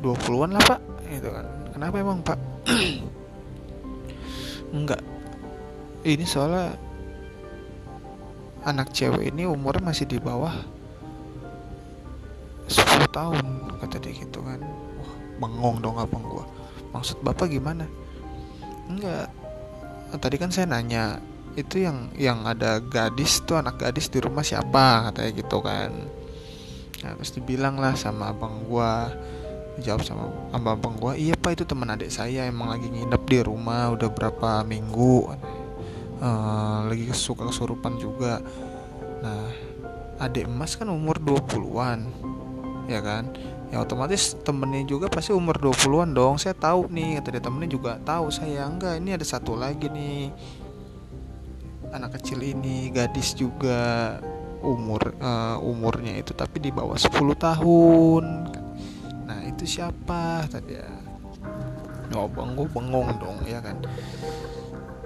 20-an 0.00 0.50
lah 0.56 0.64
pak 0.64 0.80
gitu 1.12 1.28
kan. 1.28 1.46
Kenapa 1.76 1.96
emang 2.00 2.24
pak? 2.24 2.38
Enggak 4.76 5.11
ini 6.02 6.24
soalnya 6.26 6.74
anak 8.62 8.94
cewek 8.94 9.34
ini 9.34 9.46
umurnya 9.46 9.82
masih 9.82 10.06
di 10.06 10.18
bawah 10.22 10.54
10 12.70 13.10
tahun 13.10 13.44
kata 13.82 13.98
dia 13.98 14.14
gitu 14.14 14.38
kan. 14.42 14.62
Wah 14.98 15.12
bengong 15.42 15.82
dong 15.82 15.98
abang 15.98 16.22
gua. 16.22 16.46
Maksud 16.94 17.20
bapak 17.20 17.50
gimana? 17.50 17.84
Enggak. 18.86 19.28
Tadi 20.12 20.36
kan 20.36 20.52
saya 20.52 20.68
nanya 20.68 21.18
itu 21.58 21.84
yang 21.84 22.08
yang 22.16 22.48
ada 22.48 22.80
gadis 22.80 23.44
tuh 23.44 23.60
anak 23.60 23.82
gadis 23.82 24.08
di 24.08 24.22
rumah 24.22 24.46
siapa? 24.46 25.10
Katanya 25.10 25.30
gitu 25.34 25.58
kan. 25.60 25.90
Nah 27.02 27.10
terus 27.18 27.34
dibilang 27.34 27.82
lah 27.82 27.98
sama 27.98 28.30
abang 28.30 28.62
gua. 28.64 29.10
Dijawab 29.72 30.04
sama 30.04 30.28
abang 30.52 30.76
abang 30.76 30.94
gua 31.00 31.12
iya 31.16 31.32
pak 31.32 31.56
itu 31.56 31.64
teman 31.64 31.88
adik 31.88 32.12
saya 32.12 32.44
emang 32.44 32.68
lagi 32.76 32.92
nginep 32.92 33.22
di 33.24 33.40
rumah 33.40 33.88
udah 33.96 34.12
berapa 34.12 34.68
minggu 34.68 35.32
uh, 36.22 36.86
lagi 36.86 37.10
suka 37.10 37.50
kesurupan 37.50 37.98
juga. 37.98 38.38
Nah 39.20 39.50
adik 40.22 40.46
emas 40.46 40.78
kan 40.78 40.86
umur 40.86 41.18
20-an 41.18 42.06
ya 42.86 43.02
kan? 43.02 43.26
Ya 43.72 43.80
otomatis 43.80 44.36
temennya 44.44 44.84
juga 44.84 45.10
pasti 45.10 45.34
umur 45.34 45.58
20-an 45.58 46.14
dong. 46.14 46.38
Saya 46.38 46.54
tahu 46.54 46.86
nih 46.92 47.18
kata 47.18 47.28
dia 47.34 47.42
temennya 47.42 47.70
juga 47.74 47.98
tahu. 48.06 48.30
Saya 48.30 48.68
enggak 48.68 49.02
ini 49.02 49.10
ada 49.18 49.26
satu 49.26 49.58
lagi 49.58 49.90
nih. 49.90 50.30
Anak 51.92 52.20
kecil 52.20 52.40
ini 52.40 52.88
gadis 52.88 53.36
juga 53.36 54.16
umur 54.62 55.18
uh, 55.18 55.58
umurnya 55.58 56.14
itu 56.16 56.32
tapi 56.32 56.62
di 56.62 56.70
bawah 56.70 56.96
10 56.96 57.10
tahun. 57.36 58.24
Nah 59.26 59.40
itu 59.44 59.66
siapa? 59.66 60.46
Tadi 60.48 60.72
ya 60.72 61.02
oh 62.16 62.28
gue 62.28 62.68
bengong 62.68 63.08
dong 63.16 63.38
ya 63.48 63.58
kan 63.64 63.76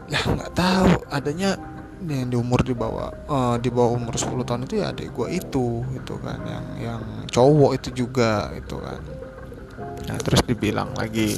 ya 0.06 0.20
nggak 0.22 0.52
tahu. 0.54 0.90
Adanya 1.10 1.58
yang 2.06 2.28
di 2.28 2.36
umur 2.36 2.60
di 2.60 2.76
bawah 2.76 3.08
uh, 3.26 3.56
di 3.56 3.72
bawah 3.72 3.96
umur 3.96 4.14
10 4.14 4.46
tahun 4.46 4.62
itu 4.68 4.74
ya 4.78 4.92
adik 4.92 5.10
gue 5.16 5.28
itu 5.32 5.82
itu 5.96 6.14
kan. 6.22 6.38
Yang 6.44 6.66
yang 6.82 7.02
cowok 7.30 7.72
itu 7.78 7.88
juga 8.06 8.52
itu 8.54 8.76
kan. 8.78 9.00
Nah 10.06 10.16
terus 10.22 10.40
dibilang 10.46 10.94
lagi 10.94 11.34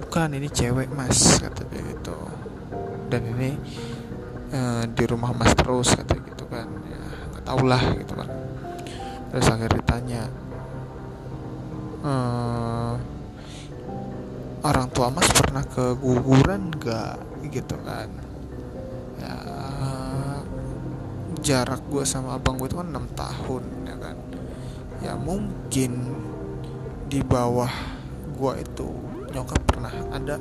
bukan 0.00 0.36
ini 0.36 0.48
cewek 0.50 0.90
mas 0.92 1.40
kata 1.40 1.64
dia 1.70 1.80
gitu. 1.82 2.18
Dan 3.10 3.22
ini 3.38 3.50
uh, 4.54 4.84
di 4.86 5.04
rumah 5.08 5.32
mas 5.32 5.52
terus 5.56 5.94
kata 5.96 6.14
gitu 6.20 6.44
kan. 6.50 6.68
Ya 6.88 7.02
nggak 7.32 7.44
tau 7.46 7.62
lah 7.64 7.82
gitu 7.96 8.12
kan. 8.18 8.28
Terus 9.30 9.46
akhirnya 9.46 9.78
ditanya 9.78 10.22
uh, 12.02 12.94
orang 14.60 14.88
tua 14.92 15.08
mas 15.08 15.28
pernah 15.32 15.64
keguguran 15.64 16.68
gak 16.76 17.29
gitu 17.48 17.76
kan. 17.80 18.08
Ya 19.20 19.36
jarak 21.40 21.80
gue 21.88 22.04
sama 22.04 22.36
abang 22.36 22.60
gue 22.60 22.68
itu 22.68 22.76
kan 22.76 22.88
enam 22.92 23.08
tahun 23.16 23.64
ya 23.88 23.96
kan. 23.96 24.16
Ya 25.00 25.12
mungkin 25.16 25.92
di 27.08 27.24
bawah 27.24 27.72
gue 28.36 28.52
itu 28.60 28.88
nyokap 29.30 29.60
pernah 29.66 29.92
ada 30.12 30.36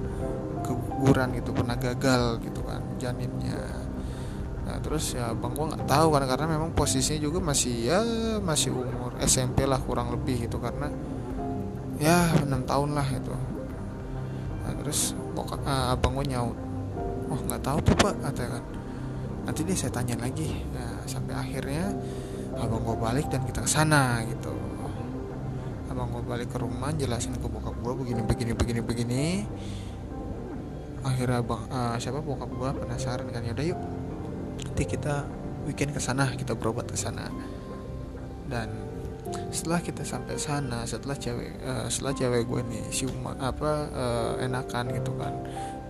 keguguran 0.66 1.32
gitu 1.38 1.56
pernah 1.56 1.80
gagal 1.80 2.44
gitu 2.44 2.62
kan 2.68 2.84
janinnya. 3.00 3.64
Nah 4.70 4.78
terus 4.86 5.18
ya 5.18 5.34
bang 5.34 5.56
gue 5.56 5.66
nggak 5.66 5.86
tahu 5.90 6.08
kan 6.14 6.24
karena 6.30 6.46
memang 6.46 6.76
posisinya 6.78 7.18
juga 7.18 7.42
masih 7.42 7.90
ya 7.90 8.00
masih 8.44 8.76
umur 8.76 9.18
SMP 9.24 9.66
lah 9.66 9.82
kurang 9.82 10.14
lebih 10.14 10.46
gitu 10.46 10.62
karena 10.62 10.94
ya 11.98 12.38
enam 12.44 12.62
tahun 12.70 12.94
lah 12.94 13.08
itu. 13.10 13.34
Nah 14.62 14.74
terus 14.84 15.18
bokap 15.34 15.64
uh, 15.66 15.96
abang 15.96 16.14
gue 16.22 16.30
nyaut 16.30 16.69
oh 17.30 17.40
nggak 17.46 17.62
tahu 17.62 17.78
tuh 17.86 17.96
pak 17.98 18.14
kata 18.22 18.44
kan. 18.60 18.64
Nanti 19.46 19.60
deh 19.66 19.78
saya 19.78 19.94
tanya 19.94 20.20
lagi. 20.20 20.50
Nah 20.74 21.06
sampai 21.10 21.34
akhirnya 21.34 21.94
abang 22.60 22.84
gue 22.84 22.98
balik 22.98 23.32
dan 23.32 23.42
kita 23.46 23.64
ke 23.64 23.70
sana 23.70 24.22
gitu. 24.28 24.54
Abang 25.90 26.14
gue 26.14 26.24
balik 26.26 26.54
ke 26.54 26.58
rumah 26.62 26.94
jelasin 26.94 27.34
ke 27.38 27.48
bokap 27.48 27.74
gue 27.80 27.94
begini 28.06 28.22
begini 28.26 28.52
begini 28.54 28.82
begini. 28.84 29.26
Akhirnya 31.02 31.40
abang 31.40 31.64
uh, 31.72 31.96
siapa 31.96 32.20
bokap 32.20 32.50
gue 32.52 32.70
penasaran 32.84 33.30
kan 33.32 33.42
yaudah 33.46 33.66
yuk 33.66 33.80
nanti 34.60 34.84
kita 34.84 35.24
weekend 35.64 35.96
ke 35.96 36.02
sana 36.04 36.30
kita 36.36 36.54
berobat 36.54 36.90
ke 36.92 36.98
sana. 37.00 37.32
Dan 38.50 38.70
setelah 39.54 39.78
kita 39.78 40.02
sampai 40.02 40.42
sana 40.42 40.90
setelah 40.90 41.14
cewek 41.14 41.62
uh, 41.62 41.86
setelah 41.86 42.14
cewek 42.18 42.50
gue 42.50 42.62
nih 42.66 42.84
si 42.90 43.06
Uma, 43.06 43.38
apa 43.38 43.72
uh, 43.94 44.34
enakan 44.42 44.90
gitu 44.90 45.14
kan 45.22 45.34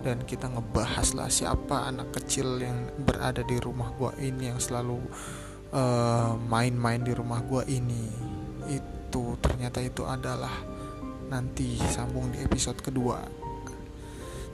dan 0.00 0.24
kita 0.24 0.48
ngebahas 0.48 1.12
lah 1.12 1.28
siapa 1.28 1.92
anak 1.92 2.16
kecil 2.16 2.56
yang 2.56 2.88
berada 3.04 3.44
di 3.44 3.60
rumah 3.60 3.92
gue 3.92 4.12
ini 4.24 4.48
yang 4.48 4.56
selalu 4.56 4.96
main-main 6.48 7.00
uh, 7.04 7.06
di 7.06 7.12
rumah 7.12 7.40
gue 7.44 7.62
ini. 7.68 8.08
Itu 8.66 9.36
ternyata 9.44 9.84
itu 9.84 10.02
adalah 10.08 10.52
nanti 11.28 11.76
sambung 11.92 12.32
di 12.32 12.40
episode 12.40 12.80
kedua. 12.80 13.20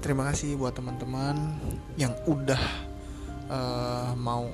Terima 0.02 0.26
kasih 0.28 0.58
buat 0.58 0.74
teman-teman 0.76 1.56
yang 1.96 2.12
udah 2.26 2.62
uh, 3.48 4.12
mau 4.18 4.50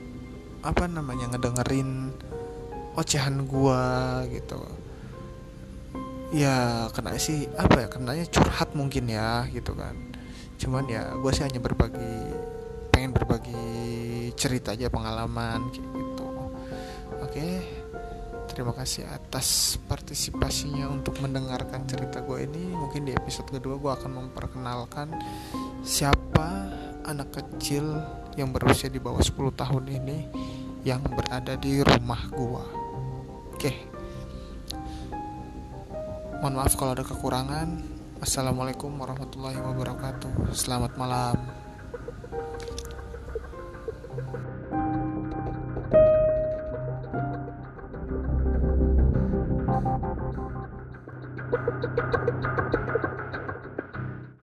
apa 0.62 0.86
namanya 0.86 1.34
ngedengerin 1.34 2.14
ocehan 2.94 3.48
gua 3.48 4.22
gitu. 4.30 4.60
Ya 6.32 6.88
kena 6.94 7.18
sih 7.20 7.48
apa 7.58 7.84
ya 7.84 7.88
kenanya 7.90 8.24
curhat 8.28 8.72
mungkin 8.72 9.10
ya 9.10 9.44
gitu 9.52 9.76
kan 9.76 10.11
cuman 10.62 10.86
ya 10.86 11.10
gue 11.18 11.30
sih 11.34 11.42
hanya 11.42 11.58
berbagi 11.58 12.14
pengen 12.94 13.10
berbagi 13.10 13.66
cerita 14.38 14.78
aja 14.78 14.86
pengalaman 14.86 15.74
gitu 15.74 16.26
oke 17.18 17.46
terima 18.46 18.70
kasih 18.70 19.08
atas 19.10 19.80
partisipasinya 19.90 20.86
untuk 20.86 21.18
mendengarkan 21.18 21.82
cerita 21.90 22.22
gue 22.22 22.46
ini 22.46 22.70
mungkin 22.78 23.02
di 23.02 23.12
episode 23.12 23.50
kedua 23.50 23.74
gue 23.82 23.90
akan 23.90 24.10
memperkenalkan 24.22 25.10
siapa 25.82 26.70
anak 27.02 27.34
kecil 27.34 27.98
yang 28.38 28.54
berusia 28.54 28.86
di 28.86 29.02
bawah 29.02 29.20
10 29.20 29.34
tahun 29.58 29.84
ini 29.90 30.18
yang 30.82 31.02
berada 31.02 31.54
di 31.54 31.78
rumah 31.82 32.26
gua. 32.34 32.66
Oke. 33.54 33.70
Mohon 36.42 36.54
maaf 36.58 36.74
kalau 36.74 36.98
ada 36.98 37.06
kekurangan. 37.06 37.91
Assalamualaikum 38.22 39.02
warahmatullahi 39.02 39.58
wabarakatuh. 39.58 40.54
Selamat 40.54 40.94
malam. 40.94 41.61